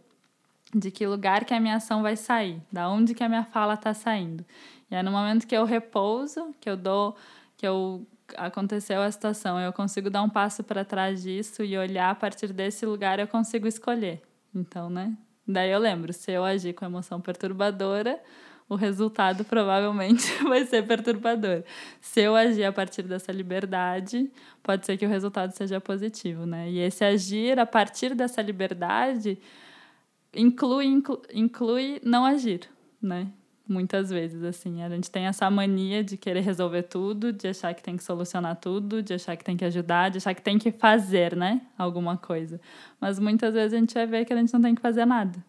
De 0.74 0.90
que 0.90 1.06
lugar 1.06 1.46
que 1.46 1.54
a 1.54 1.60
minha 1.60 1.76
ação 1.76 2.02
vai 2.02 2.16
sair? 2.16 2.60
Da 2.70 2.86
onde 2.86 3.14
que 3.14 3.24
a 3.24 3.30
minha 3.30 3.44
fala 3.44 3.72
está 3.72 3.94
saindo? 3.94 4.44
E 4.90 4.94
é 4.94 5.02
no 5.02 5.10
momento 5.10 5.46
que 5.46 5.56
eu 5.56 5.64
repouso, 5.64 6.54
que 6.60 6.68
eu 6.68 6.76
dou, 6.76 7.16
que 7.56 7.66
eu 7.66 8.06
aconteceu 8.36 9.00
a 9.02 9.10
situação, 9.10 9.60
eu 9.60 9.72
consigo 9.72 10.10
dar 10.10 10.22
um 10.22 10.28
passo 10.28 10.64
para 10.64 10.84
trás 10.84 11.22
disso 11.22 11.62
e 11.62 11.76
olhar 11.76 12.10
a 12.10 12.14
partir 12.14 12.52
desse 12.52 12.84
lugar, 12.86 13.18
eu 13.18 13.28
consigo 13.28 13.66
escolher. 13.66 14.22
Então, 14.54 14.88
né? 14.90 15.16
Daí 15.46 15.70
eu 15.70 15.78
lembro, 15.78 16.12
se 16.12 16.32
eu 16.32 16.44
agir 16.44 16.72
com 16.72 16.84
emoção 16.84 17.20
perturbadora, 17.20 18.20
o 18.68 18.74
resultado 18.74 19.44
provavelmente 19.46 20.32
vai 20.44 20.64
ser 20.64 20.86
perturbador. 20.86 21.62
Se 22.00 22.20
eu 22.20 22.34
agir 22.34 22.64
a 22.64 22.72
partir 22.72 23.02
dessa 23.02 23.30
liberdade, 23.30 24.30
pode 24.62 24.84
ser 24.86 24.96
que 24.96 25.06
o 25.06 25.08
resultado 25.08 25.52
seja 25.52 25.80
positivo, 25.80 26.46
né? 26.46 26.70
E 26.70 26.78
esse 26.78 27.04
agir 27.04 27.58
a 27.58 27.66
partir 27.66 28.14
dessa 28.14 28.42
liberdade 28.42 29.38
inclui, 30.34 31.02
inclui, 31.32 32.00
não 32.04 32.24
agir, 32.24 32.68
né? 33.00 33.28
Muitas 33.68 34.10
vezes, 34.10 34.44
assim, 34.44 34.82
a 34.82 34.88
gente 34.88 35.10
tem 35.10 35.26
essa 35.26 35.50
mania 35.50 36.04
de 36.04 36.16
querer 36.16 36.40
resolver 36.40 36.84
tudo, 36.84 37.32
de 37.32 37.48
achar 37.48 37.74
que 37.74 37.82
tem 37.82 37.96
que 37.96 38.04
solucionar 38.04 38.56
tudo, 38.56 39.02
de 39.02 39.14
achar 39.14 39.36
que 39.36 39.44
tem 39.44 39.56
que 39.56 39.64
ajudar, 39.64 40.10
de 40.10 40.18
achar 40.18 40.34
que 40.34 40.42
tem 40.42 40.58
que 40.58 40.70
fazer, 40.70 41.34
né? 41.34 41.60
Alguma 41.76 42.16
coisa. 42.16 42.60
Mas 43.00 43.18
muitas 43.18 43.52
vezes 43.54 43.72
a 43.72 43.78
gente 43.78 43.94
vai 43.94 44.06
ver 44.06 44.24
que 44.24 44.32
a 44.32 44.36
gente 44.36 44.52
não 44.54 44.62
tem 44.62 44.74
que 44.74 44.80
fazer 44.80 45.04
nada 45.04 45.44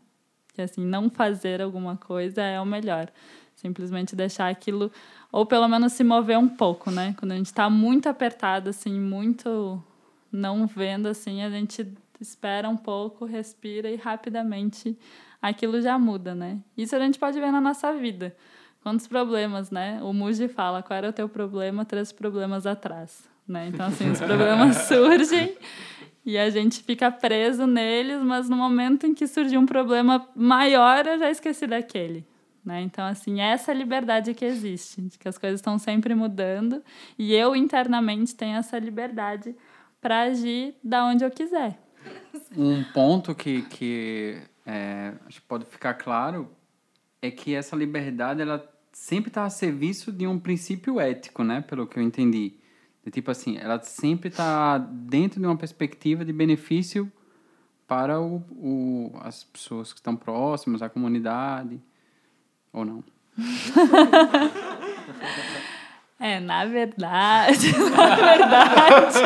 que 0.57 0.61
assim, 0.63 0.83
não 0.83 1.07
fazer 1.07 1.61
alguma 1.61 1.95
coisa 1.95 2.41
é 2.41 2.59
o 2.59 2.65
melhor. 2.65 3.11
Simplesmente 3.53 4.15
deixar 4.15 4.49
aquilo, 4.49 4.91
ou 5.31 5.45
pelo 5.45 5.67
menos 5.67 5.93
se 5.93 6.03
mover 6.03 6.37
um 6.37 6.49
pouco, 6.49 6.89
né? 6.89 7.15
Quando 7.17 7.31
a 7.31 7.35
gente 7.35 7.45
está 7.45 7.69
muito 7.69 8.09
apertado, 8.09 8.71
assim, 8.71 8.99
muito 8.99 9.81
não 10.31 10.65
vendo, 10.65 11.07
assim, 11.07 11.43
a 11.43 11.49
gente 11.49 11.87
espera 12.19 12.67
um 12.67 12.75
pouco, 12.75 13.23
respira 13.25 13.89
e 13.89 13.95
rapidamente 13.95 14.97
aquilo 15.41 15.81
já 15.81 15.97
muda, 15.97 16.33
né? 16.33 16.59
Isso 16.77 16.95
a 16.95 16.99
gente 16.99 17.19
pode 17.19 17.39
ver 17.39 17.51
na 17.51 17.61
nossa 17.61 17.93
vida. 17.93 18.35
Quantos 18.81 19.07
problemas, 19.07 19.69
né? 19.71 19.99
O 20.01 20.13
Muji 20.13 20.47
fala, 20.47 20.81
qual 20.81 20.97
era 20.97 21.09
o 21.09 21.13
teu 21.13 21.27
problema? 21.27 21.83
Três 21.83 22.11
problemas 22.11 22.65
atrás, 22.65 23.27
né? 23.47 23.67
Então, 23.67 23.87
assim, 23.87 24.11
os 24.11 24.19
problemas 24.19 24.77
surgem 24.87 25.57
e 26.25 26.37
a 26.37 26.49
gente 26.49 26.83
fica 26.83 27.09
preso 27.09 27.65
neles, 27.65 28.21
mas 28.21 28.49
no 28.49 28.57
momento 28.57 29.05
em 29.07 29.13
que 29.13 29.25
surgiu 29.27 29.59
um 29.59 29.65
problema 29.65 30.27
maior, 30.35 31.07
eu 31.07 31.17
já 31.17 31.31
esqueci 31.31 31.65
daquele. 31.65 32.25
Né? 32.65 32.81
Então, 32.81 33.05
assim, 33.05 33.39
essa 33.39 33.71
liberdade 33.71 34.33
que 34.33 34.43
existe, 34.43 35.01
de 35.01 35.17
que 35.17 35.29
as 35.29 35.37
coisas 35.37 35.59
estão 35.61 35.79
sempre 35.79 36.13
mudando, 36.13 36.83
e 37.17 37.33
eu 37.33 37.55
internamente 37.55 38.35
tenho 38.35 38.57
essa 38.57 38.77
liberdade 38.77 39.55
para 40.01 40.23
agir 40.23 40.75
da 40.83 41.05
onde 41.05 41.23
eu 41.23 41.31
quiser. 41.31 41.79
Um 42.57 42.83
ponto 42.83 43.33
que, 43.33 43.61
que 43.61 44.41
é, 44.67 45.13
acho 45.25 45.39
que 45.39 45.47
pode 45.47 45.65
ficar 45.65 45.93
claro 45.93 46.51
é 47.21 47.31
que 47.31 47.55
essa 47.55 47.73
liberdade 47.73 48.41
ela 48.41 48.69
sempre 48.91 49.29
está 49.29 49.45
a 49.45 49.49
serviço 49.49 50.11
de 50.11 50.27
um 50.27 50.37
princípio 50.37 50.99
ético, 50.99 51.41
né? 51.41 51.61
Pelo 51.61 51.87
que 51.87 51.97
eu 51.97 52.03
entendi. 52.03 52.53
De, 53.03 53.09
tipo 53.09 53.31
assim, 53.31 53.57
ela 53.57 53.81
sempre 53.81 54.27
está 54.27 54.77
dentro 54.77 55.39
de 55.39 55.45
uma 55.45 55.55
perspectiva 55.55 56.25
de 56.25 56.33
benefício 56.33 57.09
para 57.87 58.19
o, 58.19 58.43
o, 58.51 59.13
as 59.21 59.45
pessoas 59.45 59.93
que 59.93 59.99
estão 59.99 60.17
próximas, 60.17 60.81
a 60.81 60.89
comunidade, 60.89 61.81
ou 62.73 62.83
não? 62.83 63.03
É, 66.19 66.39
na 66.39 66.65
verdade, 66.65 67.77
na 67.95 68.15
verdade. 68.15 69.19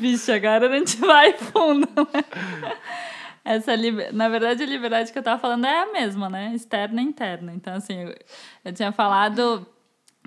Vixe, 0.00 0.32
agora 0.32 0.68
a 0.68 0.76
gente 0.76 0.96
vai 0.96 1.34
fundo, 1.34 1.86
né? 2.12 2.24
Essa, 3.44 3.72
na 4.12 4.28
verdade, 4.28 4.62
a 4.62 4.66
liberdade 4.66 5.12
que 5.12 5.18
eu 5.18 5.22
tava 5.22 5.40
falando 5.40 5.66
é 5.66 5.82
a 5.82 5.92
mesma, 5.92 6.30
né? 6.30 6.54
Externa 6.54 7.02
e 7.02 7.04
interna. 7.04 7.52
Então, 7.52 7.74
assim, 7.74 7.94
eu, 7.94 8.14
eu 8.64 8.72
tinha 8.72 8.90
falado 8.90 9.66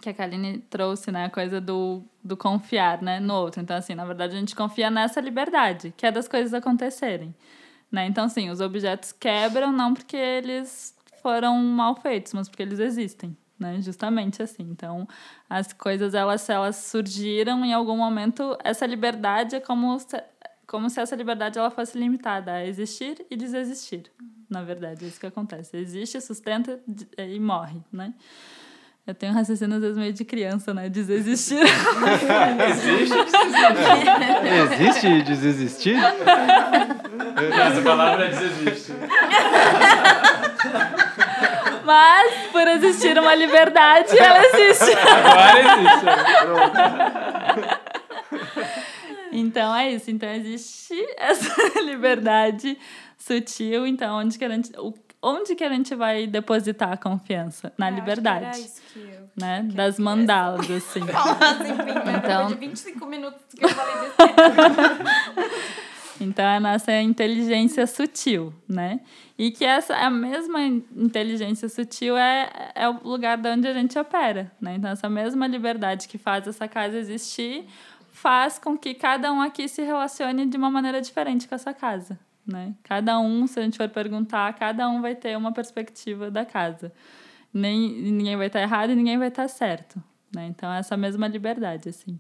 que 0.02 0.10
a 0.10 0.14
Kaline 0.14 0.60
trouxe, 0.70 1.12
né, 1.12 1.26
a 1.26 1.30
coisa 1.30 1.60
do, 1.60 2.04
do 2.24 2.38
confiar, 2.38 3.02
né, 3.02 3.20
no 3.20 3.34
outro. 3.34 3.62
Então, 3.62 3.76
assim, 3.76 3.96
na 3.96 4.06
verdade, 4.06 4.36
a 4.36 4.40
gente 4.40 4.56
confia 4.56 4.90
nessa 4.90 5.20
liberdade, 5.20 5.94
que 5.98 6.06
é 6.06 6.12
das 6.12 6.28
coisas 6.28 6.54
acontecerem, 6.54 7.34
né? 7.92 8.06
Então, 8.06 8.26
assim, 8.26 8.50
os 8.50 8.62
objetos 8.62 9.12
quebram 9.12 9.72
não 9.72 9.94
porque 9.94 10.18
eles 10.18 10.96
foram 11.22 11.58
mal 11.58 11.96
feitos, 11.96 12.34
mas 12.34 12.48
porque 12.48 12.62
eles 12.62 12.80
existem, 12.80 13.36
né? 13.60 13.82
Justamente 13.82 14.44
assim. 14.44 14.64
Então, 14.64 15.08
as 15.50 15.74
coisas, 15.74 16.14
elas, 16.14 16.48
elas 16.50 16.76
surgiram 16.76 17.66
em 17.66 17.74
algum 17.74 17.98
momento, 17.98 18.56
essa 18.64 18.86
liberdade 18.86 19.56
é 19.56 19.60
como 19.60 19.98
como 20.68 20.90
se 20.90 21.00
essa 21.00 21.16
liberdade 21.16 21.58
ela 21.58 21.72
fosse 21.72 21.98
limitada 21.98 22.52
a 22.52 22.66
existir 22.66 23.26
e 23.32 23.38
desexistir. 23.38 24.12
Na 24.50 24.62
verdade, 24.62 25.06
é 25.06 25.08
isso 25.08 25.20
que 25.20 25.26
acontece. 25.26 25.78
Existe, 25.78 26.20
sustenta 26.20 26.80
e 27.18 27.40
morre, 27.40 27.80
né? 27.92 28.14
Eu 29.06 29.16
tenho 29.16 29.32
um 29.32 29.36
raciocínio 29.36 29.78
às 29.78 29.82
vezes 29.82 29.98
meio 29.98 30.12
de 30.12 30.26
criança, 30.26 30.74
né? 30.74 30.90
Desexistir. 30.90 31.62
Existe 32.70 33.16
Existe 34.84 35.22
desexistir? 35.22 35.96
Essa 35.98 37.82
palavra 37.82 38.26
é 38.26 38.30
desexiste. 38.30 38.92
Mas, 41.86 42.34
por 42.52 42.68
existir 42.68 43.18
uma 43.18 43.34
liberdade, 43.34 44.20
ela 44.20 44.46
existe. 44.46 44.92
Agora 44.94 45.60
existe. 45.62 46.06
Então 49.32 49.76
é 49.76 49.92
isso. 49.92 50.10
Então 50.12 50.30
existe 50.30 50.94
essa 51.18 51.80
liberdade 51.82 52.78
sutil. 53.18 53.86
Então, 53.88 54.18
onde 54.18 54.38
que 54.38 54.46
a 54.46 54.50
gente. 54.50 54.72
O 54.78 54.94
onde 55.22 55.56
que 55.56 55.64
a 55.64 55.70
gente 55.70 55.96
vai 55.96 56.28
depositar 56.28 56.92
a 56.92 56.98
confiança? 56.98 57.74
Na 57.78 57.88
é, 57.88 57.92
liberdade. 57.92 58.46
Era 58.46 58.60
isso 58.60 58.82
que 58.94 59.00
eu, 59.00 59.30
né? 59.36 59.66
Que 59.70 59.76
das 59.76 60.00
mandalas, 60.00 60.70
assim. 60.70 61.02
então, 62.18 62.48
de 62.48 62.56
25 62.56 63.06
minutos 63.06 63.42
que 63.54 63.64
eu 63.64 63.70
falei 63.70 63.96
desse 63.96 65.78
Então, 66.20 66.44
é 66.44 66.58
a 66.58 66.60
nossa 66.60 67.00
inteligência 67.00 67.86
sutil, 67.86 68.52
né? 68.68 69.02
E 69.38 69.52
que 69.52 69.64
essa 69.64 69.96
a 69.96 70.10
mesma 70.10 70.64
inteligência 70.64 71.70
sutil 71.70 72.18
é, 72.18 72.72
é 72.74 72.90
o 72.90 73.00
lugar 73.04 73.38
de 73.38 73.48
onde 73.48 73.68
a 73.68 73.74
gente 73.74 73.98
opera, 74.00 74.52
né? 74.60 74.76
Então, 74.78 74.90
essa 74.90 75.08
mesma 75.08 75.46
liberdade 75.46 76.08
que 76.08 76.18
faz 76.18 76.48
essa 76.48 76.68
casa 76.68 76.98
existir 76.98 77.68
faz 78.18 78.58
com 78.58 78.76
que 78.76 78.96
cada 78.96 79.32
um 79.32 79.40
aqui 79.40 79.68
se 79.68 79.84
relacione 79.84 80.48
de 80.48 80.58
uma 80.58 80.72
maneira 80.72 81.00
diferente 81.00 81.48
com 81.48 81.54
essa 81.54 81.72
casa, 81.72 82.18
né? 82.46 82.74
Cada 82.84 83.20
um, 83.20 83.46
se 83.46 83.60
a 83.60 83.64
gente 83.64 83.78
for 83.78 83.88
perguntar, 83.88 84.52
cada 84.54 84.90
um 84.90 85.02
vai 85.02 85.14
ter 85.14 85.38
uma 85.38 85.52
perspectiva 85.52 86.32
da 86.32 86.44
casa. 86.44 86.92
Nem, 87.54 87.90
ninguém 87.90 88.36
vai 88.36 88.48
estar 88.48 88.60
errado 88.60 88.92
e 88.92 88.96
ninguém 88.96 89.20
vai 89.20 89.28
estar 89.28 89.48
certo, 89.48 90.02
né? 90.36 90.48
Então, 90.48 90.74
essa 90.74 90.98
mesma 90.98 91.28
liberdade, 91.28 91.90
assim. 91.90 92.20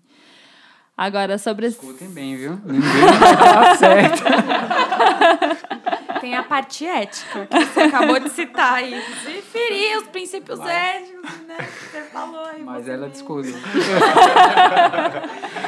Agora, 0.95 1.38
sobre... 1.38 1.66
Escutem 1.68 2.10
bem, 2.12 2.36
viu? 2.36 2.60
Ninguém 2.64 2.82
vai 2.82 3.34
estar 3.34 3.76
certo. 3.78 4.24
Tem 6.20 6.36
a 6.36 6.43
parte 6.43 6.86
ética, 6.86 7.45
que 7.45 7.66
você 7.66 7.82
acabou 7.82 8.20
de 8.20 8.30
citar 8.30 8.74
aí. 8.74 8.91
De 8.91 9.41
ferir 9.41 9.98
os 9.98 10.08
princípios 10.08 10.60
Mas... 10.60 10.70
éticos, 10.70 11.41
né? 11.41 11.58
Você 11.60 12.02
falou 12.04 12.43
aí. 12.45 12.62
Mas 12.64 12.88
ela 12.88 13.10
discute. 13.10 13.52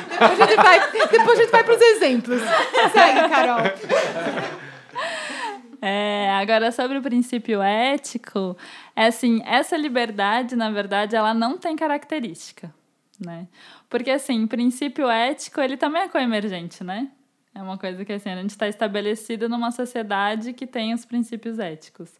depois, 0.10 0.42
a 0.42 0.46
gente 0.46 0.56
vai, 0.56 0.92
depois 0.92 1.40
a 1.40 1.42
gente 1.42 1.52
vai 1.52 1.64
para 1.64 1.76
os 1.76 1.82
exemplos. 1.82 2.42
Segue, 2.92 3.30
Carol. 3.30 3.60
É, 5.82 6.30
agora, 6.32 6.72
sobre 6.72 6.98
o 6.98 7.02
princípio 7.02 7.62
ético, 7.62 8.58
é 8.96 9.06
assim, 9.06 9.42
essa 9.46 9.78
liberdade, 9.78 10.56
na 10.56 10.70
verdade, 10.70 11.16
ela 11.16 11.34
não 11.34 11.58
tem 11.58 11.76
característica, 11.76 12.74
né? 13.20 13.48
Porque, 13.90 14.12
assim, 14.12 14.46
princípio 14.46 15.10
ético, 15.10 15.62
ele 15.62 15.78
também 15.78 16.02
é 16.02 16.08
coemergente, 16.10 16.84
né? 16.84 17.10
É 17.60 17.62
uma 17.62 17.78
coisa 17.78 18.06
que, 18.06 18.14
assim, 18.14 18.30
a 18.30 18.38
gente 18.38 18.52
está 18.52 18.70
estabelecido 18.70 19.50
numa 19.50 19.70
sociedade 19.70 20.54
que 20.54 20.66
tem 20.66 20.94
os 20.94 21.04
princípios 21.04 21.60
éticos. 21.60 22.18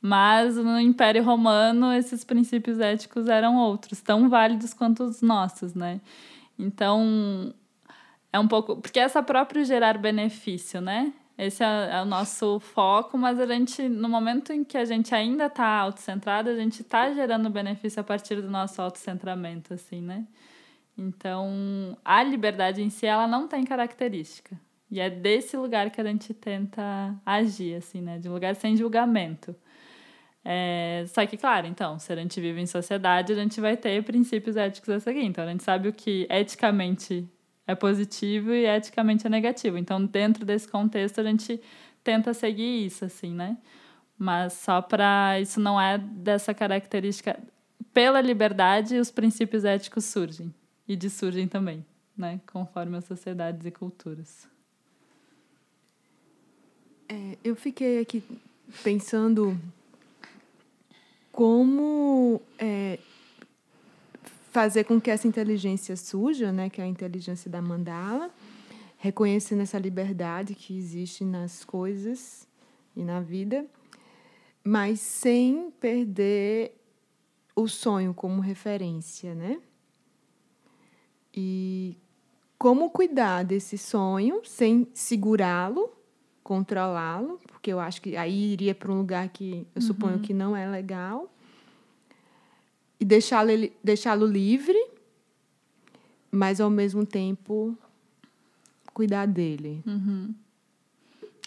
Mas 0.00 0.56
no 0.56 0.80
Império 0.80 1.22
Romano, 1.22 1.92
esses 1.92 2.24
princípios 2.24 2.80
éticos 2.80 3.28
eram 3.28 3.56
outros, 3.56 4.00
tão 4.00 4.30
válidos 4.30 4.72
quanto 4.72 5.04
os 5.04 5.20
nossos, 5.20 5.74
né? 5.74 6.00
Então, 6.58 7.52
é 8.32 8.38
um 8.38 8.48
pouco. 8.48 8.76
Porque 8.78 8.98
essa 8.98 9.22
própria 9.22 9.62
gerar 9.62 9.98
benefício, 9.98 10.80
né? 10.80 11.12
Esse 11.36 11.62
é, 11.62 11.90
é, 11.92 12.00
o 12.00 12.06
nosso 12.06 12.58
foco, 12.58 13.18
mas 13.18 13.38
a 13.38 13.44
gente, 13.46 13.86
no 13.90 14.08
momento 14.08 14.54
em 14.54 14.64
que 14.64 14.78
a 14.78 14.86
gente 14.86 15.14
ainda 15.14 15.46
está 15.46 15.66
autocentrado, 15.66 16.48
a 16.48 16.56
gente 16.56 16.80
está 16.80 17.12
gerando 17.12 17.50
benefício 17.50 18.00
a 18.00 18.04
partir 18.04 18.40
do 18.40 18.50
nosso 18.50 18.80
autocentramento, 18.80 19.74
assim, 19.74 20.00
né? 20.00 20.26
Então, 20.96 21.94
a 22.02 22.22
liberdade 22.22 22.82
em 22.82 22.88
si, 22.88 23.04
ela 23.04 23.26
não 23.26 23.46
tem 23.46 23.64
característica. 23.64 24.58
E 24.90 25.00
é 25.00 25.10
desse 25.10 25.56
lugar 25.56 25.90
que 25.90 26.00
a 26.00 26.04
gente 26.04 26.32
tenta 26.32 27.14
agir, 27.24 27.74
assim, 27.74 28.00
né? 28.00 28.18
De 28.18 28.28
um 28.28 28.32
lugar 28.32 28.56
sem 28.56 28.76
julgamento. 28.76 29.54
É, 30.44 31.04
só 31.08 31.26
que, 31.26 31.36
claro, 31.36 31.66
então, 31.66 31.98
se 31.98 32.10
a 32.10 32.16
gente 32.16 32.40
vive 32.40 32.60
em 32.60 32.66
sociedade, 32.66 33.32
a 33.32 33.36
gente 33.36 33.60
vai 33.60 33.76
ter 33.76 34.02
princípios 34.02 34.56
éticos 34.56 34.88
a 34.88 35.00
seguir. 35.00 35.24
Então, 35.24 35.44
a 35.44 35.48
gente 35.48 35.62
sabe 35.62 35.88
o 35.88 35.92
que 35.92 36.26
eticamente 36.30 37.28
é 37.66 37.74
positivo 37.74 38.52
e 38.52 38.64
eticamente 38.64 39.26
é 39.26 39.30
negativo. 39.30 39.76
Então, 39.76 40.02
dentro 40.02 40.46
desse 40.46 40.66
contexto, 40.66 41.20
a 41.20 41.24
gente 41.24 41.60
tenta 42.02 42.32
seguir 42.32 42.86
isso, 42.86 43.04
assim, 43.04 43.34
né? 43.34 43.58
Mas 44.16 44.54
só 44.54 44.80
para. 44.80 45.38
Isso 45.38 45.60
não 45.60 45.78
é 45.78 45.98
dessa 45.98 46.54
característica. 46.54 47.38
Pela 47.92 48.20
liberdade, 48.20 48.98
os 48.98 49.10
princípios 49.10 49.64
éticos 49.64 50.06
surgem. 50.06 50.52
E 50.88 50.96
dissurgem 50.96 51.46
também, 51.46 51.84
né? 52.16 52.40
Conforme 52.50 52.96
as 52.96 53.04
sociedades 53.04 53.66
e 53.66 53.70
culturas. 53.70 54.48
É, 57.08 57.38
eu 57.42 57.56
fiquei 57.56 58.00
aqui 58.00 58.22
pensando 58.84 59.58
como 61.32 62.42
é, 62.58 62.98
fazer 64.50 64.84
com 64.84 65.00
que 65.00 65.10
essa 65.10 65.26
inteligência 65.26 65.96
suja, 65.96 66.52
né, 66.52 66.68
que 66.68 66.82
é 66.82 66.84
a 66.84 66.86
inteligência 66.86 67.50
da 67.50 67.62
mandala, 67.62 68.30
reconhecendo 68.98 69.62
essa 69.62 69.78
liberdade 69.78 70.54
que 70.54 70.76
existe 70.76 71.24
nas 71.24 71.64
coisas 71.64 72.46
e 72.94 73.02
na 73.02 73.20
vida, 73.20 73.64
mas 74.62 75.00
sem 75.00 75.70
perder 75.80 76.76
o 77.56 77.66
sonho 77.66 78.12
como 78.12 78.42
referência, 78.42 79.34
né? 79.34 79.58
E 81.34 81.96
como 82.58 82.90
cuidar 82.90 83.44
desse 83.44 83.78
sonho 83.78 84.42
sem 84.44 84.88
segurá-lo, 84.92 85.97
controlá-lo, 86.48 87.38
porque 87.46 87.70
eu 87.70 87.78
acho 87.78 88.00
que 88.00 88.16
aí 88.16 88.54
iria 88.54 88.74
para 88.74 88.90
um 88.90 88.96
lugar 88.96 89.28
que 89.28 89.66
eu 89.74 89.82
suponho 89.82 90.18
que 90.20 90.32
não 90.32 90.56
é 90.56 90.66
legal, 90.66 91.30
e 92.98 93.04
deixá-lo 93.04 93.50
deixá-lo 93.84 94.24
livre, 94.24 94.78
mas 96.32 96.58
ao 96.58 96.70
mesmo 96.70 97.04
tempo 97.04 97.76
cuidar 98.94 99.26
dele. 99.26 99.82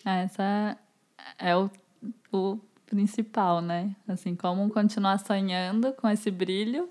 Essa 0.05 0.77
é 1.39 1.57
o, 1.57 1.67
o 2.31 2.59
principal, 2.85 3.59
né? 3.59 3.95
Assim, 4.07 4.35
como 4.35 4.69
continuar 4.69 5.17
sonhando 5.17 5.93
com 5.93 6.07
esse 6.07 6.29
brilho, 6.29 6.87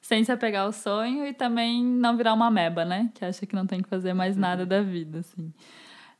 sem 0.00 0.24
se 0.24 0.32
apegar 0.32 0.64
ao 0.64 0.72
sonho 0.72 1.26
e 1.26 1.34
também 1.34 1.84
não 1.84 2.16
virar 2.16 2.32
uma 2.32 2.50
meba, 2.50 2.82
né? 2.82 3.10
Que 3.12 3.26
acha 3.26 3.44
que 3.44 3.54
não 3.54 3.66
tem 3.66 3.82
que 3.82 3.90
fazer 3.90 4.14
mais 4.14 4.38
nada 4.38 4.64
da 4.64 4.80
vida, 4.80 5.18
assim. 5.18 5.52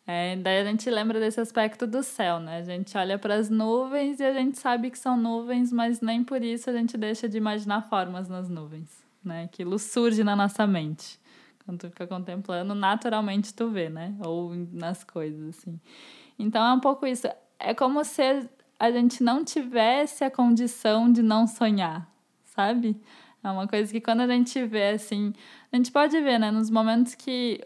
É, 0.06 0.34
daí 0.36 0.60
a 0.60 0.64
gente 0.64 0.90
lembra 0.90 1.20
desse 1.20 1.40
aspecto 1.40 1.86
do 1.86 2.02
céu, 2.02 2.40
né? 2.40 2.58
A 2.58 2.62
gente 2.62 2.96
olha 2.98 3.18
para 3.18 3.36
as 3.36 3.48
nuvens 3.48 4.18
e 4.18 4.24
a 4.24 4.32
gente 4.32 4.58
sabe 4.58 4.90
que 4.90 4.98
são 4.98 5.16
nuvens, 5.16 5.72
mas 5.72 6.00
nem 6.00 6.24
por 6.24 6.42
isso 6.42 6.68
a 6.68 6.72
gente 6.72 6.96
deixa 6.96 7.28
de 7.28 7.38
imaginar 7.38 7.82
formas 7.82 8.28
nas 8.28 8.48
nuvens, 8.48 8.90
né? 9.24 9.44
Aquilo 9.44 9.78
surge 9.78 10.24
na 10.24 10.34
nossa 10.34 10.66
mente. 10.66 11.20
Quando 11.64 11.78
tu 11.78 11.88
fica 11.88 12.06
contemplando, 12.06 12.74
naturalmente 12.74 13.54
tu 13.54 13.70
vê, 13.70 13.88
né? 13.88 14.16
Ou 14.24 14.52
nas 14.72 15.04
coisas, 15.04 15.56
assim. 15.56 15.78
Então 16.36 16.64
é 16.64 16.72
um 16.72 16.80
pouco 16.80 17.06
isso. 17.06 17.28
É 17.58 17.72
como 17.72 18.04
se 18.04 18.48
a 18.78 18.90
gente 18.90 19.22
não 19.22 19.44
tivesse 19.44 20.24
a 20.24 20.30
condição 20.30 21.12
de 21.12 21.22
não 21.22 21.46
sonhar, 21.46 22.10
sabe? 22.44 23.00
É 23.44 23.50
uma 23.50 23.68
coisa 23.68 23.92
que 23.92 24.00
quando 24.00 24.22
a 24.22 24.26
gente 24.26 24.64
vê, 24.66 24.88
assim, 24.90 25.32
a 25.72 25.76
gente 25.76 25.92
pode 25.92 26.20
ver, 26.20 26.38
né? 26.38 26.50
Nos 26.50 26.68
momentos 26.68 27.14
que 27.14 27.60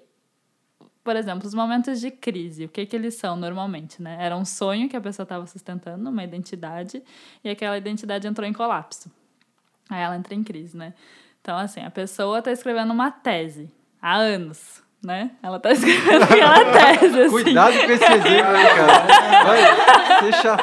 por 1.07 1.15
exemplo, 1.15 1.47
os 1.47 1.55
momentos 1.55 2.01
de 2.01 2.11
crise, 2.11 2.65
o 2.65 2.69
que, 2.69 2.85
que 2.85 2.97
eles 2.97 3.15
são 3.15 3.37
normalmente, 3.37 4.03
né? 4.03 4.17
Era 4.19 4.37
um 4.37 4.45
sonho 4.45 4.89
que 4.89 4.97
a 4.97 5.01
pessoa 5.01 5.23
estava 5.23 5.47
sustentando, 5.47 6.11
uma 6.11 6.25
identidade, 6.25 7.01
e 7.45 7.49
aquela 7.49 7.79
identidade 7.79 8.27
entrou 8.27 8.45
em 8.45 8.53
colapso. 8.53 9.09
Aí 9.89 10.03
ela 10.03 10.17
entra 10.17 10.35
em 10.35 10.43
crise, 10.43 10.77
né? 10.77 10.95
Então, 11.41 11.57
assim, 11.57 11.81
a 11.81 11.93
pessoa 11.93 12.41
está 12.41 12.51
escrevendo 12.51 12.93
uma 12.93 13.09
tese 13.09 13.71
há 14.03 14.17
anos, 14.17 14.83
né? 15.01 15.31
Ela 15.41 15.59
está 15.59 15.71
escrevendo 15.79 16.25
aquela 16.25 16.73
tese, 16.73 17.21
assim. 17.21 17.31
Cuidado 17.31 17.73
com 17.73 17.93
esse 17.93 18.13
exemplo 18.13 18.57
aí, 18.57 18.67
cara. 18.67 19.45
Vai, 19.45 19.61
deixa 20.23 20.57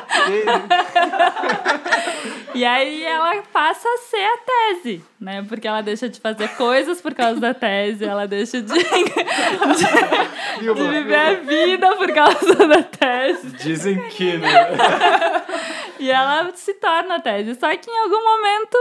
E 2.53 2.63
aí 2.63 3.03
ela 3.03 3.41
passa 3.51 3.87
a 3.87 3.97
ser 3.97 4.23
a 4.23 4.37
tese, 4.37 5.03
né? 5.19 5.43
Porque 5.47 5.67
ela 5.67 5.81
deixa 5.81 6.07
de 6.07 6.19
fazer 6.19 6.49
coisas 6.49 7.01
por 7.01 7.13
causa 7.15 7.39
da 7.39 7.53
tese, 7.53 8.05
ela 8.05 8.27
deixa 8.27 8.61
de, 8.61 8.73
de, 8.73 8.83
de 10.73 10.87
viver 10.87 11.15
a 11.15 11.33
vida 11.33 11.95
por 11.95 12.11
causa 12.13 12.67
da 12.67 12.83
tese. 12.83 13.47
Dizem 13.57 13.99
que, 14.09 14.37
né? 14.37 14.49
E 15.99 16.11
ela 16.11 16.51
se 16.53 16.73
torna 16.75 17.15
a 17.15 17.19
tese. 17.19 17.55
Só 17.55 17.69
que 17.75 17.89
em 17.89 17.99
algum 17.99 18.23
momento. 18.23 18.77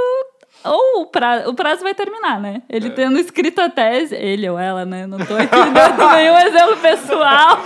Ou 0.65 1.03
o 1.03 1.07
prazo, 1.07 1.51
o 1.51 1.55
prazo 1.55 1.83
vai 1.83 1.95
terminar, 1.95 2.39
né? 2.39 2.63
Ele 2.69 2.91
tendo 2.91 3.19
escrito 3.19 3.61
a 3.61 3.69
tese, 3.69 4.15
ele 4.15 4.49
ou 4.49 4.59
ela, 4.59 4.85
né? 4.85 5.07
Não 5.07 5.19
tô 5.19 5.35
aqui 5.35 5.49
dando 5.49 6.11
nenhum 6.15 6.39
exemplo 6.39 6.77
pessoal. 6.77 7.59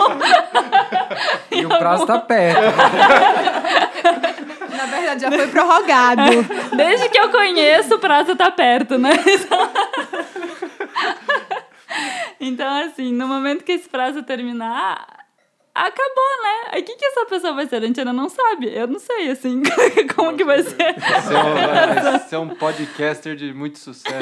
E 1.51 1.67
o 1.67 1.69
prazo 1.69 2.07
tá 2.07 2.19
perto. 2.19 2.61
Na 4.77 4.87
verdade, 4.87 5.23
já 5.23 5.31
foi 5.31 5.47
prorrogado. 5.49 6.23
Desde 6.77 7.09
que 7.09 7.19
eu 7.19 7.31
conheço, 7.31 7.95
o 7.95 7.99
prazo 7.99 8.37
tá 8.37 8.51
perto, 8.51 8.99
né? 8.99 9.11
Então, 12.39 12.69
assim, 12.85 13.13
no 13.13 13.27
momento 13.27 13.65
que 13.65 13.73
esse 13.73 13.89
prazo 13.89 14.23
terminar, 14.23 15.07
acabou, 15.75 16.43
né? 16.43 16.71
Aí 16.73 16.83
o 16.83 16.85
que, 16.85 16.95
que 16.97 17.05
essa 17.05 17.27
pessoa 17.27 17.55
vai 17.55 17.67
ser? 17.67 17.77
A 17.77 17.81
gente 17.81 17.99
ainda 18.01 18.13
não 18.13 18.29
sabe. 18.29 18.75
Eu 18.75 18.87
não 18.87 18.99
sei, 18.99 19.31
assim, 19.31 19.63
como 20.15 20.37
que 20.37 20.45
vai 20.45 20.63
ser. 20.63 20.95
Você 20.95 21.35
é 21.35 21.39
um, 21.39 22.19
você 22.19 22.35
é 22.35 22.39
um 22.39 22.49
podcaster 22.51 23.37
de 23.37 23.53
muito 23.53 23.79
sucesso. 23.79 24.19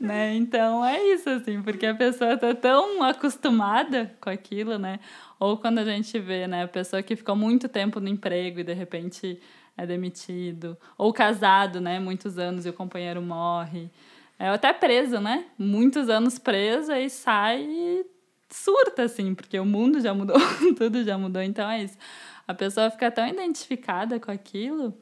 né? 0.00 0.34
Então 0.34 0.84
é 0.84 1.00
isso, 1.04 1.28
assim, 1.30 1.62
porque 1.62 1.86
a 1.86 1.94
pessoa 1.94 2.36
tá 2.36 2.54
tão 2.54 3.02
acostumada 3.02 4.14
com 4.20 4.30
aquilo, 4.30 4.78
né? 4.78 4.98
Ou 5.42 5.56
quando 5.56 5.78
a 5.78 5.84
gente 5.84 6.20
vê, 6.20 6.46
né, 6.46 6.62
a 6.62 6.68
pessoa 6.68 7.02
que 7.02 7.16
ficou 7.16 7.34
muito 7.34 7.68
tempo 7.68 7.98
no 7.98 8.08
emprego 8.08 8.60
e 8.60 8.62
de 8.62 8.72
repente 8.72 9.40
é 9.76 9.84
demitido. 9.84 10.78
Ou 10.96 11.12
casado, 11.12 11.80
né, 11.80 11.98
muitos 11.98 12.38
anos 12.38 12.64
e 12.64 12.68
o 12.68 12.72
companheiro 12.72 13.20
morre. 13.20 13.90
É 14.38 14.50
até 14.50 14.72
preso, 14.72 15.18
né? 15.18 15.46
Muitos 15.58 16.08
anos 16.08 16.38
preso, 16.38 16.92
aí 16.92 17.10
sai 17.10 17.60
e 17.60 18.06
surta, 18.50 19.02
assim, 19.02 19.34
porque 19.34 19.58
o 19.58 19.64
mundo 19.64 20.00
já 20.00 20.14
mudou, 20.14 20.36
tudo 20.78 21.02
já 21.02 21.18
mudou. 21.18 21.42
Então 21.42 21.68
é 21.68 21.82
isso. 21.82 21.98
A 22.46 22.54
pessoa 22.54 22.88
fica 22.88 23.10
tão 23.10 23.26
identificada 23.26 24.20
com 24.20 24.30
aquilo 24.30 24.96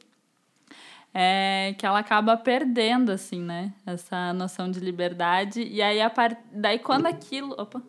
é, 1.13 1.75
que 1.77 1.85
ela 1.85 1.99
acaba 1.99 2.35
perdendo, 2.35 3.11
assim, 3.11 3.43
né? 3.43 3.71
Essa 3.85 4.33
noção 4.33 4.71
de 4.71 4.79
liberdade. 4.79 5.61
E 5.61 5.83
aí, 5.83 6.01
a 6.01 6.09
par... 6.09 6.35
daí 6.51 6.79
quando 6.79 7.05
aquilo. 7.05 7.53
Opa! 7.59 7.79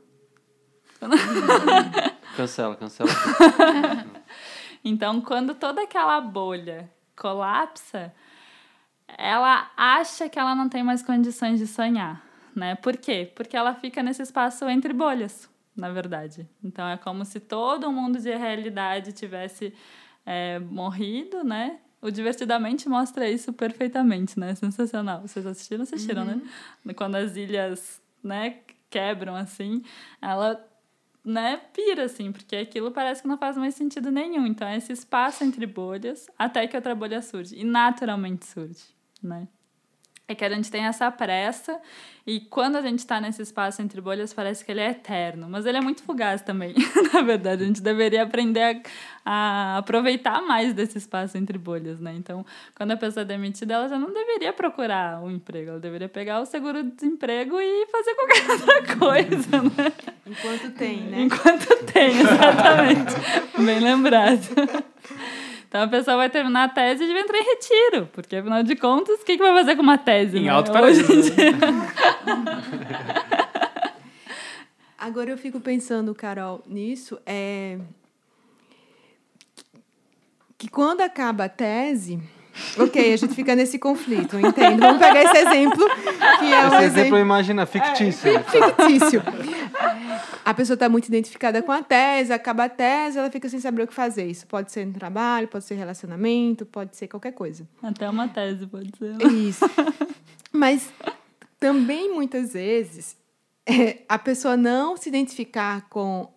Cancela, 2.36 2.76
cancela. 2.76 3.10
Então, 4.84 5.20
quando 5.20 5.54
toda 5.54 5.82
aquela 5.82 6.20
bolha 6.20 6.90
colapsa, 7.16 8.12
ela 9.16 9.70
acha 9.76 10.28
que 10.28 10.38
ela 10.38 10.54
não 10.54 10.68
tem 10.68 10.82
mais 10.82 11.02
condições 11.02 11.60
de 11.60 11.66
sonhar, 11.66 12.20
né? 12.54 12.74
Por 12.74 12.96
quê? 12.96 13.30
Porque 13.34 13.56
ela 13.56 13.74
fica 13.74 14.02
nesse 14.02 14.22
espaço 14.22 14.68
entre 14.68 14.92
bolhas, 14.92 15.48
na 15.76 15.90
verdade. 15.90 16.48
Então, 16.64 16.88
é 16.88 16.96
como 16.96 17.24
se 17.24 17.38
todo 17.38 17.92
mundo 17.92 18.18
de 18.18 18.34
realidade 18.34 19.12
tivesse 19.12 19.72
é, 20.26 20.58
morrido, 20.58 21.44
né? 21.44 21.78
O 22.00 22.10
Divertidamente 22.10 22.88
mostra 22.88 23.30
isso 23.30 23.52
perfeitamente, 23.52 24.38
né? 24.38 24.56
Sensacional. 24.56 25.22
Vocês 25.22 25.46
assistiram? 25.46 25.84
Assistiram, 25.84 26.24
né? 26.24 26.42
Quando 26.96 27.14
as 27.14 27.36
ilhas, 27.36 28.02
né, 28.20 28.58
quebram, 28.90 29.36
assim, 29.36 29.84
ela 30.20 30.60
né, 31.24 31.60
pira, 31.72 32.04
assim, 32.04 32.32
porque 32.32 32.56
aquilo 32.56 32.90
parece 32.90 33.22
que 33.22 33.28
não 33.28 33.38
faz 33.38 33.56
mais 33.56 33.74
sentido 33.74 34.10
nenhum. 34.10 34.46
Então, 34.46 34.66
é 34.66 34.76
esse 34.76 34.92
espaço 34.92 35.44
entre 35.44 35.66
bolhas 35.66 36.26
até 36.38 36.66
que 36.66 36.76
outra 36.76 36.94
bolha 36.94 37.22
surge. 37.22 37.56
E 37.56 37.64
naturalmente 37.64 38.44
surge, 38.46 38.84
né? 39.22 39.46
É 40.28 40.34
que 40.34 40.44
a 40.44 40.48
gente 40.48 40.70
tem 40.70 40.84
essa 40.84 41.10
pressa 41.10 41.80
e 42.24 42.38
quando 42.38 42.76
a 42.76 42.82
gente 42.82 43.00
está 43.00 43.20
nesse 43.20 43.42
espaço 43.42 43.82
entre 43.82 44.00
bolhas 44.00 44.32
parece 44.32 44.64
que 44.64 44.70
ele 44.70 44.80
é 44.80 44.90
eterno, 44.90 45.48
mas 45.50 45.66
ele 45.66 45.76
é 45.76 45.80
muito 45.80 46.02
fugaz 46.04 46.40
também. 46.40 46.72
Na 47.12 47.22
verdade, 47.22 47.64
a 47.64 47.66
gente 47.66 47.82
deveria 47.82 48.22
aprender 48.22 48.82
a, 49.24 49.74
a, 49.74 49.78
aproveitar 49.78 50.40
mais 50.40 50.72
desse 50.72 50.98
espaço 50.98 51.36
entre 51.36 51.58
bolhas, 51.58 51.98
né? 51.98 52.14
Então, 52.16 52.46
quando 52.76 52.92
a 52.92 52.96
pessoa 52.96 53.22
é 53.22 53.24
demitida, 53.24 53.74
ela 53.74 53.88
já 53.88 53.98
não 53.98 54.12
deveria 54.12 54.52
procurar 54.52 55.20
um 55.20 55.30
emprego, 55.30 55.70
ela 55.70 55.80
deveria 55.80 56.08
pegar 56.08 56.40
o 56.40 56.46
seguro-desemprego 56.46 57.60
e 57.60 57.86
fazer 57.86 58.14
qualquer 58.14 58.50
outra 58.52 58.96
coisa, 58.96 59.62
né? 59.62 59.92
Enquanto 60.24 60.70
tem, 60.74 61.00
né? 61.02 61.22
Enquanto 61.22 61.84
tem, 61.92 62.18
exatamente. 62.20 63.14
Bem 63.58 63.80
lembrado. 63.80 64.91
Então 65.72 65.84
a 65.84 65.88
pessoa 65.88 66.18
vai 66.18 66.28
terminar 66.28 66.64
a 66.64 66.68
tese 66.68 67.02
e 67.02 67.10
vai 67.10 67.22
entrar 67.22 67.38
em 67.38 67.44
retiro, 67.44 68.06
porque 68.12 68.36
afinal 68.36 68.62
de 68.62 68.76
contas, 68.76 69.22
o 69.22 69.24
que, 69.24 69.38
que 69.38 69.42
vai 69.42 69.54
fazer 69.54 69.74
com 69.74 69.80
uma 69.80 69.96
tese? 69.96 70.36
Em 70.36 70.42
né? 70.42 70.50
alto 70.50 70.70
Hoje 70.70 71.02
paraíso. 71.02 71.12
em 71.14 71.20
dia. 71.22 71.52
Agora 74.98 75.30
eu 75.30 75.38
fico 75.38 75.58
pensando, 75.60 76.14
Carol, 76.14 76.62
nisso, 76.66 77.18
é 77.24 77.78
que 80.58 80.68
quando 80.68 81.00
acaba 81.00 81.44
a 81.44 81.48
tese, 81.48 82.20
ok, 82.78 83.12
a 83.12 83.16
gente 83.16 83.34
fica 83.34 83.54
nesse 83.54 83.78
conflito, 83.78 84.38
entende? 84.38 84.80
Vamos 84.80 84.98
pegar 84.98 85.22
esse 85.22 85.38
exemplo, 85.38 85.84
que 86.38 86.52
é 86.52 86.66
um 86.66 86.74
Esse 86.74 86.84
exemplo, 86.84 87.18
imagina, 87.18 87.66
fictício. 87.66 88.30
fictício. 88.44 89.22
A 90.44 90.52
pessoa 90.52 90.74
está 90.74 90.88
muito 90.88 91.06
identificada 91.06 91.62
com 91.62 91.72
a 91.72 91.82
tese, 91.82 92.32
acaba 92.32 92.64
a 92.64 92.68
tese, 92.68 93.18
ela 93.18 93.30
fica 93.30 93.48
sem 93.48 93.60
saber 93.60 93.82
o 93.82 93.86
que 93.86 93.94
fazer. 93.94 94.26
Isso 94.26 94.46
pode 94.46 94.72
ser 94.72 94.86
no 94.86 94.92
trabalho, 94.92 95.48
pode 95.48 95.64
ser 95.64 95.74
relacionamento, 95.74 96.66
pode 96.66 96.96
ser 96.96 97.08
qualquer 97.08 97.32
coisa. 97.32 97.66
Até 97.82 98.08
uma 98.08 98.28
tese 98.28 98.66
pode 98.66 98.90
ser. 98.98 99.32
Isso. 99.32 99.64
Mas 100.52 100.92
também 101.58 102.12
muitas 102.12 102.52
vezes 102.52 103.16
é, 103.64 103.98
a 104.08 104.18
pessoa 104.18 104.56
não 104.56 104.96
se 104.96 105.08
identificar 105.08 105.88
com 105.88 106.28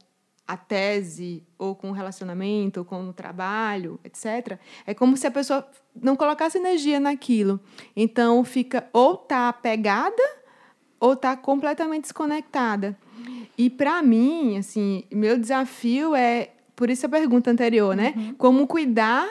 a 0.47 0.55
tese 0.55 1.43
ou 1.57 1.75
com 1.75 1.89
o 1.89 1.91
relacionamento, 1.91 2.81
ou 2.81 2.85
com 2.85 3.09
o 3.09 3.13
trabalho, 3.13 3.99
etc., 4.03 4.59
é 4.85 4.93
como 4.93 5.17
se 5.17 5.25
a 5.25 5.31
pessoa 5.31 5.67
não 6.01 6.15
colocasse 6.15 6.57
energia 6.57 6.99
naquilo. 6.99 7.59
Então, 7.95 8.43
fica 8.43 8.87
ou 8.91 9.15
tá 9.15 9.49
apegada 9.49 10.21
ou 10.99 11.15
tá 11.15 11.35
completamente 11.35 12.03
desconectada. 12.03 12.97
E 13.57 13.69
para 13.69 14.01
mim, 14.01 14.57
assim, 14.57 15.03
meu 15.11 15.37
desafio 15.37 16.15
é, 16.15 16.51
por 16.75 16.89
isso 16.89 17.05
a 17.05 17.09
pergunta 17.09 17.49
anterior, 17.49 17.95
né? 17.95 18.13
Uhum. 18.15 18.35
Como 18.35 18.67
cuidar 18.67 19.29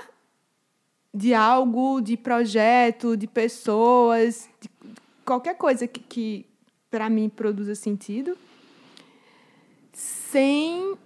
de 1.12 1.34
algo, 1.34 2.00
de 2.00 2.16
projeto, 2.16 3.16
de 3.16 3.26
pessoas, 3.26 4.48
de 4.60 4.68
qualquer 5.24 5.56
coisa 5.56 5.86
que, 5.86 6.00
que 6.00 6.46
para 6.90 7.08
mim 7.08 7.28
produza 7.28 7.74
sentido, 7.74 8.36
sem 9.92 10.96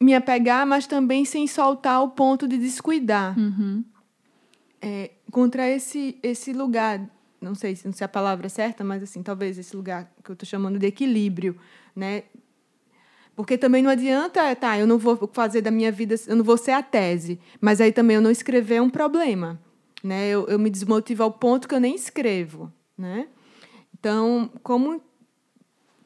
me 0.00 0.14
apegar, 0.14 0.66
mas 0.66 0.86
também 0.86 1.24
sem 1.24 1.46
soltar 1.46 2.02
o 2.02 2.08
ponto 2.08 2.48
de 2.48 2.56
descuidar. 2.56 3.38
Uhum. 3.38 3.84
É, 4.82 5.10
contra 5.30 5.68
esse, 5.68 6.18
esse 6.22 6.52
lugar, 6.52 7.00
não 7.40 7.54
sei 7.54 7.76
se 7.76 7.86
não 7.86 7.92
sei 7.92 8.04
a 8.04 8.08
palavra 8.08 8.48
certa, 8.48 8.82
mas 8.82 9.02
assim, 9.02 9.22
talvez 9.22 9.58
esse 9.58 9.76
lugar 9.76 10.10
que 10.24 10.30
eu 10.30 10.32
estou 10.32 10.46
chamando 10.46 10.78
de 10.78 10.86
equilíbrio, 10.86 11.56
né? 11.94 12.24
Porque 13.36 13.56
também 13.56 13.82
não 13.82 13.90
adianta, 13.90 14.54
tá, 14.56 14.78
eu 14.78 14.86
não 14.86 14.98
vou 14.98 15.28
fazer 15.32 15.60
da 15.62 15.70
minha 15.70 15.90
vida, 15.92 16.14
eu 16.26 16.36
não 16.36 16.44
vou 16.44 16.56
ser 16.56 16.72
a 16.72 16.82
tese, 16.82 17.38
mas 17.60 17.80
aí 17.80 17.92
também 17.92 18.16
eu 18.16 18.22
não 18.22 18.30
escrever 18.30 18.76
é 18.76 18.82
um 18.82 18.90
problema, 18.90 19.60
né? 20.02 20.28
Eu, 20.28 20.46
eu 20.46 20.58
me 20.58 20.70
desmotivo 20.70 21.22
ao 21.22 21.30
ponto 21.30 21.68
que 21.68 21.74
eu 21.74 21.80
nem 21.80 21.94
escrevo, 21.94 22.72
né? 22.96 23.28
Então, 23.98 24.50
como 24.62 25.02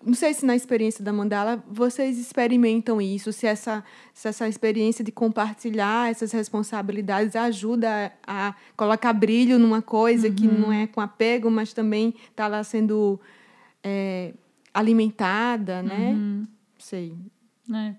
não 0.05 0.15
sei 0.15 0.35
se 0.35 0.45
na 0.45 0.55
experiência 0.55 1.03
da 1.03 1.13
mandala 1.13 1.63
vocês 1.69 2.19
experimentam 2.19 3.01
isso, 3.01 3.33
se 3.33 3.47
essa, 3.47 3.85
se 4.13 4.29
essa 4.29 4.49
experiência 4.49 5.05
de 5.05 5.11
compartilhar 5.11 6.11
essas 6.11 6.33
responsabilidades 6.33 7.35
ajuda 7.35 8.13
a, 8.27 8.49
a 8.49 8.55
colocar 8.77 9.13
brilho 9.13 9.59
numa 9.59 9.81
coisa 9.81 10.31
que 10.31 10.47
não 10.47 10.73
é 10.73 10.87
com 10.87 11.01
apego, 11.01 11.51
mas 11.51 11.73
também 11.73 12.15
está 12.31 12.47
lá 12.47 12.63
sendo 12.63 13.21
é, 13.83 14.35
alimentada, 14.73 15.83
né? 15.83 16.11
Uhum. 16.11 16.47
Sei. 16.79 17.15
É. 17.73 17.95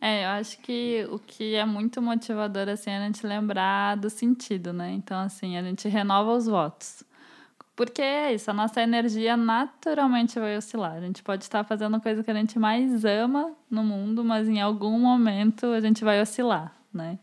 É, 0.00 0.24
eu 0.24 0.28
acho 0.30 0.58
que 0.58 1.06
o 1.10 1.18
que 1.18 1.54
é 1.54 1.64
muito 1.64 2.02
motivador 2.02 2.68
assim, 2.68 2.90
é 2.90 2.98
a 2.98 3.06
gente 3.06 3.26
lembrar 3.26 3.96
do 3.96 4.10
sentido, 4.10 4.70
né? 4.70 4.92
Então, 4.92 5.18
assim, 5.18 5.56
a 5.56 5.62
gente 5.62 5.88
renova 5.88 6.36
os 6.36 6.46
votos. 6.46 7.02
Porque 7.76 8.00
é 8.00 8.32
isso, 8.32 8.50
a 8.50 8.54
nossa 8.54 8.80
energia 8.80 9.36
naturalmente 9.36 10.38
vai 10.38 10.56
oscilar. 10.56 10.92
A 10.92 11.00
gente 11.00 11.22
pode 11.22 11.42
estar 11.42 11.64
fazendo 11.64 12.00
coisa 12.00 12.22
que 12.22 12.30
a 12.30 12.34
gente 12.34 12.58
mais 12.58 13.04
ama 13.04 13.52
no 13.68 13.82
mundo, 13.82 14.24
mas 14.24 14.48
em 14.48 14.60
algum 14.60 14.98
momento 14.98 15.66
a 15.66 15.80
gente 15.80 16.04
vai 16.04 16.20
oscilar, 16.20 16.72
né? 16.92 17.18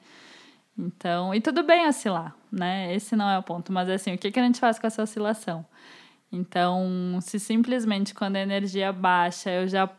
Então, 0.77 1.33
e 1.33 1.39
tudo 1.39 1.63
bem 1.63 1.87
oscilar, 1.87 2.35
né? 2.51 2.93
Esse 2.93 3.15
não 3.15 3.29
é 3.29 3.37
o 3.37 3.43
ponto, 3.43 3.71
mas 3.71 3.89
assim, 3.89 4.13
o 4.13 4.17
que, 4.17 4.31
que 4.31 4.39
a 4.39 4.43
gente 4.43 4.59
faz 4.59 4.77
com 4.77 4.87
essa 4.87 5.03
oscilação? 5.03 5.65
Então, 6.31 7.19
se 7.21 7.39
simplesmente 7.39 8.13
quando 8.13 8.35
a 8.35 8.39
energia 8.41 8.91
baixa 8.91 9.49
eu 9.49 9.67
já 9.67 9.89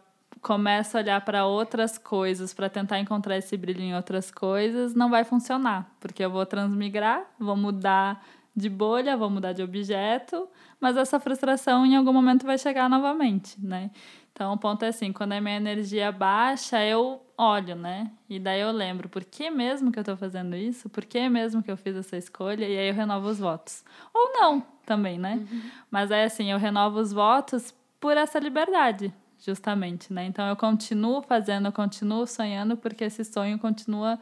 começo 0.43 0.97
a 0.97 1.01
olhar 1.01 1.21
para 1.21 1.47
outras 1.47 1.97
coisas, 1.97 2.53
para 2.53 2.69
tentar 2.69 2.99
encontrar 2.99 3.39
esse 3.39 3.57
brilho 3.57 3.81
em 3.81 3.95
outras 3.95 4.31
coisas, 4.31 4.95
não 4.95 5.09
vai 5.09 5.25
funcionar, 5.25 5.91
porque 6.01 6.25
eu 6.25 6.31
vou 6.31 6.45
transmigrar, 6.45 7.23
vou 7.39 7.57
mudar 7.57 8.23
de 8.55 8.69
bolha, 8.69 9.17
vou 9.17 9.31
mudar 9.31 9.53
de 9.53 9.63
objeto, 9.63 10.49
mas 10.81 10.97
essa 10.97 11.19
frustração 11.19 11.87
em 11.87 11.97
algum 11.97 12.13
momento 12.13 12.45
vai 12.45 12.59
chegar 12.59 12.89
novamente, 12.89 13.57
né? 13.65 13.91
Então, 14.33 14.53
o 14.53 14.59
ponto 14.59 14.85
é 14.85 14.89
assim, 14.89 15.13
quando 15.13 15.33
a 15.33 15.41
minha 15.41 15.57
energia 15.57 16.11
baixa, 16.11 16.83
eu 16.85 17.23
olho, 17.37 17.75
né? 17.75 18.11
E 18.29 18.39
daí 18.39 18.61
eu 18.61 18.71
lembro, 18.71 19.09
por 19.09 19.25
que 19.25 19.51
mesmo 19.51 19.93
que 19.93 19.99
eu 19.99 20.03
estou 20.03 20.17
fazendo 20.17 20.57
isso? 20.57 20.89
Por 20.89 21.05
que 21.05 21.29
mesmo 21.29 21.63
que 21.63 21.71
eu 21.71 21.77
fiz 21.77 21.97
essa 21.97 22.17
escolha? 22.17 22.67
E 22.67 22.79
aí 22.79 22.89
eu 22.89 22.95
renovo 22.95 23.29
os 23.29 23.39
votos. 23.39 23.85
Ou 24.15 24.33
não, 24.33 24.63
também, 24.87 25.19
né? 25.19 25.35
Uhum. 25.35 25.63
Mas 25.91 26.11
é 26.11 26.25
assim, 26.25 26.51
eu 26.51 26.59
renovo 26.59 26.99
os 26.99 27.13
votos 27.13 27.75
por 28.01 28.17
essa 28.17 28.39
liberdade, 28.39 29.13
justamente, 29.39 30.13
né? 30.13 30.25
Então, 30.25 30.47
eu 30.47 30.57
continuo 30.57 31.21
fazendo, 31.23 31.67
eu 31.67 31.73
continuo 31.73 32.27
sonhando, 32.27 32.77
porque 32.77 33.05
esse 33.05 33.25
sonho 33.25 33.59
continua 33.59 34.19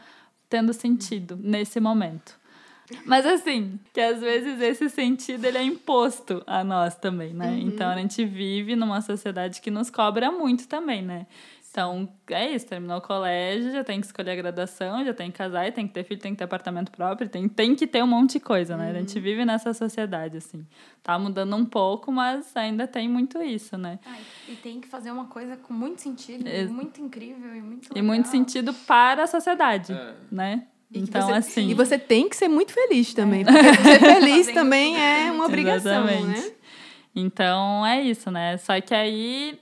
tendo 0.49 0.73
sentido 0.73 1.39
nesse 1.41 1.79
momento. 1.79 2.40
Mas 3.05 3.25
assim, 3.27 3.79
que 3.93 4.01
às 4.01 4.21
vezes 4.21 4.61
esse 4.61 4.89
sentido 4.89 5.45
ele 5.45 5.59
é 5.59 5.63
imposto 5.63 6.43
a 6.47 6.63
nós 6.65 6.95
também, 6.95 7.33
né? 7.35 7.59
Então 7.61 7.89
a 7.91 7.97
gente 7.97 8.25
vive 8.25 8.75
numa 8.77 9.01
sociedade 9.01 9.61
que 9.61 9.71
nos 9.71 9.91
cobra 9.91 10.31
muito 10.31 10.67
também, 10.69 11.03
né? 11.03 11.27
Então, 11.73 12.09
é 12.29 12.51
isso, 12.51 12.67
terminou 12.67 12.99
o 12.99 13.01
colégio, 13.01 13.71
já 13.71 13.85
tem 13.85 14.01
que 14.01 14.07
escolher 14.07 14.33
a 14.33 14.35
graduação, 14.35 15.05
já 15.05 15.15
tem 15.15 15.31
que 15.31 15.39
casar, 15.39 15.69
e 15.69 15.71
tem 15.71 15.87
que 15.87 15.95
ter 15.95 16.03
filho, 16.03 16.19
tem 16.21 16.33
que 16.33 16.39
ter 16.39 16.43
apartamento 16.45 16.91
próprio, 16.91 17.29
tem, 17.29 17.49
tem 17.49 17.77
que 17.77 17.87
ter 17.87 18.03
um 18.03 18.09
monte 18.09 18.33
de 18.33 18.41
coisa, 18.41 18.77
né? 18.77 18.91
A 18.91 18.95
gente 18.95 19.21
vive 19.21 19.45
nessa 19.45 19.73
sociedade, 19.73 20.37
assim. 20.39 20.67
Tá 21.01 21.17
mudando 21.17 21.55
um 21.55 21.65
pouco, 21.65 22.11
mas 22.11 22.57
ainda 22.57 22.89
tem 22.89 23.09
muito 23.09 23.41
isso, 23.41 23.79
né? 23.79 24.01
Ai, 24.05 24.19
e 24.49 24.57
tem 24.57 24.81
que 24.81 24.89
fazer 24.89 25.13
uma 25.13 25.27
coisa 25.27 25.57
com 25.57 25.73
muito 25.73 26.01
sentido, 26.03 26.45
Ex- 26.45 26.73
muito 26.73 27.01
incrível 27.01 27.55
e 27.55 27.63
muito 27.63 27.87
E 27.87 27.95
legal. 27.95 28.05
muito 28.05 28.27
sentido 28.27 28.75
para 28.75 29.23
a 29.23 29.27
sociedade, 29.29 29.93
É. 29.93 30.15
né? 30.29 30.67
E 30.93 30.99
Então, 31.01 31.23
você- 31.23 31.33
assim... 31.33 31.69
E 31.69 31.75
você 31.75 31.99
tem 31.99 32.29
que 32.29 32.37
ser 32.37 32.49
muito 32.49 32.73
feliz 32.73 33.15
também, 33.15 33.45
porque 33.47 33.75
ser 33.75 34.01
feliz 34.01 34.47
Fazendo 34.47 34.55
também 34.55 34.97
é 35.01 35.31
uma 35.31 35.45
obrigação, 35.47 36.05
Exatamente. 36.09 36.41
né? 36.49 36.53
Então 37.15 37.85
é 37.87 38.01
isso, 38.03 38.31
né? 38.31 38.57
Só 38.59 38.81
que 38.81 38.95
aí, 38.95 39.59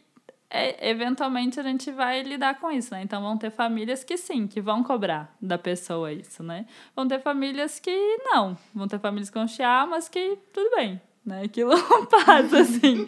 é, 0.51 0.91
eventualmente, 0.91 1.59
a 1.59 1.63
gente 1.63 1.91
vai 1.91 2.23
lidar 2.23 2.59
com 2.61 2.71
isso, 2.71 2.93
né? 2.95 3.03
Então 3.03 3.23
vão 3.23 3.37
ter 3.39 3.51
famílias 3.51 4.05
que 4.05 4.17
sim, 4.17 4.47
que 4.47 4.61
vão 4.61 4.83
cobrar 4.83 5.35
da 5.41 5.57
pessoa 5.59 6.13
isso, 6.13 6.43
né? 6.43 6.67
Vão 6.95 7.07
ter 7.09 7.21
famílias 7.21 7.79
que 7.81 7.91
não. 8.25 8.57
Vão 8.75 8.87
ter 8.89 8.99
famílias 8.99 9.31
que 9.31 9.39
vão 9.39 9.49
chiar, 9.49 9.87
mas 9.87 10.09
que 10.09 10.39
tudo 10.53 10.71
bem, 10.77 11.01
né? 11.25 11.43
Aquilo 11.45 11.73
passa, 12.09 12.61
assim. 12.61 13.07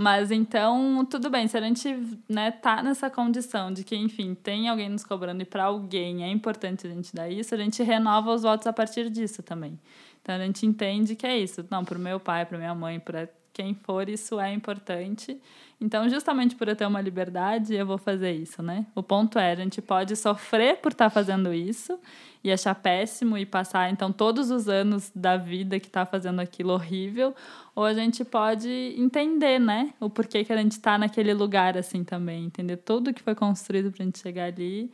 Mas 0.00 0.30
então, 0.30 1.04
tudo 1.04 1.28
bem, 1.28 1.48
se 1.48 1.56
a 1.56 1.60
gente 1.60 1.88
né, 2.28 2.52
tá 2.52 2.84
nessa 2.84 3.10
condição 3.10 3.72
de 3.72 3.82
que, 3.82 3.96
enfim, 3.96 4.32
tem 4.32 4.68
alguém 4.68 4.88
nos 4.88 5.02
cobrando 5.02 5.42
e 5.42 5.44
para 5.44 5.64
alguém 5.64 6.22
é 6.22 6.28
importante 6.28 6.86
a 6.86 6.90
gente 6.90 7.12
dar 7.12 7.28
isso, 7.28 7.52
a 7.52 7.58
gente 7.58 7.82
renova 7.82 8.32
os 8.32 8.42
votos 8.42 8.68
a 8.68 8.72
partir 8.72 9.10
disso 9.10 9.42
também. 9.42 9.76
Então 10.22 10.36
a 10.36 10.38
gente 10.38 10.64
entende 10.64 11.16
que 11.16 11.26
é 11.26 11.36
isso. 11.36 11.66
Não, 11.68 11.84
para 11.84 11.98
o 11.98 12.00
meu 12.00 12.20
pai, 12.20 12.46
para 12.46 12.56
minha 12.56 12.76
mãe, 12.76 13.00
para 13.00 13.28
quem 13.52 13.74
for, 13.74 14.08
isso 14.08 14.38
é 14.38 14.52
importante. 14.52 15.36
Então, 15.80 16.08
justamente 16.08 16.56
por 16.56 16.66
eu 16.66 16.74
ter 16.74 16.86
uma 16.86 17.00
liberdade, 17.00 17.74
eu 17.74 17.86
vou 17.86 17.98
fazer 17.98 18.32
isso, 18.32 18.60
né? 18.62 18.84
O 18.96 19.02
ponto 19.02 19.38
é, 19.38 19.52
a 19.52 19.54
gente 19.54 19.80
pode 19.80 20.16
sofrer 20.16 20.78
por 20.78 20.90
estar 20.90 21.08
fazendo 21.08 21.54
isso 21.54 21.98
e 22.42 22.50
achar 22.50 22.74
péssimo 22.74 23.38
e 23.38 23.46
passar, 23.46 23.90
então, 23.90 24.12
todos 24.12 24.50
os 24.50 24.68
anos 24.68 25.10
da 25.14 25.36
vida 25.36 25.78
que 25.78 25.86
está 25.86 26.04
fazendo 26.04 26.40
aquilo 26.40 26.72
horrível, 26.72 27.34
ou 27.76 27.84
a 27.84 27.94
gente 27.94 28.24
pode 28.24 28.68
entender, 28.96 29.60
né? 29.60 29.94
O 30.00 30.10
porquê 30.10 30.44
que 30.44 30.52
a 30.52 30.56
gente 30.56 30.72
está 30.72 30.98
naquele 30.98 31.32
lugar 31.32 31.76
assim 31.78 32.02
também, 32.02 32.46
entender 32.46 32.78
tudo 32.78 33.14
que 33.14 33.22
foi 33.22 33.36
construído 33.36 33.92
para 33.92 34.02
a 34.02 34.06
gente 34.06 34.18
chegar 34.18 34.46
ali 34.46 34.90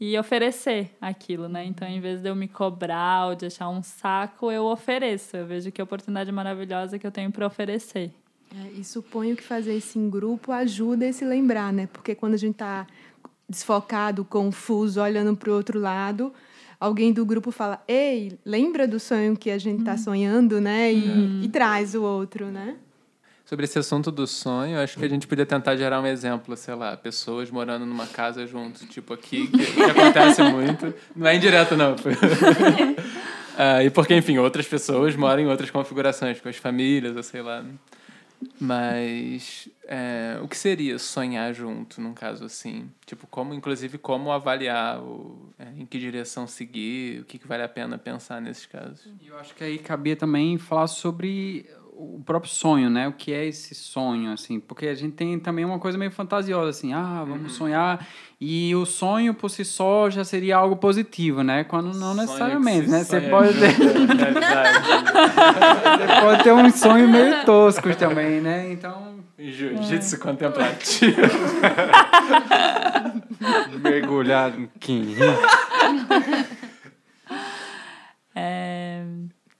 e 0.00 0.16
oferecer 0.16 0.96
aquilo, 1.00 1.48
né? 1.48 1.64
Então, 1.64 1.88
em 1.88 2.00
vez 2.00 2.20
de 2.22 2.28
eu 2.28 2.36
me 2.36 2.46
cobrar 2.46 3.26
ou 3.26 3.34
de 3.34 3.46
achar 3.46 3.68
um 3.68 3.82
saco, 3.82 4.52
eu 4.52 4.66
ofereço. 4.66 5.36
Eu 5.36 5.46
vejo 5.46 5.72
que 5.72 5.82
oportunidade 5.82 6.30
maravilhosa 6.30 6.96
que 6.98 7.06
eu 7.06 7.10
tenho 7.10 7.32
para 7.32 7.46
oferecer. 7.46 8.12
É, 8.54 8.80
e 8.80 8.84
suponho 8.84 9.36
que 9.36 9.42
fazer 9.42 9.76
isso 9.76 9.98
em 9.98 10.08
grupo 10.08 10.52
ajuda 10.52 11.08
a 11.08 11.12
se 11.12 11.24
lembrar, 11.24 11.72
né? 11.72 11.88
Porque 11.92 12.14
quando 12.14 12.34
a 12.34 12.38
gente 12.38 12.54
está 12.54 12.86
desfocado, 13.48 14.24
confuso, 14.24 15.00
olhando 15.00 15.36
para 15.36 15.50
o 15.50 15.54
outro 15.54 15.78
lado, 15.78 16.32
alguém 16.80 17.12
do 17.12 17.24
grupo 17.24 17.50
fala: 17.50 17.82
Ei, 17.86 18.38
lembra 18.44 18.86
do 18.86 18.98
sonho 18.98 19.36
que 19.36 19.50
a 19.50 19.58
gente 19.58 19.80
está 19.80 19.96
sonhando, 19.96 20.60
né? 20.60 20.92
E, 20.92 21.44
e 21.44 21.48
traz 21.48 21.94
o 21.94 22.02
outro, 22.02 22.46
né? 22.46 22.76
Sobre 23.44 23.64
esse 23.64 23.78
assunto 23.78 24.10
do 24.10 24.26
sonho, 24.26 24.78
acho 24.78 24.98
que 24.98 25.04
a 25.06 25.08
gente 25.08 25.26
podia 25.26 25.46
tentar 25.46 25.74
gerar 25.74 26.02
um 26.02 26.06
exemplo, 26.06 26.54
sei 26.54 26.74
lá, 26.74 26.94
pessoas 26.98 27.50
morando 27.50 27.86
numa 27.86 28.06
casa 28.06 28.46
juntos, 28.46 28.82
tipo 28.82 29.14
aqui, 29.14 29.46
que, 29.46 29.72
que 29.72 29.80
acontece 29.88 30.42
muito. 30.42 30.92
Não 31.16 31.26
é 31.26 31.36
indireto, 31.36 31.76
não. 31.76 31.96
Ah, 33.60 33.82
e 33.82 33.90
porque, 33.90 34.14
enfim, 34.14 34.38
outras 34.38 34.68
pessoas 34.68 35.16
moram 35.16 35.42
em 35.42 35.48
outras 35.48 35.68
configurações, 35.68 36.40
com 36.40 36.48
as 36.48 36.54
famílias, 36.54 37.16
ou 37.16 37.24
sei 37.24 37.42
lá. 37.42 37.64
Mas 38.60 39.68
é, 39.84 40.38
o 40.42 40.48
que 40.48 40.56
seria 40.56 40.98
sonhar 40.98 41.52
junto 41.52 42.00
num 42.00 42.14
caso 42.14 42.44
assim? 42.44 42.90
Tipo, 43.04 43.26
como, 43.26 43.54
inclusive, 43.54 43.98
como 43.98 44.30
avaliar 44.30 45.00
o, 45.02 45.52
é, 45.58 45.68
em 45.76 45.84
que 45.84 45.98
direção 45.98 46.46
seguir, 46.46 47.20
o 47.20 47.24
que, 47.24 47.38
que 47.38 47.46
vale 47.46 47.62
a 47.62 47.68
pena 47.68 47.98
pensar 47.98 48.40
nesses 48.40 48.66
casos? 48.66 49.08
E 49.20 49.26
eu 49.26 49.38
acho 49.38 49.54
que 49.54 49.64
aí 49.64 49.78
cabia 49.78 50.16
também 50.16 50.58
falar 50.58 50.86
sobre 50.86 51.68
o 51.98 52.22
próprio 52.24 52.50
sonho, 52.50 52.88
né? 52.88 53.06
O 53.08 53.12
que 53.12 53.30
é 53.32 53.44
esse 53.44 53.74
sonho, 53.74 54.32
assim? 54.32 54.60
Porque 54.60 54.86
a 54.86 54.94
gente 54.94 55.14
tem 55.14 55.36
também 55.38 55.64
uma 55.64 55.80
coisa 55.80 55.98
meio 55.98 56.12
fantasiosa, 56.12 56.70
assim, 56.70 56.92
ah, 56.92 57.24
vamos 57.26 57.52
sonhar. 57.52 58.06
E 58.40 58.72
o 58.76 58.86
sonho 58.86 59.34
por 59.34 59.50
si 59.50 59.64
só 59.64 60.08
já 60.08 60.22
seria 60.22 60.56
algo 60.56 60.76
positivo, 60.76 61.42
né? 61.42 61.64
Quando 61.64 61.92
não 61.98 62.14
necessariamente, 62.14 62.88
né? 62.88 63.02
Você 63.02 63.20
pode, 63.22 63.58
ter, 63.58 63.72
você 63.74 63.88
pode 66.20 66.44
ter 66.44 66.52
uns 66.52 66.76
sonhos 66.76 67.10
meio 67.10 67.44
toscos 67.44 67.96
também, 67.96 68.40
né? 68.40 68.72
Então, 68.72 69.18
Jiu-jitsu 69.36 70.20
contemplativo. 70.20 71.16
Mergulhar 73.82 74.56
em 74.58 74.70
quem? 74.78 75.14
É, 78.40 79.02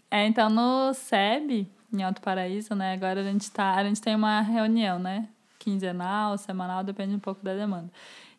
é, 0.08 0.24
então 0.28 0.48
no 0.48 0.94
SEB, 0.94 1.66
em 1.92 2.02
Alto 2.02 2.20
Paraíso, 2.20 2.74
né? 2.74 2.92
Agora 2.92 3.20
a 3.20 3.24
gente 3.24 3.50
tá, 3.50 3.74
a 3.74 3.84
gente 3.84 4.00
tem 4.00 4.14
uma 4.14 4.40
reunião, 4.40 4.98
né? 4.98 5.28
Quinzenal, 5.58 6.38
semanal, 6.38 6.84
depende 6.84 7.14
um 7.14 7.18
pouco 7.18 7.44
da 7.44 7.54
demanda. 7.54 7.90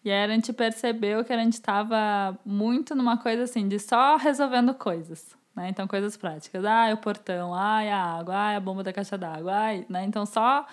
E 0.04 0.12
aí 0.12 0.24
a 0.24 0.28
gente 0.28 0.54
percebeu 0.54 1.24
que 1.26 1.34
a 1.34 1.38
gente 1.38 1.54
estava 1.54 2.38
muito 2.46 2.96
numa 2.96 3.18
coisa 3.18 3.44
assim, 3.44 3.68
de 3.68 3.80
só 3.80 4.16
resolvendo 4.16 4.74
coisas. 4.74 5.36
Né? 5.56 5.70
Então, 5.70 5.88
coisas 5.88 6.16
práticas. 6.16 6.64
Ah, 6.64 6.90
o 6.94 6.98
portão, 6.98 7.54
ah, 7.54 7.80
a 7.80 8.20
água, 8.20 8.36
ah, 8.36 8.56
a 8.56 8.60
bomba 8.60 8.82
da 8.82 8.94
caixa 8.94 9.18
d'água. 9.18 9.52
Ah, 9.54 9.84
né? 9.90 10.06
Então, 10.06 10.26
só 10.26 10.66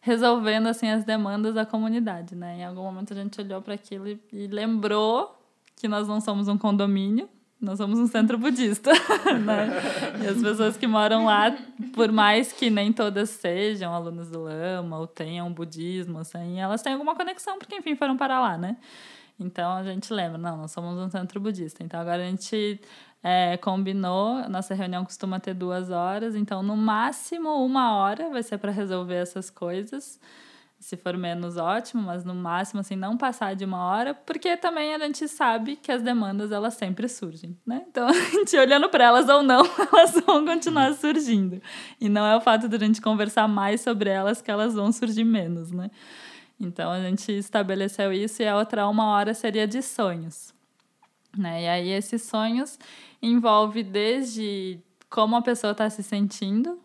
resolvendo 0.00 0.66
assim 0.66 0.90
as 0.90 1.04
demandas 1.04 1.54
da 1.54 1.64
comunidade. 1.64 2.34
Né? 2.34 2.58
Em 2.58 2.64
algum 2.64 2.82
momento 2.82 3.12
a 3.12 3.16
gente 3.16 3.40
olhou 3.40 3.62
para 3.62 3.74
aquilo 3.74 4.08
e, 4.08 4.20
e 4.32 4.46
lembrou 4.48 5.38
que 5.76 5.86
nós 5.86 6.08
não 6.08 6.20
somos 6.20 6.48
um 6.48 6.58
condomínio, 6.58 7.28
nós 7.62 7.78
somos 7.78 7.98
um 7.98 8.08
centro 8.08 8.36
budista, 8.36 8.90
né? 9.44 9.68
E 10.20 10.26
as 10.26 10.42
pessoas 10.42 10.76
que 10.76 10.86
moram 10.86 11.26
lá, 11.26 11.56
por 11.94 12.10
mais 12.10 12.52
que 12.52 12.68
nem 12.68 12.92
todas 12.92 13.30
sejam 13.30 13.94
alunas 13.94 14.28
do 14.28 14.42
Lama 14.42 14.98
ou 14.98 15.06
tenham 15.06 15.50
budismo, 15.52 16.18
assim, 16.18 16.60
elas 16.60 16.82
têm 16.82 16.92
alguma 16.92 17.14
conexão, 17.14 17.58
porque, 17.58 17.76
enfim, 17.76 17.94
foram 17.94 18.16
para 18.16 18.40
lá, 18.40 18.58
né? 18.58 18.76
Então 19.38 19.72
a 19.72 19.84
gente 19.84 20.12
lembra, 20.12 20.36
não, 20.36 20.56
nós 20.56 20.72
somos 20.72 20.98
um 20.98 21.08
centro 21.08 21.38
budista. 21.40 21.84
Então 21.84 22.00
agora 22.00 22.22
a 22.22 22.26
gente 22.26 22.80
é, 23.22 23.56
combinou, 23.56 24.48
nossa 24.48 24.74
reunião 24.74 25.04
costuma 25.04 25.38
ter 25.38 25.54
duas 25.54 25.90
horas, 25.90 26.34
então 26.34 26.62
no 26.62 26.76
máximo 26.76 27.64
uma 27.64 27.94
hora 27.96 28.28
vai 28.28 28.42
ser 28.42 28.58
para 28.58 28.72
resolver 28.72 29.14
essas 29.14 29.48
coisas 29.48 30.18
se 30.82 30.96
for 30.96 31.16
menos, 31.16 31.56
ótimo, 31.56 32.02
mas 32.02 32.24
no 32.24 32.34
máximo, 32.34 32.80
assim, 32.80 32.96
não 32.96 33.16
passar 33.16 33.54
de 33.54 33.64
uma 33.64 33.84
hora, 33.84 34.14
porque 34.14 34.56
também 34.56 34.92
a 34.92 34.98
gente 34.98 35.28
sabe 35.28 35.76
que 35.76 35.92
as 35.92 36.02
demandas, 36.02 36.50
elas 36.50 36.74
sempre 36.74 37.08
surgem, 37.08 37.56
né? 37.64 37.84
Então, 37.88 38.08
a 38.10 38.12
gente 38.12 38.56
olhando 38.56 38.88
para 38.88 39.04
elas 39.04 39.28
ou 39.28 39.44
não, 39.44 39.62
elas 39.92 40.12
vão 40.26 40.44
continuar 40.44 40.92
surgindo. 40.94 41.62
E 42.00 42.08
não 42.08 42.26
é 42.26 42.36
o 42.36 42.40
fato 42.40 42.68
de 42.68 42.74
a 42.74 42.78
gente 42.80 43.00
conversar 43.00 43.46
mais 43.46 43.80
sobre 43.80 44.10
elas 44.10 44.42
que 44.42 44.50
elas 44.50 44.74
vão 44.74 44.90
surgir 44.90 45.22
menos, 45.22 45.70
né? 45.70 45.88
Então, 46.58 46.90
a 46.90 47.00
gente 47.00 47.30
estabeleceu 47.30 48.12
isso 48.12 48.42
e 48.42 48.48
a 48.48 48.56
outra 48.56 48.88
uma 48.88 49.06
hora 49.06 49.34
seria 49.34 49.68
de 49.68 49.80
sonhos, 49.82 50.52
né? 51.38 51.62
E 51.62 51.68
aí, 51.68 51.90
esses 51.90 52.22
sonhos 52.22 52.76
envolve 53.22 53.84
desde 53.84 54.80
como 55.08 55.36
a 55.36 55.42
pessoa 55.42 55.70
está 55.70 55.88
se 55.88 56.02
sentindo, 56.02 56.80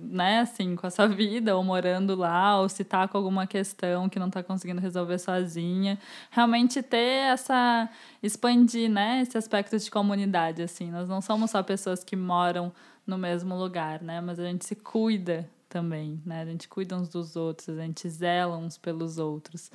né, 0.00 0.40
assim, 0.40 0.76
com 0.76 0.86
a 0.86 0.90
sua 0.90 1.08
vida, 1.08 1.56
ou 1.56 1.64
morando 1.64 2.14
lá, 2.14 2.60
ou 2.60 2.68
se 2.68 2.84
tá 2.84 3.08
com 3.08 3.18
alguma 3.18 3.46
questão 3.46 4.08
que 4.08 4.18
não 4.18 4.30
tá 4.30 4.42
conseguindo 4.42 4.80
resolver 4.80 5.18
sozinha. 5.18 5.98
Realmente 6.30 6.82
ter 6.82 7.32
essa. 7.32 7.88
expandir, 8.22 8.88
né, 8.88 9.22
esse 9.22 9.36
aspecto 9.36 9.76
de 9.76 9.90
comunidade, 9.90 10.62
assim. 10.62 10.90
Nós 10.90 11.08
não 11.08 11.20
somos 11.20 11.50
só 11.50 11.62
pessoas 11.62 12.04
que 12.04 12.14
moram 12.14 12.72
no 13.06 13.18
mesmo 13.18 13.56
lugar, 13.56 14.02
né, 14.02 14.20
mas 14.20 14.38
a 14.38 14.44
gente 14.44 14.64
se 14.64 14.76
cuida 14.76 15.48
também, 15.68 16.20
né, 16.24 16.42
a 16.42 16.44
gente 16.44 16.68
cuida 16.68 16.96
uns 16.96 17.08
dos 17.08 17.36
outros, 17.36 17.68
a 17.68 17.82
gente 17.82 18.08
zela 18.08 18.56
uns 18.56 18.78
pelos 18.78 19.18
outros. 19.18 19.70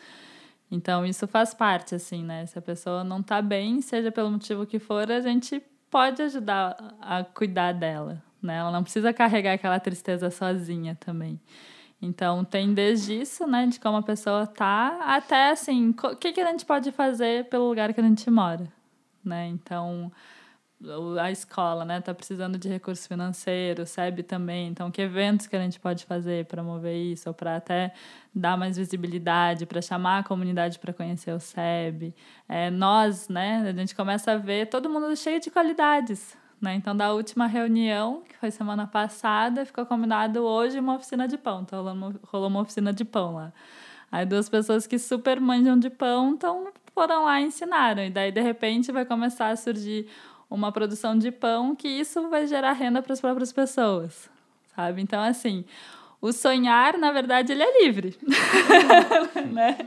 Então, 0.71 1.05
isso 1.05 1.27
faz 1.27 1.53
parte, 1.53 1.93
assim, 1.93 2.23
né? 2.23 2.47
Se 2.47 2.57
a 2.57 2.61
pessoa 2.61 3.03
não 3.03 3.21
tá 3.21 3.41
bem, 3.43 3.79
seja 3.81 4.11
pelo 4.11 4.31
motivo 4.31 4.65
que 4.65 4.79
for, 4.79 5.11
a 5.11 5.19
gente 5.21 5.61
pode 5.91 6.19
ajudar 6.23 6.95
a 6.99 7.23
cuidar 7.23 7.73
dela, 7.73 8.23
né? 8.43 8.57
Ela 8.57 8.71
não 8.71 8.83
precisa 8.83 9.13
carregar 9.13 9.53
aquela 9.53 9.79
tristeza 9.79 10.29
sozinha 10.29 10.95
também. 10.99 11.39
Então, 12.01 12.43
tem 12.43 12.73
desde 12.73 13.21
isso, 13.21 13.47
né, 13.47 13.65
de 13.65 13.79
como 13.79 13.95
a 13.95 14.03
pessoa 14.03 14.45
tá, 14.45 14.99
até 15.05 15.51
assim, 15.51 15.91
o 15.91 16.15
que, 16.17 16.33
que 16.33 16.41
a 16.41 16.51
gente 16.51 16.65
pode 16.65 16.91
fazer 16.91 17.45
pelo 17.45 17.69
lugar 17.69 17.93
que 17.93 18.01
a 18.01 18.03
gente 18.03 18.29
mora, 18.29 18.67
né? 19.23 19.47
Então, 19.47 20.11
a 21.21 21.31
escola, 21.31 21.85
né, 21.85 22.01
tá 22.01 22.13
precisando 22.13 22.57
de 22.57 22.67
recurso 22.67 23.07
financeiro, 23.07 23.85
SEB 23.85 24.21
também. 24.23 24.67
Então, 24.67 24.91
que 24.91 25.01
eventos 25.01 25.47
que 25.47 25.55
a 25.55 25.61
gente 25.61 25.79
pode 25.79 26.05
fazer 26.05 26.45
para 26.45 26.61
mover 26.61 26.95
isso, 26.95 27.29
ou 27.29 27.33
para 27.33 27.55
até 27.55 27.93
dar 28.35 28.57
mais 28.57 28.77
visibilidade, 28.77 29.65
para 29.65 29.81
chamar 29.81 30.19
a 30.19 30.23
comunidade 30.23 30.79
para 30.79 30.91
conhecer 30.91 31.31
o 31.31 31.39
SEB. 31.39 32.13
É, 32.49 32.69
nós, 32.69 33.29
né, 33.29 33.63
a 33.65 33.71
gente 33.71 33.95
começa 33.95 34.33
a 34.33 34.37
ver 34.37 34.67
todo 34.67 34.89
mundo 34.89 35.15
cheio 35.15 35.39
de 35.39 35.49
qualidades, 35.49 36.37
né? 36.63 36.75
Então, 36.75 36.95
da 36.95 37.13
última 37.13 37.45
reunião, 37.45 38.23
que 38.27 38.37
foi 38.37 38.49
semana 38.49 38.87
passada, 38.87 39.65
ficou 39.65 39.85
combinado 39.85 40.41
hoje 40.41 40.79
uma 40.79 40.95
oficina 40.95 41.27
de 41.27 41.37
pão. 41.37 41.61
Então, 41.61 41.83
rolou, 42.31 42.47
uma 42.47 42.61
oficina 42.61 42.93
de 42.93 43.03
pão 43.03 43.35
lá. 43.35 43.53
Aí, 44.09 44.25
duas 44.25 44.47
pessoas 44.47 44.87
que 44.87 44.97
super 44.97 45.41
manjam 45.41 45.77
de 45.77 45.89
pão, 45.89 46.31
então 46.31 46.71
foram 46.93 47.25
lá 47.25 47.41
e 47.41 47.45
ensinaram. 47.45 48.03
E 48.03 48.09
daí, 48.09 48.31
de 48.31 48.41
repente, 48.41 48.91
vai 48.91 49.05
começar 49.05 49.49
a 49.49 49.55
surgir 49.57 50.07
uma 50.49 50.71
produção 50.71 51.17
de 51.17 51.31
pão 51.31 51.75
que 51.75 51.87
isso 51.87 52.29
vai 52.29 52.47
gerar 52.47 52.71
renda 52.71 53.01
para 53.01 53.11
as 53.11 53.19
próprias 53.19 53.51
pessoas, 53.51 54.29
sabe? 54.73 55.01
Então, 55.01 55.21
assim, 55.21 55.65
o 56.23 56.31
sonhar, 56.31 56.97
na 56.97 57.11
verdade, 57.11 57.51
ele 57.51 57.61
é 57.61 57.83
livre, 57.83 58.15
né? 59.51 59.77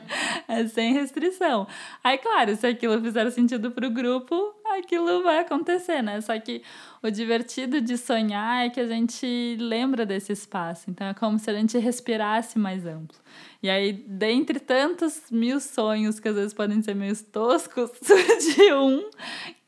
É 0.47 0.67
sem 0.67 0.93
restrição. 0.93 1.67
Aí, 2.05 2.19
claro, 2.19 2.55
se 2.55 2.67
aquilo 2.67 3.01
fizer 3.01 3.31
sentido 3.31 3.71
para 3.71 3.87
o 3.87 3.91
grupo, 3.91 4.55
aquilo 4.67 5.23
vai 5.23 5.39
acontecer, 5.39 6.03
né? 6.03 6.21
Só 6.21 6.39
que 6.39 6.61
o 7.03 7.11
divertido 7.11 7.81
de 7.81 7.97
sonhar 7.97 8.67
é 8.67 8.69
que 8.69 8.79
a 8.79 8.87
gente 8.87 9.57
lembra 9.59 10.05
desse 10.05 10.31
espaço. 10.31 10.91
Então, 10.91 11.07
é 11.07 11.15
como 11.15 11.39
se 11.39 11.49
a 11.49 11.55
gente 11.55 11.79
respirasse 11.79 12.59
mais 12.59 12.85
amplo. 12.85 13.17
E 13.63 13.71
aí, 13.71 13.95
dentre 13.95 14.61
tantos 14.61 15.31
mil 15.31 15.59
sonhos 15.59 16.21
que 16.21 16.29
às 16.29 16.35
vezes 16.35 16.53
podem 16.53 16.83
ser 16.83 16.95
meio 16.95 17.17
toscos, 17.33 17.91
surge 18.05 18.75
um 18.75 19.09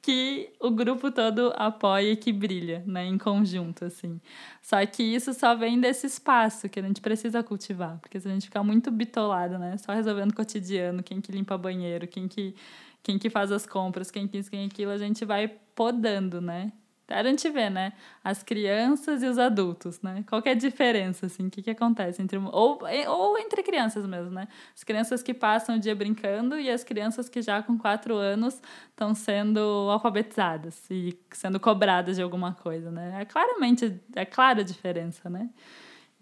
que 0.00 0.52
o 0.60 0.70
grupo 0.70 1.10
todo 1.10 1.52
apoia 1.56 2.12
e 2.12 2.16
que 2.16 2.32
brilha, 2.32 2.82
né, 2.86 3.04
em 3.06 3.18
conjunto, 3.18 3.84
assim. 3.84 4.20
Só 4.62 4.84
que 4.86 5.02
isso 5.02 5.34
só 5.34 5.54
vem 5.54 5.80
desse 5.80 6.06
espaço 6.06 6.68
que 6.68 6.78
a 6.80 6.82
gente 6.82 7.00
precisa 7.00 7.42
cultivar, 7.42 7.98
porque 7.98 8.18
se 8.20 8.28
a 8.28 8.30
gente 8.30 8.46
ficar 8.46 8.62
muito 8.62 8.90
bitolado, 8.90 9.58
né, 9.58 9.76
só 9.78 9.92
resolvendo 9.92 10.30
o 10.30 10.34
cotidiano, 10.34 11.02
quem 11.02 11.20
que 11.20 11.32
limpa 11.32 11.58
banheiro, 11.58 12.06
quem 12.06 12.28
que, 12.28 12.54
quem 13.02 13.18
que 13.18 13.28
faz 13.28 13.52
as 13.52 13.66
compras, 13.66 14.10
quem 14.10 14.26
que 14.28 14.38
isso, 14.38 14.50
quem 14.50 14.66
aquilo, 14.66 14.92
a 14.92 14.98
gente 14.98 15.24
vai 15.24 15.48
podando, 15.74 16.40
né? 16.40 16.72
A 17.08 17.22
gente 17.22 17.48
vê, 17.48 17.70
né? 17.70 17.94
As 18.22 18.42
crianças 18.42 19.22
e 19.22 19.26
os 19.26 19.38
adultos, 19.38 20.02
né? 20.02 20.22
Qual 20.28 20.42
é 20.44 20.50
a 20.50 20.54
diferença, 20.54 21.24
assim? 21.24 21.46
O 21.46 21.50
que, 21.50 21.62
que 21.62 21.70
acontece 21.70 22.20
entre... 22.20 22.36
Ou, 22.36 22.80
ou 23.08 23.38
entre 23.38 23.62
crianças 23.62 24.06
mesmo, 24.06 24.30
né? 24.30 24.46
As 24.74 24.84
crianças 24.84 25.22
que 25.22 25.32
passam 25.32 25.76
o 25.76 25.80
dia 25.80 25.94
brincando 25.94 26.60
e 26.60 26.70
as 26.70 26.84
crianças 26.84 27.28
que 27.28 27.40
já 27.40 27.62
com 27.62 27.78
quatro 27.78 28.14
anos 28.14 28.60
estão 28.90 29.14
sendo 29.14 29.60
alfabetizadas 29.90 30.84
e 30.90 31.18
sendo 31.32 31.58
cobradas 31.58 32.16
de 32.16 32.22
alguma 32.22 32.52
coisa, 32.52 32.90
né? 32.90 33.22
É 33.22 33.24
claramente... 33.24 33.98
É 34.14 34.26
clara 34.26 34.60
a 34.60 34.64
diferença, 34.64 35.30
né? 35.30 35.48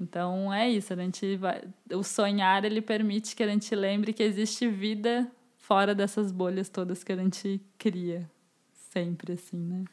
Então, 0.01 0.55
é 0.55 0.70
isso. 0.70 0.93
A 0.93 0.97
gente 0.97 1.37
vai... 1.37 1.62
O 1.93 2.05
sonhar, 2.05 2.64
ele 2.64 2.80
permite 2.80 3.34
que 3.34 3.43
a 3.43 3.49
gente 3.49 3.74
lembre 3.74 4.12
que 4.12 4.22
existe 4.22 4.68
vida 4.68 5.28
fora 5.57 5.97
dessas 5.97 6.30
bolhas 6.30 6.68
todas 6.68 7.03
que 7.03 7.12
a 7.12 7.16
gente 7.16 7.61
cria. 7.76 8.30
Sempre, 8.72 9.32
assim, 9.32 9.59
né? 9.59 9.84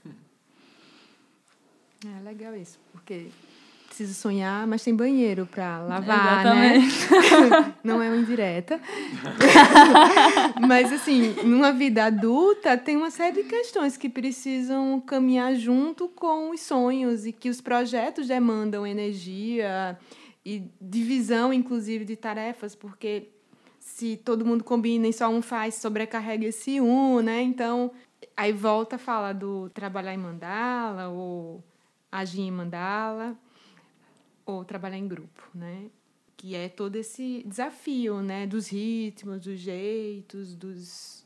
É 2.06 2.22
legal 2.24 2.56
isso, 2.56 2.80
porque 2.91 3.28
preciso 3.93 4.16
sonhar, 4.16 4.66
mas 4.66 4.84
tem 4.84 4.95
banheiro 4.95 5.45
para 5.45 5.80
lavar, 5.84 6.43
né? 6.43 6.78
Exatamente. 6.78 7.49
né? 7.49 7.76
Não 7.84 8.01
é 8.01 8.10
uma 8.10 8.18
indireta. 8.18 8.82
mas, 10.68 10.91
assim, 10.91 11.36
numa 11.43 11.72
vida 11.72 12.06
adulta, 12.06 12.76
tem 12.76 12.97
uma 12.97 13.12
série 13.12 13.43
de 13.43 13.47
questões 13.47 13.95
que 13.95 14.10
precisam 14.10 14.99
caminhar 14.99 15.54
junto 15.54 16.10
com 16.10 16.49
os 16.49 16.62
sonhos 16.62 17.28
e 17.28 17.32
que 17.32 17.49
os 17.49 17.62
projetos 17.62 18.28
demandam 18.28 18.86
energia 18.86 19.97
e 20.43 20.64
divisão, 20.82 21.54
inclusive, 21.54 22.04
de 22.04 22.16
tarefas, 22.16 22.74
porque 22.74 23.30
se 23.80 24.18
todo 24.18 24.43
mundo 24.43 24.64
combina 24.64 25.08
e 25.08 25.14
só 25.14 25.30
um 25.30 25.41
faz, 25.41 25.76
sobrecarrega 25.76 26.47
esse 26.47 26.82
um, 26.82 27.22
né? 27.22 27.43
Então, 27.43 27.91
aí 28.36 28.51
volta 28.51 28.95
a 28.95 28.99
falar 28.99 29.34
do 29.34 29.70
trabalhar 29.70 30.16
em 30.16 30.18
mandala 30.18 31.10
ou 31.10 31.64
agir 32.14 32.41
em 32.41 32.51
mandala 32.51 33.36
ou 34.45 34.64
trabalhar 34.64 34.97
em 34.97 35.07
grupo, 35.07 35.49
né? 35.53 35.89
Que 36.38 36.55
é 36.55 36.70
todo 36.70 36.95
esse 36.95 37.43
desafio, 37.47 38.22
né? 38.22 38.45
Dos 38.45 38.68
ritmos, 38.68 39.41
dos 39.41 39.59
jeitos, 39.59 40.55
dos, 40.55 41.26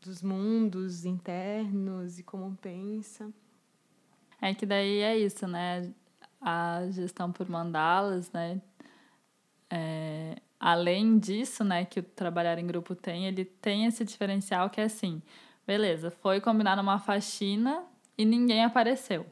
dos 0.00 0.22
mundos 0.22 1.04
internos 1.04 2.18
e 2.18 2.22
como 2.22 2.56
pensa. 2.56 3.30
É 4.40 4.54
que 4.54 4.64
daí 4.64 5.00
é 5.00 5.18
isso, 5.18 5.46
né? 5.46 5.92
A 6.40 6.86
gestão 6.90 7.30
por 7.30 7.48
mandalas, 7.48 8.32
né? 8.32 8.62
É, 9.68 10.36
além 10.58 11.18
disso, 11.18 11.64
né, 11.64 11.84
que 11.84 12.00
o 12.00 12.02
trabalhar 12.02 12.56
em 12.58 12.66
grupo 12.66 12.94
tem, 12.94 13.26
ele 13.26 13.44
tem 13.44 13.84
esse 13.84 14.04
diferencial 14.04 14.70
que 14.70 14.80
é 14.80 14.84
assim, 14.84 15.20
beleza, 15.66 16.08
foi 16.08 16.40
combinar 16.40 16.78
uma 16.78 17.00
faxina 17.00 17.84
e 18.16 18.24
ninguém 18.24 18.64
apareceu. 18.64 19.26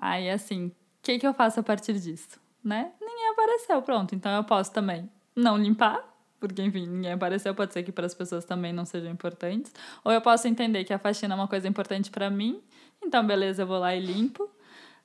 Aí, 0.00 0.30
assim, 0.30 0.68
o 0.68 0.72
que, 1.02 1.18
que 1.18 1.26
eu 1.26 1.34
faço 1.34 1.60
a 1.60 1.62
partir 1.62 1.92
disso? 2.00 2.40
Né? 2.64 2.90
Ninguém 2.98 3.28
apareceu, 3.28 3.82
pronto. 3.82 4.14
Então 4.14 4.32
eu 4.32 4.42
posso 4.42 4.72
também 4.72 5.10
não 5.36 5.58
limpar, 5.58 6.02
porque 6.40 6.62
enfim, 6.62 6.86
ninguém 6.86 7.12
apareceu, 7.12 7.54
pode 7.54 7.74
ser 7.74 7.82
que 7.82 7.92
para 7.92 8.06
as 8.06 8.14
pessoas 8.14 8.44
também 8.46 8.72
não 8.72 8.86
sejam 8.86 9.10
importantes. 9.10 9.72
Ou 10.02 10.10
eu 10.10 10.20
posso 10.22 10.48
entender 10.48 10.84
que 10.84 10.94
a 10.94 10.98
faxina 10.98 11.34
é 11.34 11.36
uma 11.36 11.46
coisa 11.48 11.68
importante 11.68 12.10
para 12.10 12.30
mim, 12.30 12.62
então 13.02 13.26
beleza, 13.26 13.62
eu 13.62 13.66
vou 13.66 13.78
lá 13.78 13.94
e 13.94 14.00
limpo. 14.00 14.50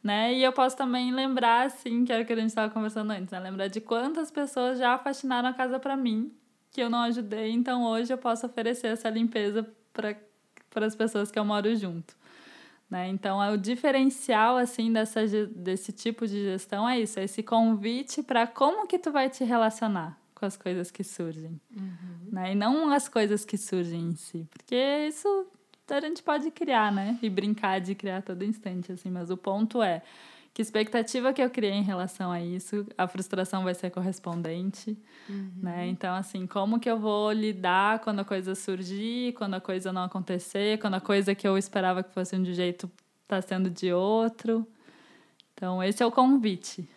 Né? 0.02 0.36
E 0.36 0.44
eu 0.44 0.54
posso 0.54 0.78
também 0.78 1.12
lembrar, 1.12 1.66
assim, 1.66 2.06
que 2.06 2.14
era 2.14 2.22
o 2.22 2.26
que 2.26 2.32
a 2.32 2.36
gente 2.36 2.50
estava 2.50 2.72
conversando 2.72 3.10
antes, 3.10 3.32
né? 3.32 3.40
Lembrar 3.40 3.68
de 3.70 3.82
quantas 3.82 4.30
pessoas 4.30 4.78
já 4.78 5.00
faxinaram 5.00 5.50
a 5.50 5.54
casa 5.54 5.80
para 5.80 5.98
mim, 5.98 6.32
que 6.72 6.80
eu 6.80 6.92
não 6.92 7.00
ajudei, 7.00 7.50
então 7.50 7.84
hoje 7.84 8.14
eu 8.14 8.18
posso 8.18 8.46
oferecer 8.46 8.88
essa 8.88 9.10
limpeza 9.10 9.68
para 9.92 10.86
as 10.86 10.96
pessoas 10.96 11.32
que 11.32 11.40
eu 11.40 11.44
moro 11.44 11.76
junto. 11.76 12.16
Né? 12.90 13.10
Então, 13.10 13.42
é 13.42 13.52
o 13.52 13.58
diferencial 13.58 14.58
assim 14.58 14.92
dessa, 14.94 15.26
desse 15.48 15.92
tipo 15.92 16.28
de 16.28 16.44
gestão 16.44 16.88
é 16.88 17.00
isso, 17.00 17.20
é 17.20 17.24
esse 17.24 17.42
convite 17.42 18.22
para 18.22 18.46
como 18.46 18.86
que 18.86 19.00
tu 19.00 19.12
vai 19.12 19.30
te 19.30 19.44
relacionar 19.44 20.20
com 20.36 20.46
as 20.46 20.56
coisas 20.56 20.92
que 20.92 21.04
surgem. 21.04 21.60
Uhum. 21.76 22.30
Né? 22.32 22.52
E 22.52 22.56
não 22.56 22.92
as 22.92 23.08
coisas 23.08 23.44
que 23.44 23.58
surgem 23.58 24.02
em 24.02 24.16
si. 24.16 24.48
Porque 24.52 24.76
isso 25.08 25.48
a 25.90 26.00
gente 26.02 26.22
pode 26.22 26.52
criar, 26.52 26.92
né? 26.92 27.18
E 27.22 27.30
brincar 27.30 27.80
de 27.80 27.96
criar 27.96 28.22
todo 28.22 28.44
instante, 28.44 28.92
assim. 28.92 29.10
Mas 29.10 29.30
o 29.30 29.38
ponto 29.38 29.82
é 29.82 30.02
que 30.56 30.62
expectativa 30.62 31.34
que 31.34 31.42
eu 31.42 31.50
criei 31.50 31.74
em 31.74 31.84
relação 31.84 32.32
a 32.32 32.40
isso, 32.40 32.88
a 32.98 33.06
frustração 33.10 33.66
vai 33.66 33.76
ser 33.76 33.90
correspondente, 33.90 34.98
uhum. 35.28 35.52
né? 35.62 35.86
Então, 35.88 36.16
assim, 36.16 36.48
como 36.48 36.80
que 36.80 36.90
eu 36.90 36.98
vou 36.98 37.30
lidar 37.34 38.00
quando 38.00 38.22
a 38.22 38.24
coisa 38.24 38.56
surgir, 38.56 39.34
quando 39.34 39.56
a 39.56 39.60
coisa 39.60 39.92
não 39.92 40.04
acontecer, 40.04 40.80
quando 40.80 40.94
a 40.94 41.02
coisa 41.02 41.36
que 41.36 41.46
eu 41.46 41.58
esperava 41.58 42.02
que 42.02 42.14
fosse 42.14 42.38
de 42.38 42.52
um 42.52 42.54
jeito 42.54 42.90
está 43.24 43.42
sendo 43.42 43.70
de 43.70 43.92
outro. 43.92 44.66
Então, 45.54 45.84
esse 45.84 46.02
é 46.02 46.06
o 46.06 46.12
convite, 46.12 46.88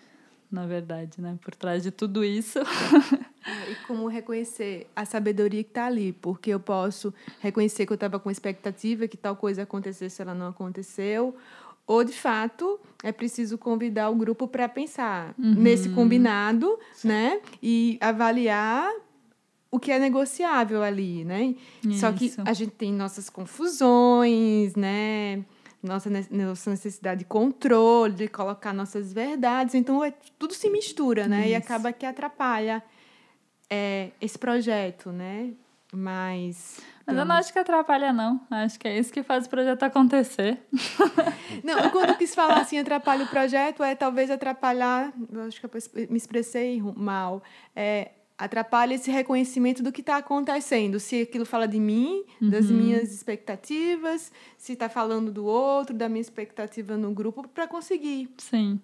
na 0.48 0.64
verdade, 0.64 1.20
né? 1.20 1.36
Por 1.42 1.52
trás 1.52 1.82
de 1.82 1.90
tudo 1.90 2.24
isso. 2.24 2.60
e 3.68 3.74
como 3.88 4.06
reconhecer 4.06 4.88
a 4.94 5.04
sabedoria 5.04 5.64
que 5.64 5.70
está 5.70 5.86
ali, 5.86 6.12
porque 6.12 6.50
eu 6.50 6.60
posso 6.60 7.12
reconhecer 7.40 7.86
que 7.86 7.92
eu 7.92 7.96
estava 7.96 8.20
com 8.20 8.30
expectativa 8.30 9.08
que 9.08 9.16
tal 9.16 9.34
coisa 9.34 9.62
acontecesse, 9.62 10.22
ela 10.22 10.32
não 10.32 10.46
aconteceu, 10.46 11.34
ou 11.88 12.04
de 12.04 12.12
fato 12.12 12.78
é 13.02 13.10
preciso 13.10 13.56
convidar 13.56 14.10
o 14.10 14.14
grupo 14.14 14.46
para 14.46 14.68
pensar 14.68 15.34
uhum. 15.38 15.54
nesse 15.54 15.88
combinado, 15.88 16.78
Sim. 16.92 17.08
né? 17.08 17.40
E 17.62 17.96
avaliar 18.00 18.92
o 19.70 19.80
que 19.80 19.90
é 19.90 19.98
negociável 19.98 20.82
ali, 20.82 21.24
né? 21.24 21.54
Isso. 21.82 22.00
Só 22.00 22.12
que 22.12 22.34
a 22.44 22.52
gente 22.52 22.72
tem 22.72 22.92
nossas 22.92 23.30
confusões, 23.30 24.76
né? 24.76 25.42
Nossa, 25.82 26.10
nossa 26.30 26.70
necessidade 26.70 27.20
de 27.20 27.24
controle, 27.24 28.12
de 28.14 28.28
colocar 28.28 28.74
nossas 28.74 29.12
verdades. 29.12 29.74
Então, 29.74 30.04
é, 30.04 30.12
tudo 30.38 30.52
se 30.52 30.68
mistura, 30.68 31.26
né? 31.26 31.42
Isso. 31.42 31.48
E 31.50 31.54
acaba 31.54 31.92
que 31.92 32.04
atrapalha 32.04 32.82
é, 33.70 34.10
esse 34.20 34.38
projeto, 34.38 35.10
né? 35.10 35.52
Mas. 35.92 36.80
Mas 37.08 37.16
eu 37.16 37.24
não 37.24 37.34
acho 37.36 37.52
que 37.52 37.58
atrapalha, 37.58 38.12
não. 38.12 38.38
Acho 38.50 38.78
que 38.78 38.86
é 38.86 38.98
isso 38.98 39.10
que 39.10 39.22
faz 39.22 39.46
o 39.46 39.48
projeto 39.48 39.82
acontecer. 39.82 40.58
Não, 41.64 41.88
quando 41.90 42.10
eu 42.10 42.16
quis 42.16 42.34
falar 42.34 42.60
assim, 42.60 42.78
atrapalha 42.78 43.24
o 43.24 43.28
projeto, 43.28 43.82
é 43.82 43.94
talvez 43.94 44.30
atrapalhar. 44.30 45.12
Eu 45.32 45.42
acho 45.42 45.58
que 45.58 45.66
eu 45.66 45.70
me 46.10 46.18
expressei 46.18 46.82
mal. 46.94 47.42
É, 47.74 48.10
atrapalha 48.36 48.94
esse 48.94 49.10
reconhecimento 49.10 49.82
do 49.82 49.90
que 49.90 50.02
está 50.02 50.18
acontecendo. 50.18 51.00
Se 51.00 51.22
aquilo 51.22 51.46
fala 51.46 51.66
de 51.66 51.80
mim, 51.80 52.24
uhum. 52.42 52.50
das 52.50 52.70
minhas 52.70 53.10
expectativas, 53.10 54.30
se 54.58 54.74
está 54.74 54.90
falando 54.90 55.32
do 55.32 55.46
outro, 55.46 55.96
da 55.96 56.10
minha 56.10 56.20
expectativa 56.20 56.96
no 56.96 57.10
grupo, 57.12 57.48
para 57.48 57.66
conseguir. 57.66 58.28
Sim 58.36 58.78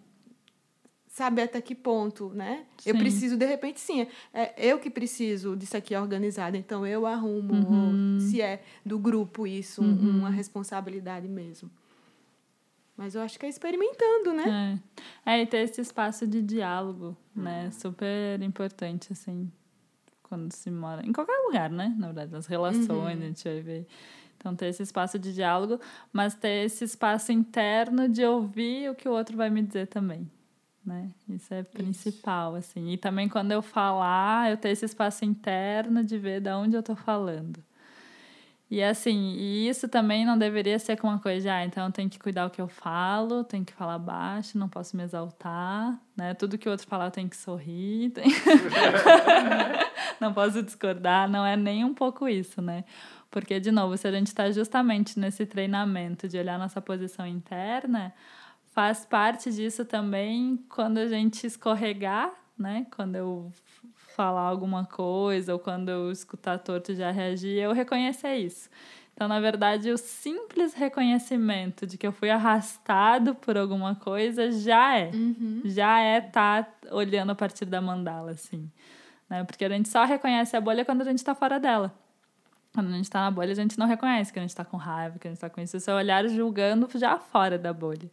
sabe 1.14 1.42
até 1.42 1.60
que 1.60 1.76
ponto, 1.76 2.30
né? 2.34 2.64
Sim. 2.78 2.90
Eu 2.90 2.96
preciso, 2.96 3.36
de 3.36 3.46
repente, 3.46 3.78
sim, 3.78 4.08
é 4.32 4.52
eu 4.58 4.80
que 4.80 4.90
preciso 4.90 5.54
disso 5.54 5.76
aqui 5.76 5.94
organizado, 5.94 6.56
então 6.56 6.84
eu 6.84 7.06
arrumo, 7.06 7.54
uhum. 7.54 8.18
se 8.18 8.42
é 8.42 8.64
do 8.84 8.98
grupo 8.98 9.46
isso, 9.46 9.80
uhum. 9.80 10.18
uma 10.18 10.30
responsabilidade 10.30 11.28
mesmo. 11.28 11.70
Mas 12.96 13.14
eu 13.14 13.22
acho 13.22 13.38
que 13.38 13.46
é 13.46 13.48
experimentando, 13.48 14.32
né? 14.32 14.80
É, 15.24 15.36
é 15.36 15.42
e 15.42 15.46
ter 15.46 15.58
esse 15.58 15.80
espaço 15.80 16.26
de 16.26 16.42
diálogo, 16.42 17.16
né? 17.34 17.70
Super 17.70 18.42
importante, 18.42 19.12
assim, 19.12 19.48
quando 20.24 20.50
se 20.52 20.68
mora. 20.68 21.06
Em 21.06 21.12
qualquer 21.12 21.38
lugar, 21.46 21.70
né? 21.70 21.94
Na 21.96 22.06
verdade, 22.06 22.32
nas 22.32 22.46
relações, 22.46 22.88
uhum. 22.88 23.06
a 23.06 23.14
gente 23.14 23.44
vai 23.44 23.60
ver. 23.60 23.86
Então, 24.36 24.54
ter 24.56 24.66
esse 24.66 24.82
espaço 24.82 25.16
de 25.16 25.32
diálogo, 25.32 25.78
mas 26.12 26.34
ter 26.34 26.64
esse 26.64 26.82
espaço 26.84 27.30
interno 27.30 28.08
de 28.08 28.24
ouvir 28.24 28.90
o 28.90 28.96
que 28.96 29.08
o 29.08 29.12
outro 29.12 29.36
vai 29.36 29.48
me 29.48 29.62
dizer 29.62 29.86
também 29.86 30.28
né? 30.84 31.10
Isso 31.28 31.52
é 31.52 31.62
principal, 31.62 32.56
Isso. 32.58 32.70
assim. 32.70 32.92
E 32.92 32.96
também 32.96 33.28
quando 33.28 33.52
eu 33.52 33.62
falar, 33.62 34.50
eu 34.50 34.56
ter 34.56 34.70
esse 34.70 34.84
espaço 34.84 35.24
interno 35.24 36.02
de 36.04 36.18
ver 36.18 36.40
de 36.40 36.50
onde 36.50 36.76
eu 36.76 36.82
tô 36.82 36.94
falando. 36.94 37.62
E 38.70 38.82
assim, 38.82 39.34
e 39.36 39.68
isso 39.68 39.86
também 39.88 40.24
não 40.24 40.36
deveria 40.36 40.78
ser 40.78 40.98
uma 41.02 41.18
coisa, 41.18 41.52
ah, 41.52 41.64
então 41.64 41.90
tenho 41.90 42.08
que 42.08 42.18
cuidar 42.18 42.46
o 42.46 42.50
que 42.50 42.60
eu 42.60 42.66
falo, 42.66 43.44
tenho 43.44 43.64
que 43.64 43.72
falar 43.72 43.98
baixo, 43.98 44.58
não 44.58 44.68
posso 44.68 44.96
me 44.96 45.02
exaltar, 45.02 45.96
né? 46.16 46.34
Tudo 46.34 46.58
que 46.58 46.66
o 46.66 46.72
outro 46.72 46.86
falar 46.86 47.04
eu 47.04 47.10
tenho 47.10 47.28
que 47.28 47.36
sorrir, 47.36 48.10
tem... 48.16 48.24
não 50.18 50.32
posso 50.32 50.62
discordar, 50.62 51.28
não 51.28 51.44
é 51.44 51.56
nem 51.56 51.84
um 51.84 51.94
pouco 51.94 52.26
isso, 52.26 52.60
né? 52.62 52.84
Porque, 53.30 53.60
de 53.60 53.70
novo, 53.70 53.96
se 53.96 54.08
a 54.08 54.12
gente 54.12 54.28
está 54.28 54.50
justamente 54.50 55.18
nesse 55.18 55.44
treinamento 55.44 56.26
de 56.26 56.38
olhar 56.38 56.58
nossa 56.58 56.80
posição 56.80 57.26
interna, 57.26 58.14
faz 58.74 59.06
parte 59.06 59.52
disso 59.52 59.84
também 59.84 60.58
quando 60.68 60.98
a 60.98 61.06
gente 61.06 61.46
escorregar, 61.46 62.32
né? 62.58 62.86
Quando 62.94 63.14
eu 63.14 63.52
falar 64.14 64.42
alguma 64.42 64.84
coisa 64.84 65.52
ou 65.52 65.58
quando 65.58 65.88
eu 65.88 66.10
escutar 66.10 66.58
torto 66.58 66.94
já 66.94 67.10
reagir, 67.10 67.58
eu 67.58 67.72
reconhecer 67.72 68.34
isso. 68.36 68.68
Então, 69.14 69.28
na 69.28 69.38
verdade, 69.38 69.90
o 69.90 69.96
simples 69.96 70.74
reconhecimento 70.74 71.86
de 71.86 71.96
que 71.96 72.04
eu 72.04 72.10
fui 72.10 72.30
arrastado 72.30 73.34
por 73.36 73.56
alguma 73.56 73.94
coisa 73.94 74.50
já 74.50 74.98
é. 74.98 75.10
Uhum. 75.14 75.62
Já 75.64 76.00
é 76.00 76.18
estar 76.18 76.64
tá 76.64 76.94
olhando 76.94 77.30
a 77.30 77.34
partir 77.34 77.64
da 77.64 77.80
mandala, 77.80 78.32
assim. 78.32 78.68
Né? 79.30 79.44
Porque 79.44 79.64
a 79.64 79.68
gente 79.68 79.88
só 79.88 80.04
reconhece 80.04 80.56
a 80.56 80.60
bolha 80.60 80.84
quando 80.84 81.02
a 81.02 81.04
gente 81.04 81.18
está 81.18 81.32
fora 81.32 81.60
dela. 81.60 81.94
Quando 82.74 82.88
a 82.88 82.96
gente 82.96 83.04
está 83.04 83.20
na 83.20 83.30
bolha, 83.30 83.52
a 83.52 83.54
gente 83.54 83.78
não 83.78 83.86
reconhece 83.86 84.32
que 84.32 84.38
a 84.40 84.42
gente 84.42 84.50
está 84.50 84.64
com 84.64 84.76
raiva, 84.76 85.16
que 85.16 85.28
a 85.28 85.30
gente 85.30 85.36
está 85.36 85.48
com 85.48 85.60
isso. 85.60 85.76
O 85.76 85.80
seu 85.80 85.94
olhar 85.94 86.26
julgando 86.26 86.88
já 86.98 87.16
fora 87.16 87.56
da 87.56 87.72
bolha. 87.72 88.10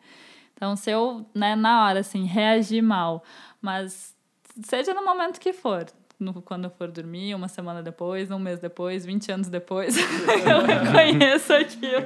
Então, 0.61 0.75
se 0.75 0.91
eu, 0.91 1.25
né, 1.33 1.55
na 1.55 1.85
hora, 1.87 2.01
assim, 2.01 2.23
reagir 2.23 2.83
mal, 2.83 3.23
mas 3.59 4.15
seja 4.63 4.93
no 4.93 5.03
momento 5.03 5.39
que 5.39 5.51
for, 5.53 5.87
no, 6.19 6.39
quando 6.39 6.65
eu 6.65 6.69
for 6.69 6.91
dormir, 6.91 7.33
uma 7.33 7.47
semana 7.47 7.81
depois, 7.81 8.29
um 8.29 8.37
mês 8.37 8.59
depois, 8.59 9.03
20 9.03 9.31
anos 9.31 9.49
depois, 9.49 9.97
eu 9.97 10.63
reconheço 10.63 11.51
aquilo. 11.51 12.05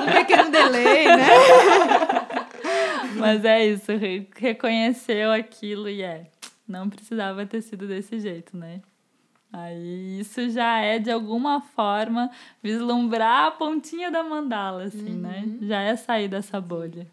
um 0.00 0.12
pequeno 0.12 0.50
delay, 0.50 1.06
né? 1.06 1.28
Mas 3.18 3.44
é 3.44 3.64
isso, 3.64 3.92
reconheceu 4.34 5.30
aquilo 5.30 5.88
e 5.88 6.02
é. 6.02 6.26
Não 6.66 6.90
precisava 6.90 7.46
ter 7.46 7.62
sido 7.62 7.86
desse 7.86 8.18
jeito, 8.18 8.56
né? 8.56 8.82
Aí 9.52 10.20
isso 10.20 10.48
já 10.48 10.80
é, 10.80 10.98
de 10.98 11.10
alguma 11.10 11.60
forma, 11.60 12.30
vislumbrar 12.62 13.48
a 13.48 13.50
pontinha 13.50 14.10
da 14.10 14.22
mandala, 14.22 14.84
assim, 14.84 15.14
né? 15.14 15.42
uhum. 15.44 15.58
né? 15.60 15.66
Já 15.68 15.80
é 15.82 15.94
sair 15.94 16.26
dessa 16.26 16.58
bolha. 16.58 17.06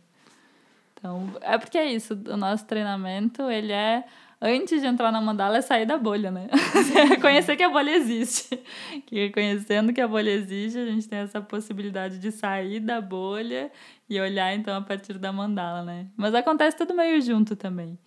Então, 0.94 1.30
é 1.42 1.58
porque 1.58 1.78
é 1.78 1.92
isso, 1.92 2.14
o 2.28 2.38
nosso 2.38 2.66
treinamento, 2.66 3.50
ele 3.50 3.72
é, 3.74 4.06
antes 4.42 4.82
de 4.82 4.88
entrar 4.88 5.12
na 5.12 5.20
mandala, 5.20 5.58
é 5.58 5.62
sair 5.62 5.86
da 5.86 5.98
bolha, 5.98 6.32
né? 6.32 6.48
Reconhecer 7.10 7.58
que 7.58 7.64
a 7.64 7.70
bolha 7.70 7.92
existe. 7.92 8.58
Que 9.06 9.28
reconhecendo 9.28 9.94
que 9.94 10.02
a 10.02 10.08
bolha 10.08 10.30
existe, 10.30 10.78
a 10.78 10.86
gente 10.86 11.08
tem 11.08 11.20
essa 11.20 11.42
possibilidade 11.42 12.20
de 12.20 12.32
sair 12.32 12.80
da 12.80 13.02
bolha 13.02 13.72
e 14.10 14.20
olhar, 14.20 14.54
então, 14.54 14.76
a 14.78 14.82
partir 14.82 15.18
da 15.18 15.32
mandala, 15.32 15.84
né? 15.84 16.08
Mas 16.16 16.34
acontece 16.34 16.78
tudo 16.78 16.94
meio 16.94 17.22
junto 17.22 17.56
também. 17.56 17.98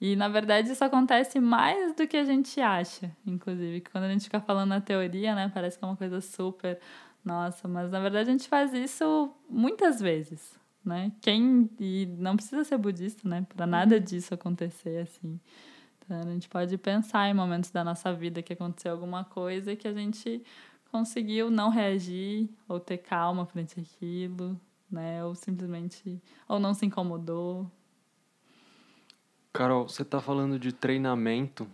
E, 0.00 0.16
na 0.16 0.28
verdade, 0.28 0.70
isso 0.70 0.84
acontece 0.84 1.40
mais 1.40 1.94
do 1.94 2.06
que 2.06 2.16
a 2.16 2.24
gente 2.24 2.60
acha, 2.60 3.10
inclusive. 3.26 3.80
Quando 3.80 4.04
a 4.04 4.08
gente 4.08 4.24
fica 4.24 4.40
falando 4.40 4.70
na 4.70 4.80
teoria, 4.80 5.34
né, 5.34 5.50
parece 5.52 5.78
que 5.78 5.84
é 5.84 5.88
uma 5.88 5.96
coisa 5.96 6.20
super 6.20 6.78
nossa, 7.24 7.66
mas 7.66 7.90
na 7.90 8.00
verdade 8.00 8.28
a 8.28 8.32
gente 8.32 8.46
faz 8.46 8.74
isso 8.74 9.32
muitas 9.48 9.98
vezes, 9.98 10.54
né? 10.84 11.10
Quem 11.22 11.70
e 11.80 12.06
não 12.18 12.36
precisa 12.36 12.62
ser 12.64 12.76
budista, 12.76 13.26
né, 13.26 13.46
para 13.48 13.66
nada 13.66 13.98
disso 13.98 14.34
acontecer 14.34 15.00
assim. 15.02 15.40
Então, 15.98 16.20
a 16.20 16.32
gente 16.32 16.50
pode 16.50 16.76
pensar 16.76 17.30
em 17.30 17.34
momentos 17.34 17.70
da 17.70 17.82
nossa 17.82 18.12
vida 18.12 18.42
que 18.42 18.52
aconteceu 18.52 18.92
alguma 18.92 19.24
coisa 19.24 19.72
e 19.72 19.76
que 19.76 19.88
a 19.88 19.92
gente 19.94 20.42
conseguiu 20.92 21.50
não 21.50 21.70
reagir 21.70 22.50
ou 22.68 22.78
ter 22.78 22.98
calma 22.98 23.46
frente 23.46 23.80
àquilo, 23.80 24.60
né? 24.90 25.24
Ou 25.24 25.34
simplesmente 25.34 26.22
ou 26.46 26.60
não 26.60 26.74
se 26.74 26.84
incomodou, 26.84 27.70
Carol, 29.54 29.88
você 29.88 30.02
está 30.02 30.20
falando 30.20 30.58
de 30.58 30.72
treinamento 30.72 31.64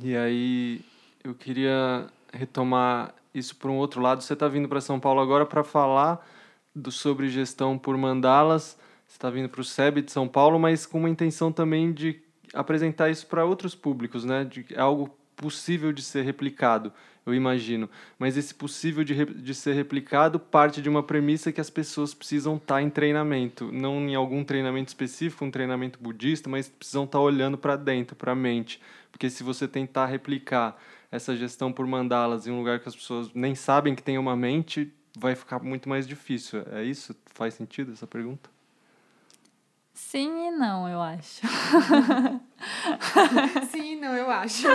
e 0.00 0.16
aí 0.16 0.80
eu 1.24 1.34
queria 1.34 2.06
retomar 2.32 3.12
isso 3.34 3.56
para 3.56 3.68
um 3.68 3.74
outro 3.78 4.00
lado. 4.00 4.22
Você 4.22 4.32
está 4.32 4.46
vindo 4.46 4.68
para 4.68 4.80
São 4.80 5.00
Paulo 5.00 5.20
agora 5.20 5.44
para 5.44 5.64
falar 5.64 6.24
do, 6.72 6.92
sobre 6.92 7.28
gestão 7.28 7.76
por 7.76 7.96
mandalas. 7.96 8.78
Você 9.08 9.16
está 9.16 9.28
vindo 9.28 9.48
para 9.48 9.60
o 9.60 9.64
SEB 9.64 10.02
de 10.02 10.12
São 10.12 10.28
Paulo, 10.28 10.56
mas 10.56 10.86
com 10.86 10.98
uma 10.98 11.10
intenção 11.10 11.50
também 11.50 11.92
de 11.92 12.22
apresentar 12.54 13.10
isso 13.10 13.26
para 13.26 13.44
outros 13.44 13.74
públicos, 13.74 14.24
né? 14.24 14.44
De, 14.44 14.64
é 14.70 14.78
algo 14.78 15.10
possível 15.34 15.92
de 15.92 16.00
ser 16.00 16.22
replicado, 16.22 16.92
eu 17.26 17.34
imagino. 17.34 17.88
Mas 18.18 18.36
esse 18.36 18.54
possível 18.54 19.02
de, 19.02 19.24
de 19.24 19.54
ser 19.54 19.74
replicado 19.74 20.38
parte 20.38 20.82
de 20.82 20.88
uma 20.88 21.02
premissa 21.02 21.52
que 21.52 21.60
as 21.60 21.70
pessoas 21.70 22.12
precisam 22.12 22.56
estar 22.56 22.76
tá 22.76 22.82
em 22.82 22.90
treinamento, 22.90 23.70
não 23.72 24.08
em 24.08 24.14
algum 24.14 24.44
treinamento 24.44 24.88
específico, 24.88 25.44
um 25.44 25.50
treinamento 25.50 25.98
budista, 25.98 26.48
mas 26.48 26.68
precisam 26.68 27.04
estar 27.04 27.18
tá 27.18 27.22
olhando 27.22 27.56
para 27.56 27.76
dentro, 27.76 28.14
para 28.14 28.32
a 28.32 28.36
mente. 28.36 28.80
Porque 29.10 29.30
se 29.30 29.42
você 29.42 29.66
tentar 29.66 30.06
replicar 30.06 30.76
essa 31.10 31.36
gestão 31.36 31.72
por 31.72 31.86
mandalas 31.86 32.46
em 32.46 32.50
um 32.50 32.58
lugar 32.58 32.80
que 32.80 32.88
as 32.88 32.96
pessoas 32.96 33.30
nem 33.34 33.54
sabem 33.54 33.94
que 33.94 34.02
tem 34.02 34.18
uma 34.18 34.36
mente, 34.36 34.92
vai 35.16 35.34
ficar 35.34 35.60
muito 35.60 35.88
mais 35.88 36.06
difícil. 36.06 36.62
É 36.72 36.82
isso? 36.82 37.14
Faz 37.26 37.54
sentido 37.54 37.92
essa 37.92 38.06
pergunta? 38.06 38.50
Sim 39.92 40.48
e 40.48 40.50
não, 40.50 40.88
eu 40.88 41.00
acho. 41.00 41.42
Sim 43.70 43.96
não, 43.96 44.14
eu 44.14 44.30
acho. 44.30 44.66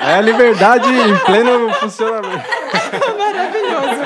É 0.00 0.14
a 0.14 0.20
liberdade 0.20 0.88
em 0.88 1.18
pleno 1.24 1.72
funcionamento. 1.74 2.48
Maravilhoso. 3.18 4.02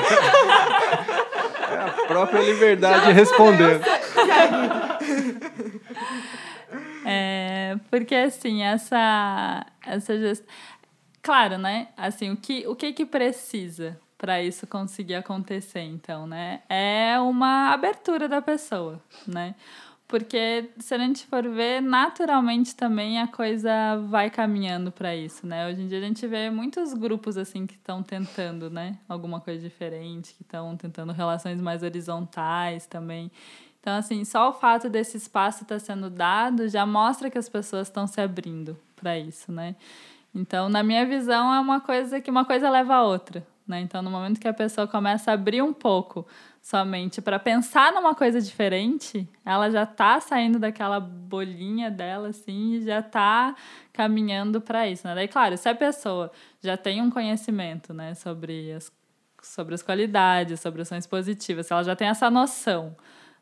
É 1.69 1.75
a 1.75 2.07
própria 2.07 2.41
liberdade 2.41 3.11
respondendo. 3.11 3.83
É, 7.05 7.75
porque 7.89 8.15
assim, 8.15 8.63
essa, 8.63 9.65
essa 9.85 10.17
gestão. 10.17 10.47
Claro, 11.21 11.57
né? 11.57 11.87
Assim, 11.97 12.31
o 12.31 12.37
que, 12.37 12.67
o 12.67 12.75
que 12.75 12.93
que 12.93 13.05
precisa 13.05 13.99
para 14.17 14.41
isso 14.41 14.65
conseguir 14.65 15.15
acontecer, 15.15 15.81
então, 15.81 16.25
né? 16.25 16.61
É 16.67 17.19
uma 17.19 17.71
abertura 17.71 18.27
da 18.27 18.41
pessoa, 18.41 18.99
né? 19.27 19.53
Porque 20.07 20.69
se 20.79 20.93
a 20.95 20.97
gente 20.97 21.25
for 21.25 21.43
ver, 21.49 21.81
naturalmente 21.81 22.73
também 22.73 23.19
a 23.19 23.27
coisa 23.27 23.97
vai 24.07 24.29
caminhando 24.29 24.89
para 24.89 25.13
isso, 25.13 25.45
né? 25.45 25.67
Hoje 25.67 25.81
em 25.81 25.87
dia 25.87 25.97
a 25.97 26.01
gente 26.01 26.25
vê 26.25 26.49
muitos 26.49 26.93
grupos 26.93 27.37
assim 27.37 27.67
que 27.67 27.73
estão 27.73 28.01
tentando, 28.01 28.69
né, 28.69 28.97
alguma 29.09 29.41
coisa 29.41 29.61
diferente, 29.61 30.33
que 30.33 30.43
estão 30.43 30.77
tentando 30.77 31.11
relações 31.11 31.59
mais 31.59 31.83
horizontais 31.83 32.85
também. 32.85 33.29
Então, 33.81 33.97
assim, 33.97 34.23
só 34.23 34.49
o 34.49 34.53
fato 34.53 34.89
desse 34.89 35.17
espaço 35.17 35.63
estar 35.63 35.75
tá 35.75 35.79
sendo 35.79 36.09
dado 36.09 36.69
já 36.69 36.85
mostra 36.85 37.29
que 37.29 37.37
as 37.37 37.49
pessoas 37.49 37.87
estão 37.87 38.07
se 38.07 38.21
abrindo 38.21 38.77
para 38.95 39.19
isso, 39.19 39.51
né? 39.51 39.75
Então, 40.33 40.69
na 40.69 40.83
minha 40.83 41.05
visão, 41.05 41.53
é 41.53 41.59
uma 41.59 41.81
coisa 41.81 42.21
que 42.21 42.31
uma 42.31 42.45
coisa 42.45 42.69
leva 42.69 42.95
a 42.95 43.03
outra, 43.03 43.45
né? 43.67 43.81
Então, 43.81 44.01
no 44.01 44.09
momento 44.09 44.39
que 44.39 44.47
a 44.47 44.53
pessoa 44.53 44.87
começa 44.87 45.31
a 45.31 45.33
abrir 45.33 45.61
um 45.61 45.73
pouco 45.73 46.25
somente 46.67 47.21
para 47.21 47.39
pensar 47.39 47.93
numa 47.93 48.13
coisa 48.13 48.41
diferente, 48.41 49.25
ela 49.45 49.71
já 49.71 49.83
está 49.83 50.19
saindo 50.19 50.59
daquela 50.59 50.99
bolinha 50.99 51.89
dela 51.89 52.27
assim 52.27 52.73
e 52.73 52.81
já 52.81 52.99
está 52.99 53.55
caminhando 53.93 54.59
para 54.59 54.85
isso, 54.85 55.07
né? 55.07 55.15
Daí, 55.15 55.29
claro, 55.29 55.55
se 55.55 55.69
a 55.69 55.73
pessoa 55.73 56.29
já 56.61 56.75
tem 56.75 57.01
um 57.01 57.09
conhecimento, 57.09 57.93
né, 57.93 58.13
sobre 58.15 58.73
as 58.73 58.91
sobre 59.41 59.75
as 59.75 59.81
qualidades, 59.81 60.59
sobre 60.59 60.81
ações 60.81 61.07
positivas, 61.07 61.67
se 61.67 61.71
ela 61.71 61.83
já 61.85 61.95
tem 61.95 62.09
essa 62.09 62.29
noção, 62.29 62.97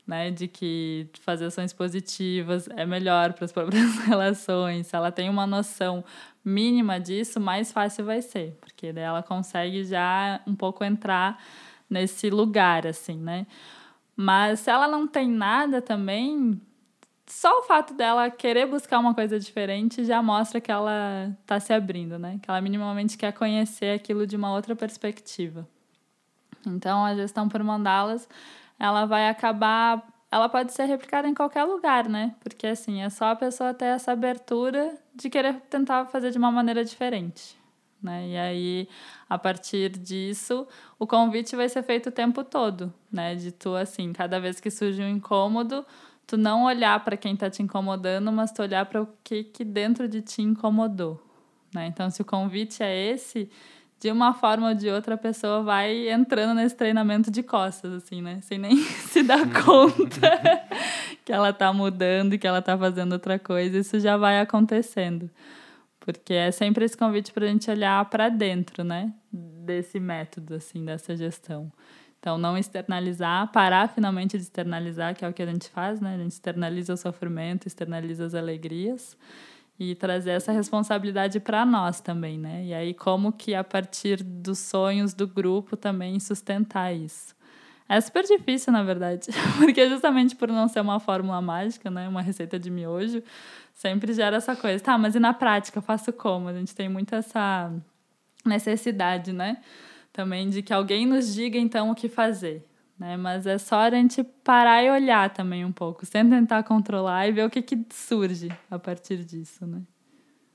né, 0.06 0.30
de 0.30 0.48
que 0.48 1.10
fazer 1.22 1.46
ações 1.46 1.74
positivas 1.74 2.68
é 2.76 2.86
melhor 2.86 3.34
para 3.34 3.46
as 3.46 3.52
próprias 3.52 3.98
relações, 4.06 4.86
se 4.86 4.96
ela 4.96 5.12
tem 5.12 5.30
uma 5.30 5.48
noção 5.48 6.04
mínima 6.44 7.00
disso, 7.00 7.40
mais 7.40 7.72
fácil 7.72 8.06
vai 8.06 8.22
ser, 8.22 8.56
porque 8.62 8.94
daí 8.94 9.04
ela 9.04 9.24
consegue 9.24 9.84
já 9.84 10.42
um 10.46 10.54
pouco 10.54 10.84
entrar 10.84 11.42
nesse 11.90 12.30
lugar, 12.30 12.86
assim, 12.88 13.18
né? 13.18 13.46
Mas 14.16 14.62
se 14.62 14.70
ela 14.70 14.88
não 14.88 15.08
tem 15.08 15.30
nada 15.30 15.82
também, 15.82 16.60
só 17.28 17.60
o 17.60 17.64
fato 17.64 17.94
dela 17.94 18.30
querer 18.30 18.66
buscar 18.66 19.00
uma 19.00 19.14
coisa 19.14 19.40
diferente 19.40 20.06
já 20.06 20.22
mostra 20.22 20.62
que 20.62 20.72
ela 20.72 21.36
está 21.42 21.60
se 21.60 21.74
abrindo, 21.74 22.18
né? 22.18 22.40
Que 22.42 22.50
ela 22.50 22.62
minimamente 22.62 23.18
quer 23.18 23.34
conhecer 23.34 23.94
aquilo 23.94 24.26
de 24.26 24.36
uma 24.36 24.54
outra 24.54 24.76
perspectiva. 24.76 25.68
Então, 26.66 27.06
a 27.06 27.14
gestão 27.16 27.48
por 27.50 27.62
mandalas, 27.64 28.28
ela 28.80 29.06
vai 29.06 29.30
acabar 29.30 30.04
ela 30.36 30.50
pode 30.50 30.74
ser 30.74 30.84
replicada 30.84 31.30
em 31.30 31.34
qualquer 31.34 31.64
lugar, 31.64 32.10
né? 32.10 32.36
Porque 32.42 32.68
assim, 32.68 33.02
é 33.02 33.10
só 33.10 33.28
a 33.28 33.36
pessoa 33.38 33.74
ter 33.74 33.86
essa 33.86 34.12
abertura 34.12 34.94
de 35.14 35.30
querer 35.30 35.62
tentar 35.70 36.08
fazer 36.08 36.30
de 36.30 36.38
uma 36.38 36.52
maneira 36.52 36.84
diferente. 36.84 37.58
Né? 38.06 38.28
E 38.28 38.38
aí, 38.38 38.90
a 39.28 39.36
partir 39.36 39.90
disso, 39.90 40.68
o 41.00 41.08
convite 41.08 41.56
vai 41.56 41.68
ser 41.68 41.82
feito 41.82 42.10
o 42.10 42.12
tempo 42.12 42.44
todo, 42.44 42.94
né? 43.12 43.34
De 43.34 43.52
tu, 43.52 43.76
assim, 43.76 44.14
cada 44.14 44.40
vez 44.40 44.60
que 44.60 44.70
surge 44.70 45.02
um 45.02 45.10
incômodo, 45.10 45.84
tu 46.28 46.38
não 46.38 46.66
olhar 46.66 47.04
para 47.04 47.18
quem 47.18 47.34
está 47.34 47.50
te 47.50 47.64
incomodando, 47.64 48.32
mas 48.32 48.52
tu 48.52 48.62
olhar 48.62 48.86
para 48.86 49.02
o 49.02 49.08
que, 49.24 49.44
que 49.44 49.66
dentro 49.66 50.08
de 50.08 50.22
ti 50.22 50.44
incomodou, 50.44 51.20
né? 51.74 51.88
Então, 51.88 52.12
se 52.12 52.22
o 52.22 52.26
convite 52.26 52.84
é 52.84 52.96
esse, 53.12 53.50
de 54.00 54.12
uma 54.12 54.36
forma 54.36 54.70
ou 54.70 54.76
de 54.76 54.88
outra 54.88 55.16
a 55.16 55.18
pessoa 55.18 55.64
vai 55.64 56.08
entrando 56.08 56.54
nesse 56.54 56.76
treinamento 56.76 57.32
de 57.32 57.42
costas, 57.42 57.92
assim, 57.92 58.22
né? 58.22 58.40
Sem 58.44 58.60
nem 58.60 58.78
se 59.10 59.24
dar 59.24 59.52
conta 59.52 60.30
que 61.26 61.34
ela 61.34 61.52
tá 61.52 61.74
mudando 61.74 62.34
e 62.34 62.38
que 62.38 62.46
ela 62.46 62.62
tá 62.62 62.78
fazendo 62.78 63.14
outra 63.14 63.40
coisa. 63.40 63.80
Isso 63.80 64.00
já 64.00 64.16
vai 64.16 64.40
acontecendo. 64.40 65.28
Porque 66.06 66.34
é 66.34 66.52
sempre 66.52 66.86
esse 66.86 66.96
convite 66.96 67.34
para 67.34 67.46
a 67.46 67.48
gente 67.50 67.70
olhar 67.70 68.06
para 68.06 68.30
dentro, 68.30 68.84
né? 68.84 69.12
Desse 69.34 70.00
método, 70.00 70.54
assim, 70.54 70.86
dessa 70.86 71.18
gestão. 71.18 71.72
Então, 72.20 72.38
não 72.38 72.56
externalizar, 72.56 73.52
parar 73.52 73.90
finalmente 73.90 74.38
de 74.38 74.44
externalizar, 74.44 75.16
que 75.16 75.26
é 75.26 75.28
o 75.28 75.34
que 75.34 75.42
a 75.42 75.48
gente 75.48 75.68
faz, 75.68 76.00
né? 76.00 76.14
A 76.14 76.18
gente 76.20 76.34
externaliza 76.34 76.94
o 76.94 76.98
sofrimento, 76.98 77.68
externaliza 77.68 78.26
as 78.26 78.36
alegrias 78.36 79.18
e 79.80 79.96
trazer 79.96 80.32
essa 80.32 80.52
responsabilidade 80.52 81.40
para 81.40 81.66
nós 81.66 82.00
também, 82.00 82.38
né? 82.38 82.64
E 82.66 82.74
aí 82.74 82.94
como 82.94 83.32
que 83.32 83.56
a 83.56 83.64
partir 83.64 84.24
dos 84.24 84.60
sonhos 84.60 85.14
do 85.14 85.28
grupo 85.28 85.76
também 85.76 86.20
sustentar 86.20 86.96
isso. 86.96 87.36
É 87.88 88.02
super 88.02 88.24
difícil, 88.24 88.74
na 88.74 88.84
verdade, 88.84 89.28
porque 89.60 89.88
justamente 89.88 90.36
por 90.36 90.48
não 90.48 90.68
ser 90.68 90.82
uma 90.82 91.00
fórmula 91.00 91.40
mágica, 91.42 91.92
né, 91.92 92.08
uma 92.08 92.22
receita 92.22 92.58
de 92.58 92.72
miojo, 92.72 93.22
sempre 93.76 94.12
gera 94.14 94.38
essa 94.38 94.56
coisa. 94.56 94.84
Tá, 94.84 94.98
mas 94.98 95.14
e 95.14 95.20
na 95.20 95.34
prática, 95.34 95.78
eu 95.78 95.84
faço 95.84 96.12
como? 96.12 96.48
A 96.48 96.54
gente 96.54 96.74
tem 96.74 96.90
muito 96.90 97.14
essa 97.14 97.72
necessidade, 98.44 99.32
né? 99.32 99.62
Também 100.12 100.50
de 100.50 100.64
que 100.64 100.74
alguém 100.74 101.06
nos 101.06 101.32
diga 101.32 101.60
então 101.60 101.92
o 101.92 101.96
que 101.96 102.10
fazer 102.10 102.66
né? 102.98 103.18
Mas 103.18 103.46
é 103.46 103.58
só 103.58 103.82
a 103.82 103.90
gente 103.90 104.24
parar 104.24 104.84
e 104.84 104.90
olhar 104.90 105.30
também 105.32 105.66
um 105.66 105.72
pouco, 105.72 106.06
sem 106.06 106.28
tentar 106.28 106.64
controlar 106.64 107.28
e 107.28 107.32
ver 107.32 107.46
o 107.46 107.50
que, 107.50 107.62
que 107.62 107.86
surge 107.92 108.50
a 108.70 108.80
partir 108.80 109.24
disso, 109.24 109.66
né? 109.66 109.82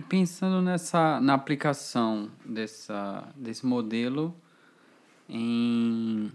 Pensando 0.08 0.62
nessa 0.62 1.20
na 1.20 1.34
aplicação 1.34 2.30
dessa, 2.44 3.28
desse 3.36 3.66
modelo 3.66 4.34
em, 5.28 6.32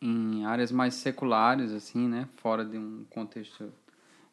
em 0.00 0.44
áreas 0.44 0.70
mais 0.70 0.94
seculares, 0.94 1.72
assim, 1.72 2.06
né? 2.06 2.28
Fora 2.36 2.64
de 2.64 2.76
um 2.76 3.04
contexto 3.08 3.72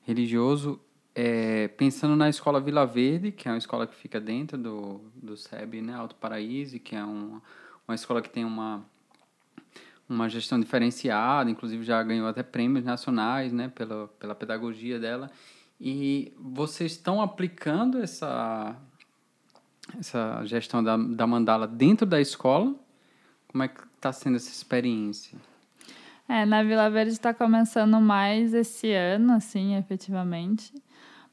religioso, 0.01 0.79
é, 1.13 1.67
pensando 1.69 2.15
na 2.15 2.29
escola 2.29 2.59
Vila 2.59 2.85
Verde, 2.85 3.31
que 3.31 3.47
é 3.47 3.51
uma 3.51 3.57
escola 3.57 3.85
que 3.85 3.95
fica 3.95 4.19
dentro 4.19 4.57
do, 4.57 5.01
do 5.15 5.35
SEB, 5.35 5.81
né? 5.81 5.93
Alto 5.93 6.15
Paraíso, 6.15 6.79
que 6.79 6.95
é 6.95 7.03
uma, 7.03 7.41
uma 7.87 7.95
escola 7.95 8.21
que 8.21 8.29
tem 8.29 8.45
uma 8.45 8.85
uma 10.11 10.27
gestão 10.27 10.59
diferenciada, 10.59 11.49
inclusive 11.49 11.85
já 11.85 12.03
ganhou 12.03 12.27
até 12.27 12.43
prêmios 12.43 12.83
nacionais, 12.83 13.53
né, 13.53 13.71
pela, 13.73 14.09
pela 14.19 14.35
pedagogia 14.35 14.99
dela. 14.99 15.31
E 15.79 16.33
vocês 16.37 16.91
estão 16.91 17.21
aplicando 17.21 17.97
essa, 17.97 18.75
essa 19.97 20.43
gestão 20.45 20.83
da, 20.83 20.97
da 20.97 21.25
mandala 21.25 21.65
dentro 21.65 22.05
da 22.05 22.19
escola? 22.19 22.75
Como 23.47 23.63
é 23.63 23.67
que 23.69 23.81
está 23.95 24.11
sendo 24.11 24.35
essa 24.35 24.49
experiência? 24.49 25.37
É, 26.27 26.45
na 26.45 26.61
Vila 26.61 26.89
Verde 26.89 27.13
está 27.13 27.33
começando 27.33 27.99
mais 27.99 28.53
esse 28.53 28.91
ano, 28.93 29.33
assim, 29.33 29.75
efetivamente. 29.75 30.73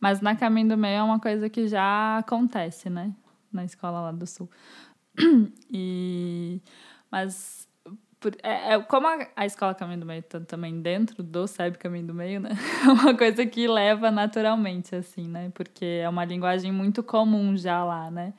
Mas 0.01 0.21
na 0.21 0.37
Caminho 0.37 0.69
do 0.69 0.77
Meio 0.77 0.99
é 0.99 1.03
uma 1.03 1.21
coisa 1.21 1.49
que 1.49 1.67
já 1.67 2.19
acontece, 2.19 2.89
né? 2.89 3.13
Na 3.53 3.65
escola 3.65 4.01
lá 4.01 4.13
do 4.13 4.27
Sul. 4.27 4.51
E... 5.71 6.63
Mas 7.11 7.69
por, 8.21 8.35
é, 8.43 8.75
é, 8.75 8.79
como 8.81 9.07
a, 9.07 9.29
a 9.37 9.47
escola 9.47 9.75
Caminho 9.75 10.01
do 10.01 10.07
Meio 10.07 10.21
está 10.21 10.41
também 10.41 10.81
dentro 10.81 11.23
do 11.23 11.47
SEB 11.47 11.77
Caminho 11.77 12.09
do 12.09 12.15
Meio, 12.15 12.41
né? 12.41 12.51
É 12.85 12.89
uma 12.89 13.17
coisa 13.17 13.47
que 13.47 13.69
leva 13.69 14.11
naturalmente, 14.11 14.95
assim, 14.95 15.29
né? 15.29 15.51
Porque 15.55 15.85
é 15.85 16.09
uma 16.09 16.25
linguagem 16.25 16.73
muito 16.73 17.03
comum 17.03 17.57
já 17.57 17.85
lá, 17.85 18.11
né? 18.11 18.35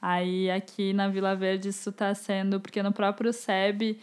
Aí 0.00 0.50
aqui 0.50 0.92
na 0.92 1.08
Vila 1.08 1.34
Verde 1.34 1.70
isso 1.70 1.88
está 1.88 2.14
sendo, 2.14 2.60
porque 2.60 2.82
no 2.82 2.92
próprio 2.92 3.32
SEB, 3.32 3.98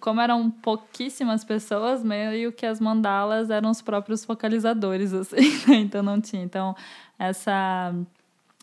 como 0.00 0.20
eram 0.20 0.50
pouquíssimas 0.50 1.44
pessoas, 1.44 2.02
meio 2.02 2.52
que 2.52 2.64
as 2.64 2.80
mandalas 2.80 3.50
eram 3.50 3.70
os 3.70 3.82
próprios 3.82 4.24
focalizadores, 4.24 5.12
assim, 5.14 5.36
né? 5.68 5.76
Então 5.76 6.02
não 6.02 6.20
tinha. 6.20 6.42
Então, 6.42 6.74
essa, 7.18 7.94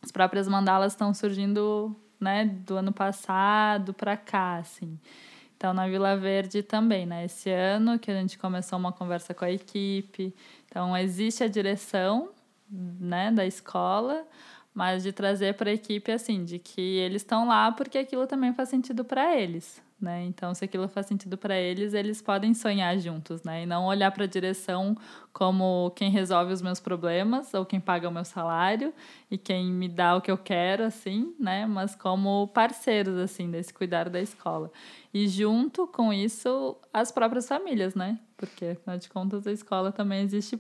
as 0.01 0.11
próprias 0.11 0.47
mandalas 0.47 0.93
estão 0.93 1.13
surgindo, 1.13 1.95
né, 2.19 2.45
do 2.45 2.77
ano 2.77 2.91
passado 2.91 3.93
para 3.93 4.17
cá, 4.17 4.57
assim. 4.57 4.99
Então, 5.55 5.73
na 5.73 5.87
Vila 5.87 6.15
Verde 6.15 6.63
também, 6.63 7.05
né? 7.05 7.25
Esse 7.25 7.51
ano 7.51 7.99
que 7.99 8.09
a 8.09 8.15
gente 8.15 8.37
começou 8.37 8.79
uma 8.79 8.93
conversa 8.93 9.33
com 9.33 9.43
a 9.45 9.51
equipe. 9.51 10.33
Então, 10.65 10.95
existe 10.97 11.43
a 11.43 11.47
direção, 11.47 12.29
né, 12.71 13.31
da 13.31 13.45
escola, 13.45 14.25
mas 14.73 15.03
de 15.03 15.11
trazer 15.11 15.55
para 15.55 15.69
a 15.69 15.73
equipe 15.73 16.11
assim, 16.11 16.43
de 16.43 16.59
que 16.59 16.81
eles 16.81 17.21
estão 17.21 17.47
lá 17.47 17.71
porque 17.71 17.97
aquilo 17.97 18.25
também 18.27 18.53
faz 18.53 18.69
sentido 18.69 19.03
para 19.03 19.35
eles, 19.35 19.81
né? 20.01 20.23
Então, 20.25 20.53
se 20.53 20.63
aquilo 20.65 20.87
faz 20.87 21.05
sentido 21.05 21.37
para 21.37 21.57
eles, 21.57 21.93
eles 21.93 22.21
podem 22.21 22.53
sonhar 22.53 22.97
juntos, 22.97 23.43
né? 23.43 23.63
E 23.63 23.65
não 23.65 23.85
olhar 23.85 24.11
para 24.11 24.23
a 24.23 24.27
direção 24.27 24.95
como 25.33 25.91
quem 25.95 26.09
resolve 26.09 26.53
os 26.53 26.61
meus 26.61 26.79
problemas 26.79 27.53
ou 27.53 27.65
quem 27.65 27.79
paga 27.79 28.07
o 28.07 28.11
meu 28.11 28.23
salário 28.23 28.93
e 29.29 29.37
quem 29.37 29.71
me 29.71 29.87
dá 29.87 30.15
o 30.15 30.21
que 30.21 30.31
eu 30.31 30.37
quero, 30.37 30.83
assim, 30.83 31.35
né? 31.39 31.65
Mas 31.65 31.95
como 31.95 32.47
parceiros, 32.49 33.17
assim, 33.17 33.51
desse 33.51 33.73
cuidar 33.73 34.09
da 34.09 34.21
escola. 34.21 34.71
E 35.13 35.27
junto 35.27 35.87
com 35.87 36.13
isso, 36.13 36.77
as 36.93 37.11
próprias 37.11 37.47
famílias, 37.47 37.95
né? 37.95 38.19
Porque, 38.37 38.65
afinal 38.65 38.97
de 38.97 39.09
contas, 39.09 39.45
a 39.45 39.51
escola 39.51 39.91
também 39.91 40.21
existe 40.21 40.59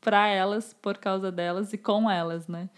para 0.00 0.28
elas, 0.28 0.72
por 0.74 0.98
causa 0.98 1.32
delas 1.32 1.72
e 1.72 1.78
com 1.78 2.10
elas, 2.10 2.46
né? 2.46 2.68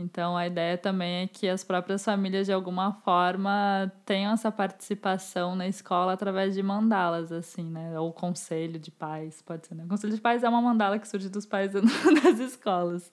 Então, 0.00 0.36
a 0.36 0.46
ideia 0.46 0.78
também 0.78 1.24
é 1.24 1.26
que 1.26 1.48
as 1.48 1.64
próprias 1.64 2.04
famílias, 2.04 2.46
de 2.46 2.52
alguma 2.52 2.92
forma, 2.92 3.90
tenham 4.06 4.32
essa 4.32 4.50
participação 4.52 5.56
na 5.56 5.66
escola 5.66 6.12
através 6.12 6.54
de 6.54 6.62
mandalas, 6.62 7.32
assim, 7.32 7.64
né? 7.64 7.98
Ou 7.98 8.12
conselho 8.12 8.78
de 8.78 8.92
pais, 8.92 9.42
pode 9.42 9.66
ser, 9.66 9.74
né? 9.74 9.82
O 9.84 9.88
conselho 9.88 10.14
de 10.14 10.20
pais 10.20 10.44
é 10.44 10.48
uma 10.48 10.62
mandala 10.62 11.00
que 11.00 11.08
surge 11.08 11.28
dos 11.28 11.44
pais 11.44 11.72
das 12.22 12.38
escolas, 12.38 13.10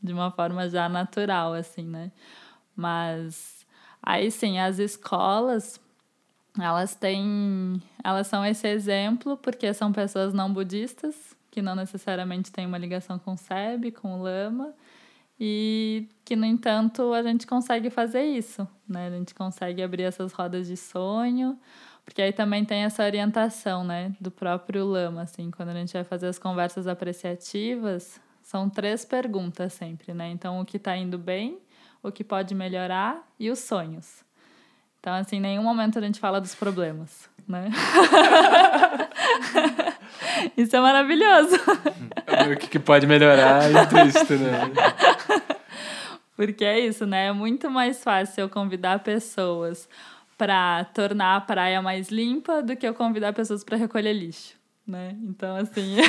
de 0.00 0.12
uma 0.12 0.30
forma 0.30 0.68
já 0.68 0.88
natural, 0.88 1.54
assim, 1.54 1.82
né? 1.82 2.12
Mas, 2.76 3.66
aí 4.00 4.30
sim, 4.30 4.60
as 4.60 4.78
escolas, 4.78 5.80
elas 6.56 6.94
têm... 6.94 7.82
Elas 8.04 8.28
são 8.28 8.46
esse 8.46 8.68
exemplo 8.68 9.36
porque 9.36 9.74
são 9.74 9.92
pessoas 9.92 10.32
não 10.32 10.52
budistas, 10.52 11.36
que 11.50 11.60
não 11.60 11.74
necessariamente 11.74 12.52
têm 12.52 12.64
uma 12.64 12.78
ligação 12.78 13.18
com 13.18 13.32
o 13.32 13.36
SEB, 13.36 13.90
com 13.90 14.20
o 14.20 14.22
Lama, 14.22 14.72
e 15.44 16.06
que, 16.24 16.36
no 16.36 16.46
entanto, 16.46 17.12
a 17.12 17.20
gente 17.20 17.48
consegue 17.48 17.90
fazer 17.90 18.22
isso, 18.22 18.64
né? 18.88 19.08
A 19.08 19.10
gente 19.10 19.34
consegue 19.34 19.82
abrir 19.82 20.04
essas 20.04 20.32
rodas 20.32 20.68
de 20.68 20.76
sonho, 20.76 21.58
porque 22.04 22.22
aí 22.22 22.32
também 22.32 22.64
tem 22.64 22.84
essa 22.84 23.02
orientação, 23.02 23.82
né, 23.82 24.14
do 24.20 24.30
próprio 24.30 24.86
Lama, 24.86 25.22
assim, 25.22 25.50
quando 25.50 25.70
a 25.70 25.74
gente 25.74 25.92
vai 25.94 26.04
fazer 26.04 26.28
as 26.28 26.38
conversas 26.38 26.86
apreciativas, 26.86 28.20
são 28.40 28.70
três 28.70 29.04
perguntas 29.04 29.72
sempre, 29.72 30.14
né? 30.14 30.30
Então, 30.30 30.60
o 30.60 30.64
que 30.64 30.76
está 30.76 30.96
indo 30.96 31.18
bem, 31.18 31.58
o 32.00 32.12
que 32.12 32.22
pode 32.22 32.54
melhorar 32.54 33.20
e 33.36 33.50
os 33.50 33.58
sonhos. 33.58 34.24
Então, 35.00 35.12
assim, 35.12 35.38
em 35.38 35.40
nenhum 35.40 35.64
momento 35.64 35.98
a 35.98 36.02
gente 36.02 36.20
fala 36.20 36.40
dos 36.40 36.54
problemas, 36.54 37.28
né? 37.48 37.68
Isso 40.56 40.76
é 40.76 40.80
maravilhoso. 40.80 41.56
O 42.52 42.56
que 42.56 42.78
pode 42.78 43.06
melhorar 43.06 43.64
é 43.64 43.86
triste, 43.86 44.34
né? 44.34 44.70
Porque 46.36 46.64
é 46.64 46.80
isso, 46.80 47.06
né? 47.06 47.26
É 47.26 47.32
muito 47.32 47.70
mais 47.70 48.02
fácil 48.02 48.42
eu 48.42 48.48
convidar 48.48 48.98
pessoas 49.00 49.88
para 50.36 50.84
tornar 50.86 51.36
a 51.36 51.40
praia 51.40 51.80
mais 51.80 52.08
limpa 52.08 52.62
do 52.62 52.74
que 52.74 52.86
eu 52.86 52.94
convidar 52.94 53.32
pessoas 53.32 53.62
para 53.62 53.76
recolher 53.76 54.12
lixo, 54.12 54.54
né? 54.86 55.16
Então, 55.22 55.56
assim. 55.56 55.98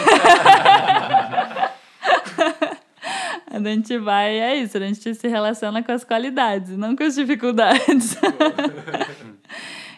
a 3.51 3.59
gente 3.59 3.97
vai, 3.99 4.39
é 4.39 4.55
isso, 4.55 4.77
a 4.77 4.79
gente 4.79 5.13
se 5.13 5.27
relaciona 5.27 5.83
com 5.83 5.91
as 5.91 6.03
qualidades, 6.03 6.75
não 6.77 6.95
com 6.95 7.03
as 7.03 7.15
dificuldades. 7.15 8.17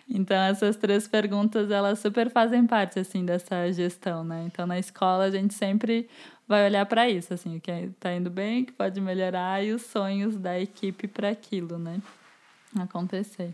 Então, 0.08 0.38
essas 0.38 0.76
três 0.76 1.08
perguntas, 1.08 1.72
elas 1.72 2.00
super 2.00 2.30
fazem 2.30 2.66
parte, 2.68 3.00
assim, 3.00 3.26
dessa 3.26 3.72
gestão, 3.72 4.24
né? 4.24 4.44
Então, 4.46 4.68
na 4.68 4.78
escola, 4.78 5.26
a 5.26 5.32
gente 5.32 5.54
sempre 5.54 6.08
vai 6.48 6.66
olhar 6.66 6.86
para 6.86 7.10
isso, 7.10 7.34
assim, 7.34 7.58
o 7.58 7.62
que 7.62 7.72
está 7.72 8.14
indo 8.14 8.30
bem, 8.30 8.64
o 8.64 8.66
que 8.66 8.72
pode 8.72 9.00
melhorar 9.02 9.64
e 9.64 9.72
os 9.72 9.82
sonhos 9.84 10.36
da 10.36 10.60
equipe 10.60 11.08
para 11.08 11.30
aquilo, 11.30 11.78
né? 11.78 12.02
Acontecer. 12.80 13.54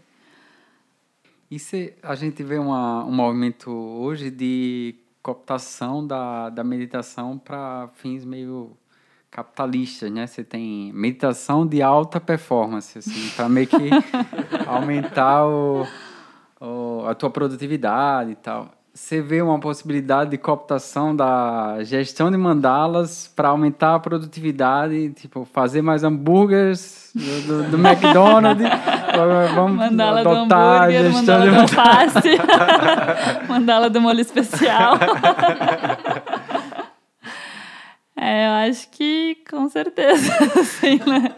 E 1.50 1.60
se 1.60 1.94
a 2.02 2.16
gente 2.16 2.44
vê 2.44 2.58
uma, 2.58 3.04
um 3.04 3.12
movimento 3.12 3.70
hoje 3.70 4.32
de 4.32 4.96
cooptação 5.22 6.06
da, 6.06 6.50
da 6.50 6.64
meditação 6.64 7.38
para 7.38 7.90
fins 7.96 8.26
meio 8.26 8.76
capitalistas, 9.30 10.12
né? 10.12 10.28
Você 10.28 10.44
tem 10.44 10.92
meditação 10.94 11.66
de 11.66 11.82
alta 11.82 12.20
performance, 12.20 12.98
assim, 12.98 13.30
para 13.36 13.48
meio 13.48 13.68
que 13.68 13.90
aumentar 14.68 15.46
o 15.46 15.86
a 17.08 17.16
tua 17.16 17.30
produtividade 17.30 18.32
e 18.32 18.36
tal. 18.36 18.72
Você 18.94 19.22
vê 19.22 19.42
uma 19.42 19.58
possibilidade 19.58 20.32
de 20.32 20.38
cooptação 20.38 21.16
da 21.16 21.78
gestão 21.82 22.30
de 22.30 22.36
mandalas 22.36 23.32
para 23.34 23.48
aumentar 23.48 23.96
a 23.96 24.00
produtividade, 24.00 25.14
tipo, 25.14 25.46
fazer 25.46 25.82
mais 25.82 26.04
hambúrgueres 26.04 27.10
do, 27.16 27.42
do, 27.48 27.64
do 27.72 27.78
McDonald's. 27.88 28.68
Vamos 29.56 29.78
mandala 29.78 30.20
adotar 30.20 30.90
do 30.90 30.98
hambúrguer, 30.98 31.14
mandala 31.14 31.50
do 31.50 31.62
alface, 31.62 32.38
mandala 33.48 33.90
do 33.90 34.02
molho 34.02 34.20
especial. 34.20 34.98
é, 38.18 38.48
eu 38.48 38.52
acho 38.70 38.90
que 38.90 39.38
com 39.50 39.70
certeza, 39.70 40.34
assim, 40.60 41.00
né? 41.08 41.34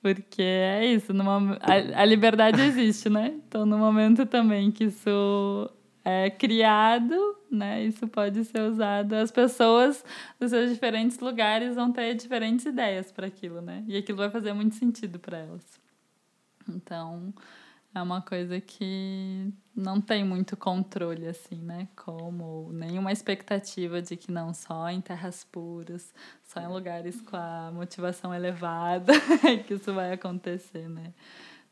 Porque 0.00 0.40
é 0.40 0.86
isso, 0.86 1.12
numa, 1.12 1.58
a, 1.60 2.02
a 2.02 2.04
liberdade 2.04 2.62
existe, 2.62 3.10
né? 3.10 3.32
Então, 3.48 3.66
no 3.66 3.76
momento 3.76 4.24
também 4.24 4.70
que 4.70 4.84
isso 4.84 5.68
é 6.04 6.30
criado, 6.30 7.36
né? 7.50 7.84
Isso 7.84 8.06
pode 8.08 8.44
ser 8.44 8.60
usado. 8.62 9.14
As 9.14 9.30
pessoas 9.30 10.04
dos 10.38 10.50
seus 10.50 10.70
diferentes 10.70 11.18
lugares 11.18 11.74
vão 11.74 11.92
ter 11.92 12.14
diferentes 12.14 12.64
ideias 12.64 13.12
para 13.12 13.26
aquilo, 13.26 13.60
né? 13.60 13.84
E 13.86 13.96
aquilo 13.96 14.18
vai 14.18 14.30
fazer 14.30 14.52
muito 14.52 14.74
sentido 14.74 15.18
para 15.18 15.38
elas. 15.38 15.80
Então, 16.68 17.34
é 17.94 18.00
uma 18.00 18.22
coisa 18.22 18.60
que 18.60 19.52
não 19.74 20.00
tem 20.00 20.24
muito 20.24 20.56
controle, 20.56 21.26
assim, 21.26 21.56
né? 21.56 21.88
Como 21.96 22.70
nenhuma 22.72 23.12
expectativa 23.12 24.00
de 24.00 24.16
que 24.16 24.30
não 24.30 24.54
só 24.54 24.88
em 24.88 25.00
terras 25.00 25.44
puras, 25.44 26.14
só 26.44 26.60
em 26.60 26.68
lugares 26.68 27.20
com 27.20 27.36
a 27.36 27.70
motivação 27.72 28.32
elevada 28.32 29.12
que 29.66 29.74
isso 29.74 29.92
vai 29.92 30.12
acontecer, 30.12 30.88
né? 30.88 31.12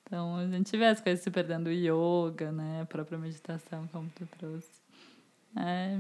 Então, 0.09 0.37
a 0.37 0.47
gente 0.47 0.75
vê 0.75 0.87
as 0.87 1.03
coisas 1.03 1.23
se 1.23 1.31
perdendo, 1.31 1.67
o 1.67 1.71
yoga, 1.71 2.51
né? 2.51 2.81
A 2.81 2.87
própria 2.87 3.19
meditação, 3.19 3.87
como 3.93 4.09
tu 4.17 4.27
trouxe. 4.39 4.81
É, 5.55 5.99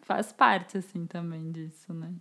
faz 0.00 0.32
parte, 0.32 0.76
assim, 0.78 1.06
também 1.06 1.52
disso, 1.52 1.94
né? 1.94 2.12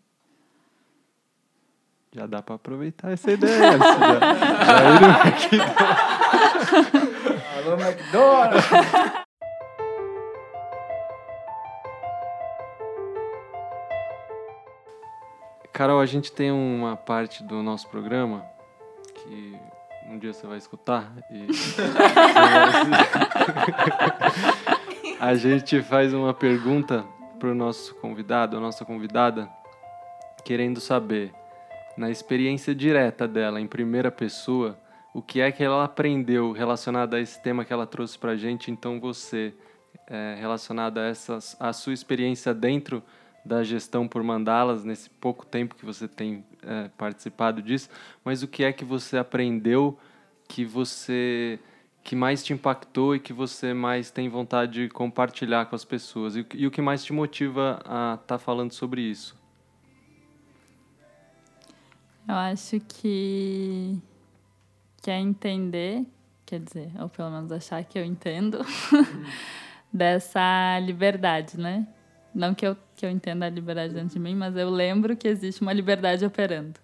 Já 2.13 2.27
dá 2.27 2.43
para 2.43 2.53
aproveitar 2.53 3.11
essa 3.11 3.31
ideia. 3.31 3.57
já, 3.57 3.77
já 3.79 5.25
ir 5.57 5.61
Alô, 7.57 7.73
McDonald's! 7.81 8.63
Carol, 15.73 15.99
a 15.99 16.05
gente 16.05 16.31
tem 16.31 16.51
uma 16.51 16.95
parte 16.95 17.41
do 17.41 17.63
nosso 17.63 17.87
programa 17.87 18.45
que 19.15 19.59
um 20.07 20.17
dia 20.17 20.33
você 20.33 20.47
vai 20.47 20.57
escutar 20.57 21.13
e 21.31 21.47
a 25.19 25.35
gente 25.35 25.81
faz 25.81 26.13
uma 26.13 26.33
pergunta 26.33 27.05
para 27.41 27.49
o 27.49 27.55
nosso 27.55 27.95
convidado, 27.95 28.55
a 28.55 28.59
nossa 28.59 28.85
convidada, 28.85 29.49
querendo 30.45 30.79
saber, 30.79 31.33
na 31.97 32.11
experiência 32.11 32.73
direta 32.73 33.27
dela, 33.27 33.59
em 33.59 33.65
primeira 33.65 34.11
pessoa, 34.11 34.77
o 35.11 35.21
que 35.21 35.41
é 35.41 35.51
que 35.51 35.63
ela 35.63 35.83
aprendeu 35.83 36.51
relacionado 36.51 37.15
a 37.15 37.19
esse 37.19 37.41
tema 37.41 37.65
que 37.65 37.73
ela 37.73 37.87
trouxe 37.87 38.17
para 38.17 38.31
a 38.31 38.35
gente. 38.35 38.69
Então, 38.69 38.99
você, 38.99 39.53
é, 40.07 40.35
relacionado 40.39 40.99
a, 40.99 41.05
essas, 41.05 41.57
a 41.59 41.73
sua 41.73 41.93
experiência 41.93 42.53
dentro 42.53 43.03
da 43.43 43.63
gestão 43.63 44.07
por 44.07 44.21
mandalas, 44.21 44.83
nesse 44.83 45.09
pouco 45.09 45.45
tempo 45.45 45.75
que 45.75 45.85
você 45.85 46.07
tem 46.07 46.45
é, 46.63 46.89
participado 46.97 47.61
disso, 47.61 47.89
mas 48.23 48.43
o 48.43 48.47
que 48.47 48.63
é 48.63 48.71
que 48.71 48.85
você 48.85 49.17
aprendeu 49.17 49.97
que 50.47 50.65
você 50.65 51.59
que 52.03 52.15
mais 52.15 52.43
te 52.43 52.51
impactou 52.51 53.15
e 53.15 53.19
que 53.19 53.31
você 53.31 53.73
mais 53.73 54.09
tem 54.09 54.27
vontade 54.27 54.87
de 54.87 54.89
compartilhar 54.89 55.67
com 55.67 55.75
as 55.75 55.85
pessoas? 55.85 56.35
E, 56.35 56.45
e 56.55 56.65
o 56.65 56.71
que 56.71 56.81
mais 56.81 57.03
te 57.03 57.13
motiva 57.13 57.79
a 57.85 58.15
estar 58.15 58.17
tá 58.25 58.37
falando 58.39 58.71
sobre 58.71 59.01
isso? 59.01 59.39
Eu 62.27 62.35
acho 62.35 62.79
que 62.79 63.99
quer 65.01 65.19
entender, 65.19 66.05
quer 66.45 66.59
dizer, 66.59 66.91
ou 66.99 67.09
pelo 67.09 67.29
menos 67.29 67.51
achar 67.51 67.83
que 67.83 67.97
eu 67.97 68.05
entendo, 68.05 68.59
dessa 69.91 70.79
liberdade, 70.79 71.59
né? 71.59 71.87
Não 72.33 72.53
que 72.53 72.65
eu, 72.65 72.77
que 72.95 73.05
eu 73.05 73.09
entenda 73.09 73.45
a 73.45 73.49
liberdade 73.49 73.93
dentro 73.93 74.09
de 74.13 74.19
mim, 74.19 74.35
mas 74.35 74.55
eu 74.55 74.69
lembro 74.69 75.15
que 75.17 75.27
existe 75.27 75.61
uma 75.61 75.73
liberdade 75.73 76.25
operando. 76.25 76.79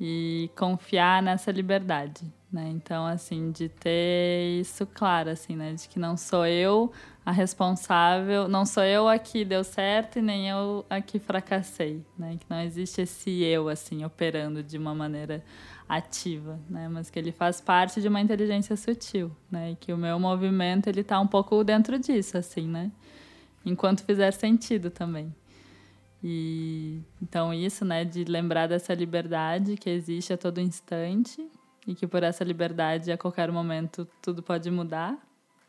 e 0.00 0.50
confiar 0.56 1.22
nessa 1.22 1.52
liberdade, 1.52 2.22
né? 2.52 2.68
Então, 2.70 3.06
assim, 3.06 3.50
de 3.52 3.68
ter 3.68 4.60
isso 4.60 4.86
claro, 4.86 5.30
assim, 5.30 5.56
né? 5.56 5.74
De 5.74 5.88
que 5.88 5.98
não 5.98 6.16
sou 6.16 6.46
eu 6.46 6.90
a 7.24 7.30
responsável, 7.32 8.48
não 8.48 8.64
sou 8.66 8.82
eu 8.82 9.08
a 9.08 9.18
que 9.18 9.44
deu 9.44 9.62
certo 9.62 10.18
e 10.18 10.22
nem 10.22 10.48
eu 10.48 10.84
a 10.90 11.00
que 11.02 11.18
fracassei, 11.18 12.04
né? 12.18 12.36
Que 12.40 12.46
não 12.48 12.60
existe 12.62 13.02
esse 13.02 13.42
eu, 13.44 13.68
assim, 13.68 14.04
operando 14.04 14.62
de 14.62 14.78
uma 14.78 14.94
maneira 14.94 15.44
ativa, 15.88 16.58
né? 16.68 16.88
Mas 16.88 17.10
que 17.10 17.18
ele 17.18 17.32
faz 17.32 17.60
parte 17.60 18.00
de 18.00 18.08
uma 18.08 18.20
inteligência 18.20 18.76
sutil, 18.76 19.30
né? 19.50 19.72
E 19.72 19.76
que 19.76 19.92
o 19.92 19.98
meu 19.98 20.18
movimento, 20.18 20.88
ele 20.88 21.04
tá 21.04 21.20
um 21.20 21.26
pouco 21.26 21.62
dentro 21.64 21.98
disso, 21.98 22.38
assim, 22.38 22.66
né? 22.68 22.90
Enquanto 23.64 24.04
fizer 24.04 24.32
sentido 24.32 24.90
também. 24.90 25.34
E 26.22 27.00
então 27.22 27.52
isso, 27.52 27.84
né, 27.84 28.04
de 28.04 28.24
lembrar 28.24 28.66
dessa 28.66 28.92
liberdade 28.92 29.76
que 29.76 29.88
existe 29.88 30.32
a 30.32 30.38
todo 30.38 30.60
instante 30.60 31.46
e 31.86 31.94
que 31.94 32.06
por 32.06 32.22
essa 32.22 32.44
liberdade 32.44 33.10
a 33.10 33.16
qualquer 33.16 33.50
momento 33.50 34.06
tudo 34.20 34.42
pode 34.42 34.70
mudar, 34.70 35.18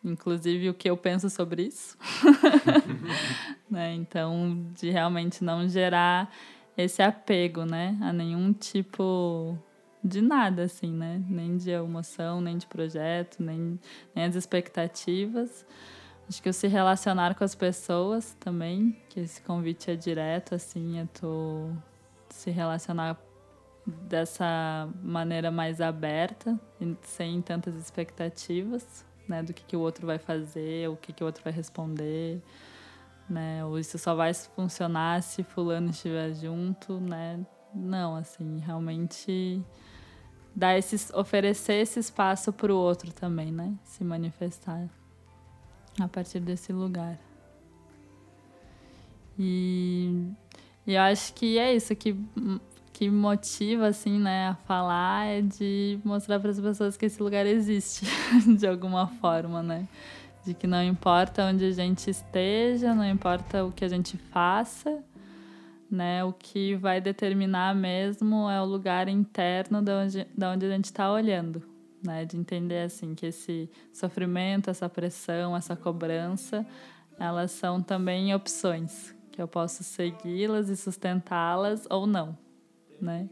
inclusive 0.04 0.70
o 0.70 0.74
que 0.74 0.90
eu 0.90 0.98
penso 0.98 1.30
sobre 1.30 1.64
isso. 1.64 1.98
né? 3.70 3.96
Então, 3.96 4.66
de 4.76 4.90
realmente 4.90 5.44
não 5.44 5.68
gerar 5.70 6.30
esse 6.78 7.02
apego, 7.02 7.64
né, 7.64 7.98
a 8.02 8.12
nenhum 8.12 8.52
tipo 8.52 9.58
de 10.04 10.20
nada 10.20 10.64
assim, 10.64 10.92
né? 10.92 11.24
Nem 11.30 11.58
de 11.58 11.70
emoção, 11.70 12.42
nem 12.42 12.58
de 12.58 12.66
projeto, 12.66 13.42
nem 13.42 13.80
nem 14.16 14.26
as 14.26 14.36
expectativas 14.36 15.66
Acho 16.32 16.42
que 16.42 16.48
o 16.48 16.54
se 16.54 16.66
relacionar 16.66 17.36
com 17.36 17.44
as 17.44 17.54
pessoas 17.54 18.38
também, 18.40 18.98
que 19.10 19.20
esse 19.20 19.42
convite 19.42 19.92
é 19.92 19.98
direto, 19.98 20.56
assim, 20.56 20.98
é 20.98 21.06
tu 21.14 21.76
se 22.30 22.50
relacionar 22.50 23.20
dessa 23.86 24.88
maneira 25.04 25.52
mais 25.52 25.82
aberta, 25.82 26.58
sem 27.02 27.42
tantas 27.42 27.76
expectativas, 27.76 29.06
né, 29.28 29.44
do 29.44 29.54
que, 29.54 29.62
que 29.66 29.76
o 29.76 29.82
outro 29.82 30.08
vai 30.08 30.18
fazer, 30.18 30.90
o 30.90 30.96
que, 30.96 31.12
que 31.12 31.22
o 31.22 31.26
outro 31.26 31.44
vai 31.44 31.52
responder, 31.52 32.42
né, 33.30 33.66
ou 33.66 33.78
isso 33.78 33.98
só 33.98 34.16
vai 34.16 34.34
funcionar 34.34 35.22
se 35.22 35.44
fulano 35.44 35.90
estiver 35.90 36.34
junto, 36.34 36.98
né, 37.02 37.46
não, 37.76 38.16
assim, 38.16 38.58
realmente 38.60 39.62
dar 40.56 40.78
esse, 40.78 41.14
oferecer 41.14 41.82
esse 41.82 42.00
espaço 42.00 42.54
para 42.54 42.74
o 42.74 42.78
outro 42.78 43.12
também, 43.12 43.52
né, 43.52 43.74
se 43.84 44.02
manifestar 44.06 44.88
a 46.00 46.08
partir 46.08 46.40
desse 46.40 46.72
lugar. 46.72 47.20
E, 49.38 50.30
e 50.86 50.94
eu 50.94 51.02
acho 51.02 51.34
que 51.34 51.58
é 51.58 51.74
isso 51.74 51.96
que, 51.96 52.16
que 52.94 53.10
motiva, 53.10 53.88
assim, 53.88 54.20
né, 54.20 54.50
a 54.50 54.56
falar 54.56 55.26
é 55.26 55.42
de 55.42 56.00
mostrar 56.04 56.40
para 56.40 56.52
as 56.52 56.60
pessoas 56.60 56.98
que 56.98 57.06
esse 57.06 57.22
lugar 57.22 57.46
existe, 57.46 58.06
de 58.58 58.68
alguma 58.68 59.08
forma, 59.08 59.64
né? 59.64 59.88
De 60.46 60.54
que 60.54 60.66
não 60.66 60.84
importa 60.84 61.46
onde 61.46 61.66
a 61.66 61.72
gente 61.72 62.10
esteja, 62.10 62.96
não 62.96 63.08
importa 63.08 63.64
o 63.64 63.72
que 63.72 63.86
a 63.86 63.88
gente 63.88 64.18
faça, 64.18 65.04
né? 65.90 66.24
O 66.24 66.34
que 66.34 66.76
vai 66.76 67.00
determinar 67.00 67.76
mesmo 67.76 68.50
é 68.50 68.62
o 68.62 68.66
lugar 68.66 69.08
interno 69.08 69.82
de 69.82 69.92
onde, 69.92 70.28
de 70.36 70.46
onde 70.46 70.66
a 70.66 70.70
gente 70.70 70.86
está 70.86 71.12
olhando 71.12 71.71
né? 72.04 72.26
De 72.26 72.38
entender 72.38 72.84
assim 72.84 73.14
que 73.14 73.28
esse 73.28 73.70
sofrimento, 73.94 74.70
essa 74.70 74.90
pressão, 74.90 75.56
essa 75.56 75.76
cobrança, 75.76 76.66
elas 77.20 77.52
são 77.52 77.82
também 77.82 78.34
opções 78.34 79.14
que 79.32 79.42
eu 79.42 79.48
posso 79.48 79.84
segui-las 79.84 80.70
e 80.70 80.76
sustentá-las 80.76 81.88
ou 81.90 82.06
não, 82.06 82.38
né? 83.00 83.30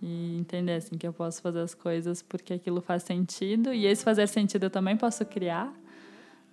E 0.00 0.38
entender 0.38 0.74
assim 0.74 0.96
que 0.96 1.06
eu 1.06 1.12
posso 1.12 1.42
fazer 1.42 1.60
as 1.60 1.74
coisas 1.74 2.22
porque 2.22 2.54
aquilo 2.54 2.80
faz 2.80 3.02
sentido 3.02 3.72
e 3.72 3.86
esse 3.86 4.04
fazer 4.04 4.28
sentido 4.28 4.64
eu 4.64 4.70
também 4.70 4.96
posso 4.96 5.24
criar, 5.24 5.72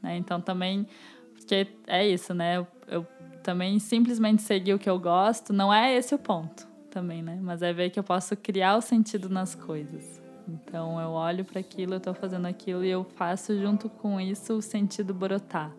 né? 0.01 0.17
Então 0.17 0.41
também 0.41 0.87
porque 1.33 1.67
é 1.87 2.07
isso, 2.07 2.33
né? 2.33 2.57
Eu, 2.57 2.67
eu 2.87 3.07
também 3.43 3.77
simplesmente 3.79 4.41
seguir 4.41 4.73
o 4.73 4.79
que 4.79 4.89
eu 4.89 4.99
gosto 4.99 5.53
não 5.53 5.73
é 5.73 5.95
esse 5.95 6.13
o 6.13 6.19
ponto 6.19 6.67
também, 6.89 7.21
né? 7.21 7.37
Mas 7.41 7.61
é 7.61 7.73
ver 7.73 7.89
que 7.89 7.99
eu 7.99 8.03
posso 8.03 8.35
criar 8.37 8.77
o 8.77 8.81
sentido 8.81 9.29
nas 9.29 9.53
coisas. 9.53 10.24
Então 10.47 10.99
eu 10.99 11.09
olho 11.09 11.43
para 11.43 11.59
aquilo, 11.59 11.93
eu 11.93 11.97
estou 11.97 12.13
fazendo 12.13 12.45
aquilo 12.45 12.83
e 12.83 12.89
eu 12.89 13.03
faço 13.03 13.59
junto 13.59 13.89
com 13.89 14.19
isso 14.19 14.53
o 14.53 14.61
sentido 14.61 15.13
brotar. 15.13 15.71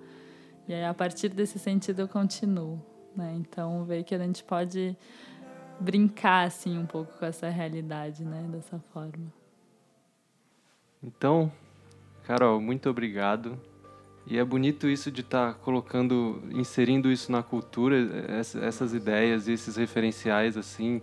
E 0.69 0.75
aí 0.75 0.85
a 0.85 0.95
partir 0.95 1.29
desse 1.29 1.59
sentido 1.59 2.01
eu 2.01 2.09
continuo, 2.09 2.81
né? 3.15 3.35
Então 3.37 3.85
ver 3.85 4.03
que 4.03 4.15
a 4.15 4.19
gente 4.19 4.43
pode 4.43 4.97
brincar 5.79 6.47
assim 6.47 6.79
um 6.79 6.87
pouco 6.87 7.19
com 7.19 7.25
essa 7.25 7.49
realidade, 7.49 8.25
né, 8.25 8.47
dessa 8.51 8.79
forma. 8.93 9.33
Então, 11.03 11.53
Carol, 12.25 12.61
muito 12.61 12.89
obrigado. 12.89 13.61
E 14.27 14.39
é 14.39 14.45
bonito 14.45 14.89
isso 14.89 15.11
de 15.13 15.21
estar 15.21 15.53
tá 15.53 15.59
colocando, 15.59 16.43
inserindo 16.51 17.13
isso 17.13 17.31
na 17.31 17.45
cultura, 17.45 17.97
essas 18.61 18.93
ideias 18.93 19.47
esses 19.47 19.77
referenciais 19.77 20.57
assim 20.57 21.01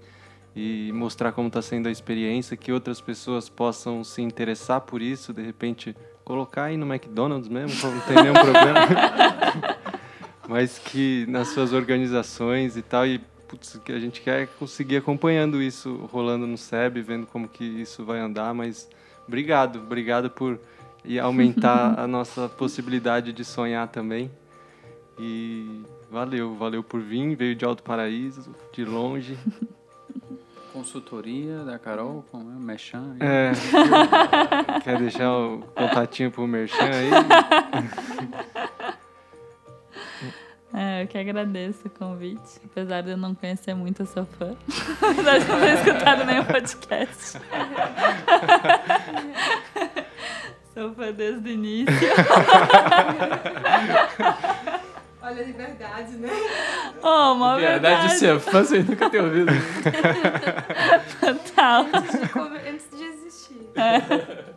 e 0.56 0.92
mostrar 0.94 1.32
como 1.32 1.48
está 1.48 1.62
sendo 1.62 1.88
a 1.88 1.92
experiência, 1.92 2.56
que 2.56 2.72
outras 2.72 3.02
pessoas 3.02 3.50
possam 3.50 4.04
se 4.04 4.22
interessar 4.22 4.82
por 4.82 5.02
isso, 5.02 5.34
de 5.34 5.42
repente 5.42 5.96
colocar 6.24 6.66
aí 6.66 6.78
no 6.78 6.86
McDonald's 6.86 7.50
mesmo, 7.50 7.92
não 7.92 8.00
tem 8.02 8.16
nenhum 8.16 8.34
problema. 8.34 8.80
Mas 10.48 10.78
que 10.78 11.26
nas 11.28 11.50
suas 11.50 11.74
organizações 11.74 12.78
e 12.78 12.82
tal, 12.82 13.08
e 13.08 13.20
putz, 13.48 13.80
que 13.84 13.92
a 13.92 14.00
gente 14.00 14.22
quer 14.22 14.48
conseguir 14.60 14.98
acompanhando 14.98 15.62
isso 15.62 16.08
rolando 16.12 16.46
no 16.46 16.58
SEB, 16.58 17.02
vendo 17.02 17.26
como 17.26 17.48
que 17.48 17.64
isso 17.64 18.04
vai 18.04 18.20
andar, 18.20 18.54
mas 18.54 18.90
obrigado, 19.28 19.80
obrigado 19.80 20.30
por 20.30 20.60
e 21.06 21.20
aumentar 21.20 21.98
a 22.00 22.08
nossa 22.08 22.48
possibilidade 22.50 23.34
de 23.34 23.44
sonhar 23.44 23.88
também. 23.88 24.32
E 25.20 25.84
valeu, 26.10 26.56
valeu 26.56 26.84
por 26.84 27.02
vir, 27.02 27.36
veio 27.36 27.56
de 27.56 27.66
Alto 27.66 27.84
Paraíso, 27.84 28.56
de 28.74 28.84
longe. 28.84 29.38
Consultoria 30.74 31.64
da 31.64 31.78
Carol, 31.78 32.26
como 32.32 32.50
é? 32.52 32.56
Merchan? 32.56 33.16
É. 33.22 33.52
Quer 34.84 34.98
deixar 34.98 35.32
o 35.32 35.60
contatinho 35.76 36.32
pro 36.32 36.48
Merchan 36.48 36.86
aí? 36.86 37.10
É, 40.76 41.04
eu 41.04 41.08
que 41.08 41.20
agradeço 41.20 41.88
o 41.88 41.90
convite. 41.92 42.60
Apesar 42.66 43.02
de 43.02 43.12
eu 43.12 43.18
não 43.18 43.36
conhecer 43.36 43.76
muito, 43.76 44.02
eu 44.02 44.08
sou 44.08 44.26
fã. 44.26 44.56
Apesar 45.08 45.38
de 45.38 45.48
não 45.48 45.60
ter 45.60 45.74
escutado 45.76 46.26
nenhum 46.26 46.44
podcast. 46.46 47.38
sou 50.74 50.96
fã 50.96 51.12
desde 51.12 51.48
o 51.48 51.52
início. 51.54 51.94
Olha 55.24 55.42
a 55.42 55.46
liberdade, 55.46 56.18
né? 56.18 56.30
Oh, 57.02 57.34
uma 57.34 57.58
verdade. 57.58 57.82
Verdade 57.82 58.08
de 58.14 58.20
ser 58.20 58.40
fã, 58.40 58.64
você 58.64 58.80
nunca 58.80 59.10
ter 59.10 59.22
ouvido. 59.22 59.52
Total. 61.20 61.86
Antes 61.94 62.12
de, 62.12 62.70
antes 62.70 62.98
de 62.98 63.04
existir. 63.04 63.70
É. 63.76 64.54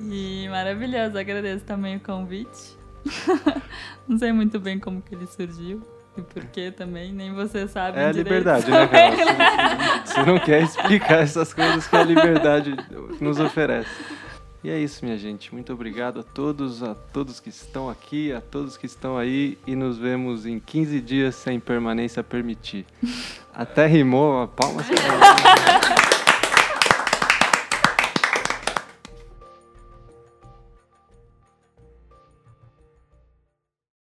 E 0.00 0.48
maravilhoso, 0.48 1.18
agradeço 1.18 1.64
também 1.64 1.96
o 1.96 2.00
convite. 2.00 2.76
Não 4.08 4.18
sei 4.18 4.32
muito 4.32 4.58
bem 4.60 4.78
como 4.78 5.00
que 5.00 5.14
ele 5.14 5.26
surgiu 5.26 5.82
e 6.16 6.22
por 6.22 6.44
que 6.46 6.70
também, 6.70 7.12
nem 7.12 7.32
você 7.32 7.68
sabe. 7.68 7.98
É 7.98 8.06
a 8.06 8.12
liberdade, 8.12 8.70
né, 8.70 8.86
Carol? 8.86 10.04
Você 10.04 10.22
não 10.22 10.38
quer 10.38 10.62
explicar 10.62 11.18
essas 11.20 11.52
coisas 11.52 11.86
que 11.86 11.94
a 11.94 12.02
liberdade 12.02 12.74
nos 13.20 13.38
oferece. 13.38 13.90
E 14.66 14.68
é 14.68 14.80
isso, 14.80 15.04
minha 15.04 15.16
gente. 15.16 15.54
Muito 15.54 15.72
obrigado 15.72 16.18
a 16.18 16.22
todos, 16.24 16.82
a 16.82 16.92
todos 16.92 17.38
que 17.38 17.50
estão 17.50 17.88
aqui, 17.88 18.32
a 18.32 18.40
todos 18.40 18.76
que 18.76 18.84
estão 18.84 19.16
aí 19.16 19.56
e 19.64 19.76
nos 19.76 19.96
vemos 19.96 20.44
em 20.44 20.58
15 20.58 21.00
dias 21.00 21.36
sem 21.36 21.60
permanência 21.60 22.20
permitir. 22.20 22.84
Até 23.54 23.86
rimou, 23.86 24.42
a 24.42 24.48
palmas. 24.48 24.86